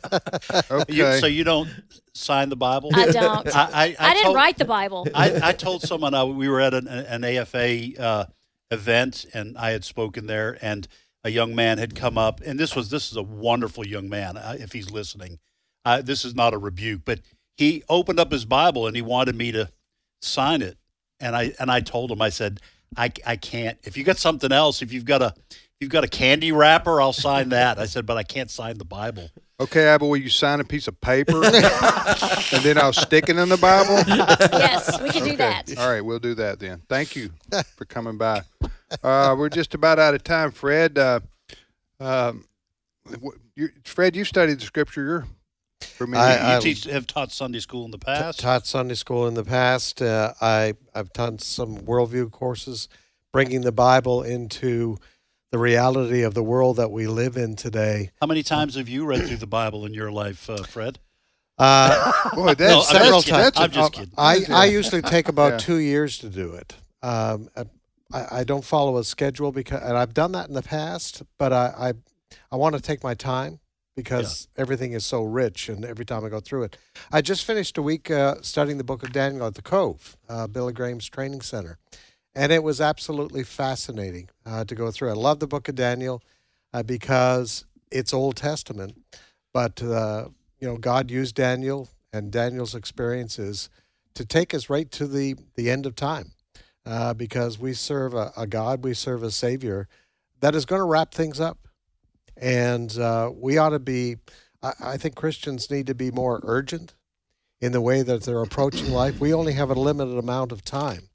okay. 0.70 0.92
You, 0.92 1.18
so 1.18 1.26
you 1.26 1.44
don't 1.44 1.68
sign 2.14 2.48
the 2.48 2.56
Bible? 2.56 2.90
I 2.94 3.06
don't. 3.06 3.54
I, 3.54 3.60
I, 3.60 3.66
I, 3.72 3.96
I 3.98 4.12
didn't 4.14 4.24
told- 4.24 4.36
write 4.36 4.58
the 4.58 4.64
Bible. 4.64 5.06
I, 5.14 5.48
I 5.48 5.52
told 5.52 5.82
someone 5.82 6.14
uh, 6.14 6.24
we 6.26 6.48
were 6.48 6.60
at 6.60 6.74
an, 6.74 6.88
an 6.88 7.24
AFA 7.24 8.00
uh, 8.02 8.24
event 8.70 9.26
and 9.34 9.56
I 9.56 9.70
had 9.70 9.84
spoken 9.84 10.26
there, 10.26 10.58
and 10.62 10.88
a 11.22 11.30
young 11.30 11.54
man 11.54 11.78
had 11.78 11.94
come 11.94 12.18
up, 12.18 12.40
and 12.44 12.58
this 12.58 12.74
was 12.74 12.90
this 12.90 13.10
is 13.10 13.16
a 13.16 13.22
wonderful 13.22 13.86
young 13.86 14.08
man. 14.08 14.36
Uh, 14.36 14.56
if 14.58 14.72
he's 14.72 14.90
listening, 14.90 15.38
uh, 15.84 16.02
this 16.02 16.24
is 16.24 16.34
not 16.34 16.54
a 16.54 16.58
rebuke, 16.58 17.02
but 17.04 17.20
he 17.56 17.82
opened 17.88 18.18
up 18.18 18.32
his 18.32 18.44
Bible 18.44 18.86
and 18.86 18.96
he 18.96 19.02
wanted 19.02 19.36
me 19.36 19.52
to 19.52 19.68
sign 20.24 20.62
it, 20.62 20.76
and 21.20 21.36
I 21.36 21.52
and 21.58 21.70
I 21.70 21.80
told 21.80 22.10
him 22.10 22.22
I 22.22 22.28
said 22.30 22.60
I, 22.96 23.12
I 23.26 23.36
can't. 23.36 23.78
If 23.84 23.96
you 23.96 24.04
got 24.04 24.18
something 24.18 24.52
else, 24.52 24.82
if 24.82 24.92
you've 24.92 25.04
got 25.04 25.22
a 25.22 25.34
if 25.50 25.76
you've 25.80 25.90
got 25.90 26.04
a 26.04 26.08
candy 26.08 26.52
wrapper, 26.52 27.00
I'll 27.00 27.12
sign 27.12 27.48
that. 27.50 27.78
I 27.78 27.86
said, 27.86 28.06
but 28.06 28.16
I 28.16 28.22
can't 28.22 28.50
sign 28.50 28.78
the 28.78 28.84
Bible. 28.84 29.30
Okay, 29.58 29.86
Abba, 29.86 30.06
will 30.06 30.16
you 30.16 30.28
sign 30.28 30.60
a 30.60 30.64
piece 30.64 30.88
of 30.88 31.00
paper 31.00 31.44
and 31.44 32.62
then 32.64 32.78
I'll 32.78 32.92
stick 32.92 33.28
it 33.28 33.36
in 33.36 33.48
the 33.48 33.56
Bible? 33.56 33.94
yes, 34.08 35.00
we 35.00 35.10
can 35.10 35.24
do 35.24 35.36
that. 35.36 35.76
All 35.78 35.88
right, 35.88 36.00
we'll 36.00 36.18
do 36.18 36.34
that 36.34 36.58
then. 36.58 36.82
Thank 36.88 37.14
you 37.14 37.30
for 37.76 37.84
coming 37.84 38.16
by. 38.16 38.42
Uh, 39.02 39.34
we're 39.38 39.48
just 39.48 39.74
about 39.74 39.98
out 39.98 40.14
of 40.14 40.24
time, 40.24 40.50
Fred. 40.50 40.98
Uh, 40.98 41.20
um, 42.00 42.44
wh- 43.24 43.64
Fred, 43.84 44.16
you 44.16 44.24
studied 44.24 44.58
the 44.58 44.64
scripture. 44.64 45.02
You're 45.02 45.26
for 45.84 46.06
me. 46.06 46.18
I- 46.18 46.52
You 46.52 46.56
I- 46.56 46.60
teach 46.60 46.84
have 46.84 47.06
taught 47.06 47.32
Sunday 47.32 47.60
school 47.60 47.84
in 47.84 47.90
the 47.90 47.98
past. 47.98 48.40
taught 48.40 48.66
Sunday 48.66 48.94
school 48.94 49.26
in 49.26 49.34
the 49.34 49.44
past. 49.44 50.00
Uh, 50.02 50.32
I 50.40 50.74
I've 50.94 51.12
done 51.12 51.38
some 51.38 51.78
worldview 51.78 52.30
courses, 52.30 52.88
bringing 53.32 53.60
the 53.62 53.72
Bible 53.72 54.22
into 54.22 54.98
the 55.50 55.58
reality 55.58 56.22
of 56.22 56.32
the 56.34 56.42
world 56.42 56.76
that 56.76 56.90
we 56.90 57.06
live 57.06 57.36
in 57.36 57.56
today. 57.56 58.10
How 58.20 58.26
many 58.26 58.42
times 58.42 58.74
have 58.76 58.88
you 58.88 59.04
read 59.04 59.26
through 59.26 59.36
the 59.36 59.46
Bible 59.46 59.84
in 59.84 59.92
your 59.92 60.10
life, 60.10 60.48
uh, 60.48 60.62
Fred? 60.62 60.98
Uh, 61.58 62.10
Boy, 62.34 62.54
that's, 62.54 62.70
No, 62.72 62.78
I'm 62.80 62.84
several 62.84 63.20
just 63.20 63.26
kidding. 63.26 63.40
times. 63.42 63.58
I'm 63.58 63.70
just 63.70 63.92
kidding. 63.92 64.12
I, 64.16 64.40
I 64.50 64.64
usually 64.64 65.02
take 65.02 65.28
about 65.28 65.52
Yeah. 65.52 65.58
two 65.58 65.76
years 65.76 66.18
to 66.18 66.28
do 66.30 66.54
it. 66.54 66.74
Um, 67.02 67.50
I, 68.12 68.26
I 68.40 68.44
don't 68.44 68.64
follow 68.64 68.96
a 68.96 69.04
schedule 69.04 69.52
because, 69.52 69.82
and 69.82 69.96
I've 69.96 70.14
done 70.14 70.32
that 70.32 70.48
in 70.48 70.54
the 70.54 70.62
past, 70.62 71.22
but 71.38 71.52
I, 71.52 71.66
I, 71.78 71.92
I 72.50 72.56
want 72.56 72.74
to 72.74 72.80
take 72.80 73.04
my 73.04 73.12
time 73.14 73.60
because 73.96 74.48
everything 74.56 74.92
is 74.92 75.04
so 75.04 75.22
rich, 75.22 75.68
and 75.68 75.84
every 75.84 76.04
time 76.04 76.24
I 76.24 76.28
go 76.28 76.40
through 76.40 76.64
it, 76.64 76.78
I 77.10 77.20
just 77.20 77.44
finished 77.44 77.76
a 77.78 77.82
week 77.82 78.10
uh, 78.10 78.36
studying 78.42 78.78
the 78.78 78.84
Book 78.84 79.02
of 79.02 79.12
Daniel 79.12 79.46
at 79.46 79.54
the 79.54 79.62
Cove, 79.62 80.16
uh, 80.28 80.46
Billy 80.46 80.72
Graham's 80.72 81.08
training 81.08 81.42
center, 81.42 81.78
and 82.34 82.52
it 82.52 82.62
was 82.62 82.80
absolutely 82.80 83.44
fascinating 83.44 84.30
uh, 84.46 84.64
to 84.64 84.74
go 84.74 84.90
through. 84.90 85.10
I 85.10 85.14
love 85.14 85.40
the 85.40 85.46
Book 85.46 85.68
of 85.68 85.74
Daniel 85.74 86.22
uh, 86.72 86.82
because 86.82 87.64
it's 87.90 88.14
Old 88.14 88.36
Testament, 88.36 88.96
but 89.52 89.82
uh, 89.82 90.28
you 90.58 90.68
know 90.68 90.76
God 90.76 91.10
used 91.10 91.34
Daniel 91.34 91.88
and 92.12 92.30
Daniel's 92.30 92.74
experiences 92.74 93.68
to 94.14 94.24
take 94.24 94.54
us 94.54 94.70
right 94.70 94.90
to 94.92 95.06
the 95.06 95.36
the 95.54 95.70
end 95.70 95.84
of 95.84 95.94
time, 95.94 96.32
uh, 96.86 97.12
because 97.14 97.58
we 97.58 97.74
serve 97.74 98.14
a, 98.14 98.32
a 98.36 98.46
God, 98.46 98.84
we 98.84 98.94
serve 98.94 99.22
a 99.22 99.30
Savior 99.30 99.88
that 100.40 100.54
is 100.54 100.64
going 100.64 100.80
to 100.80 100.84
wrap 100.84 101.14
things 101.14 101.40
up, 101.40 101.58
and 102.42 102.98
uh, 102.98 103.30
we 103.34 103.56
ought 103.56 103.70
to 103.70 103.78
be. 103.78 104.16
I, 104.62 104.72
I 104.80 104.96
think 104.98 105.14
Christians 105.14 105.70
need 105.70 105.86
to 105.86 105.94
be 105.94 106.10
more 106.10 106.40
urgent 106.42 106.94
in 107.60 107.72
the 107.72 107.80
way 107.80 108.02
that 108.02 108.24
they're 108.24 108.42
approaching 108.42 108.90
life. 108.90 109.20
We 109.20 109.32
only 109.32 109.52
have 109.52 109.70
a 109.70 109.74
limited 109.74 110.18
amount 110.18 110.52
of 110.52 110.64
time, 110.64 111.08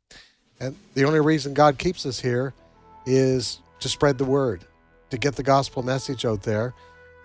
and 0.59 0.75
the 0.95 1.03
only 1.03 1.19
reason 1.19 1.53
God 1.53 1.77
keeps 1.77 2.05
us 2.05 2.21
here 2.21 2.53
is 3.05 3.59
to 3.81 3.89
spread 3.89 4.17
the 4.17 4.25
word, 4.25 4.65
to 5.11 5.17
get 5.17 5.35
the 5.35 5.43
gospel 5.43 5.83
message 5.83 6.25
out 6.25 6.43
there, 6.43 6.73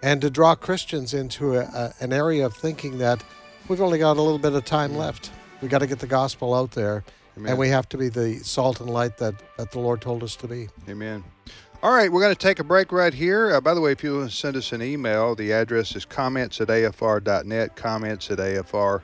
and 0.03 0.21
to 0.21 0.31
draw 0.31 0.55
Christians 0.55 1.15
into 1.15 1.57
a, 1.57 1.61
a, 1.61 1.95
an 2.01 2.13
area 2.13 2.45
of 2.45 2.55
thinking 2.55 2.99
that 2.99 3.23
we've 3.69 3.81
only 3.81 3.99
got 3.99 4.17
a 4.17 4.23
little 4.23 4.39
bit 4.39 4.53
of 4.53 4.65
time 4.65 4.97
left. 4.97 5.31
We 5.61 5.69
got 5.69 5.79
to 5.79 5.87
get 5.87 6.01
the 6.01 6.09
gospel 6.09 6.55
out 6.55 6.73
there, 6.73 7.05
Amen. 7.37 7.51
and 7.51 7.59
we 7.59 7.69
have 7.69 7.89
to 7.91 7.97
be 7.97 8.09
the 8.09 8.39
salt 8.39 8.81
and 8.81 8.91
light 8.91 9.17
that, 9.19 9.35
that 9.57 9.71
the 9.71 9.79
Lord 9.79 10.01
told 10.01 10.25
us 10.25 10.35
to 10.37 10.49
be. 10.49 10.69
Amen. 10.89 11.23
All 11.83 11.93
right, 11.93 12.13
we're 12.13 12.21
going 12.21 12.33
to 12.33 12.39
take 12.39 12.61
a 12.61 12.65
break 12.65 12.93
right 12.93 13.13
here. 13.13 13.57
Uh, 13.57 13.61
by 13.61 13.75
the 13.75 13.81
way, 13.81 13.91
if 13.91 14.05
you 14.05 14.17
want 14.17 14.31
to 14.31 14.37
send 14.37 14.55
us 14.57 14.71
an 14.71 14.83
email, 14.83 15.35
the 15.35 15.51
address 15.51 15.97
is 15.97 16.05
comments 16.05 16.61
at 16.61 16.69
afr.net, 16.69 17.75
comments 17.75 18.31
at 18.31 18.39
afr.net. 18.39 19.03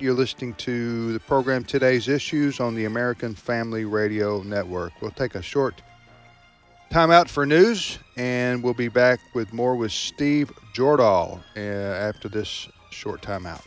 You're 0.00 0.14
listening 0.14 0.54
to 0.54 1.12
the 1.12 1.20
program 1.20 1.62
Today's 1.64 2.08
Issues 2.08 2.58
on 2.58 2.74
the 2.74 2.86
American 2.86 3.34
Family 3.34 3.84
Radio 3.84 4.42
Network. 4.42 4.94
We'll 5.02 5.10
take 5.10 5.34
a 5.34 5.42
short 5.42 5.82
time 6.88 7.10
out 7.10 7.28
for 7.28 7.44
news, 7.44 7.98
and 8.16 8.64
we'll 8.64 8.72
be 8.72 8.88
back 8.88 9.20
with 9.34 9.52
more 9.52 9.76
with 9.76 9.92
Steve 9.92 10.50
Jordahl 10.74 11.38
uh, 11.54 11.60
after 11.60 12.30
this 12.30 12.66
short 12.90 13.20
time 13.20 13.44
out. 13.44 13.66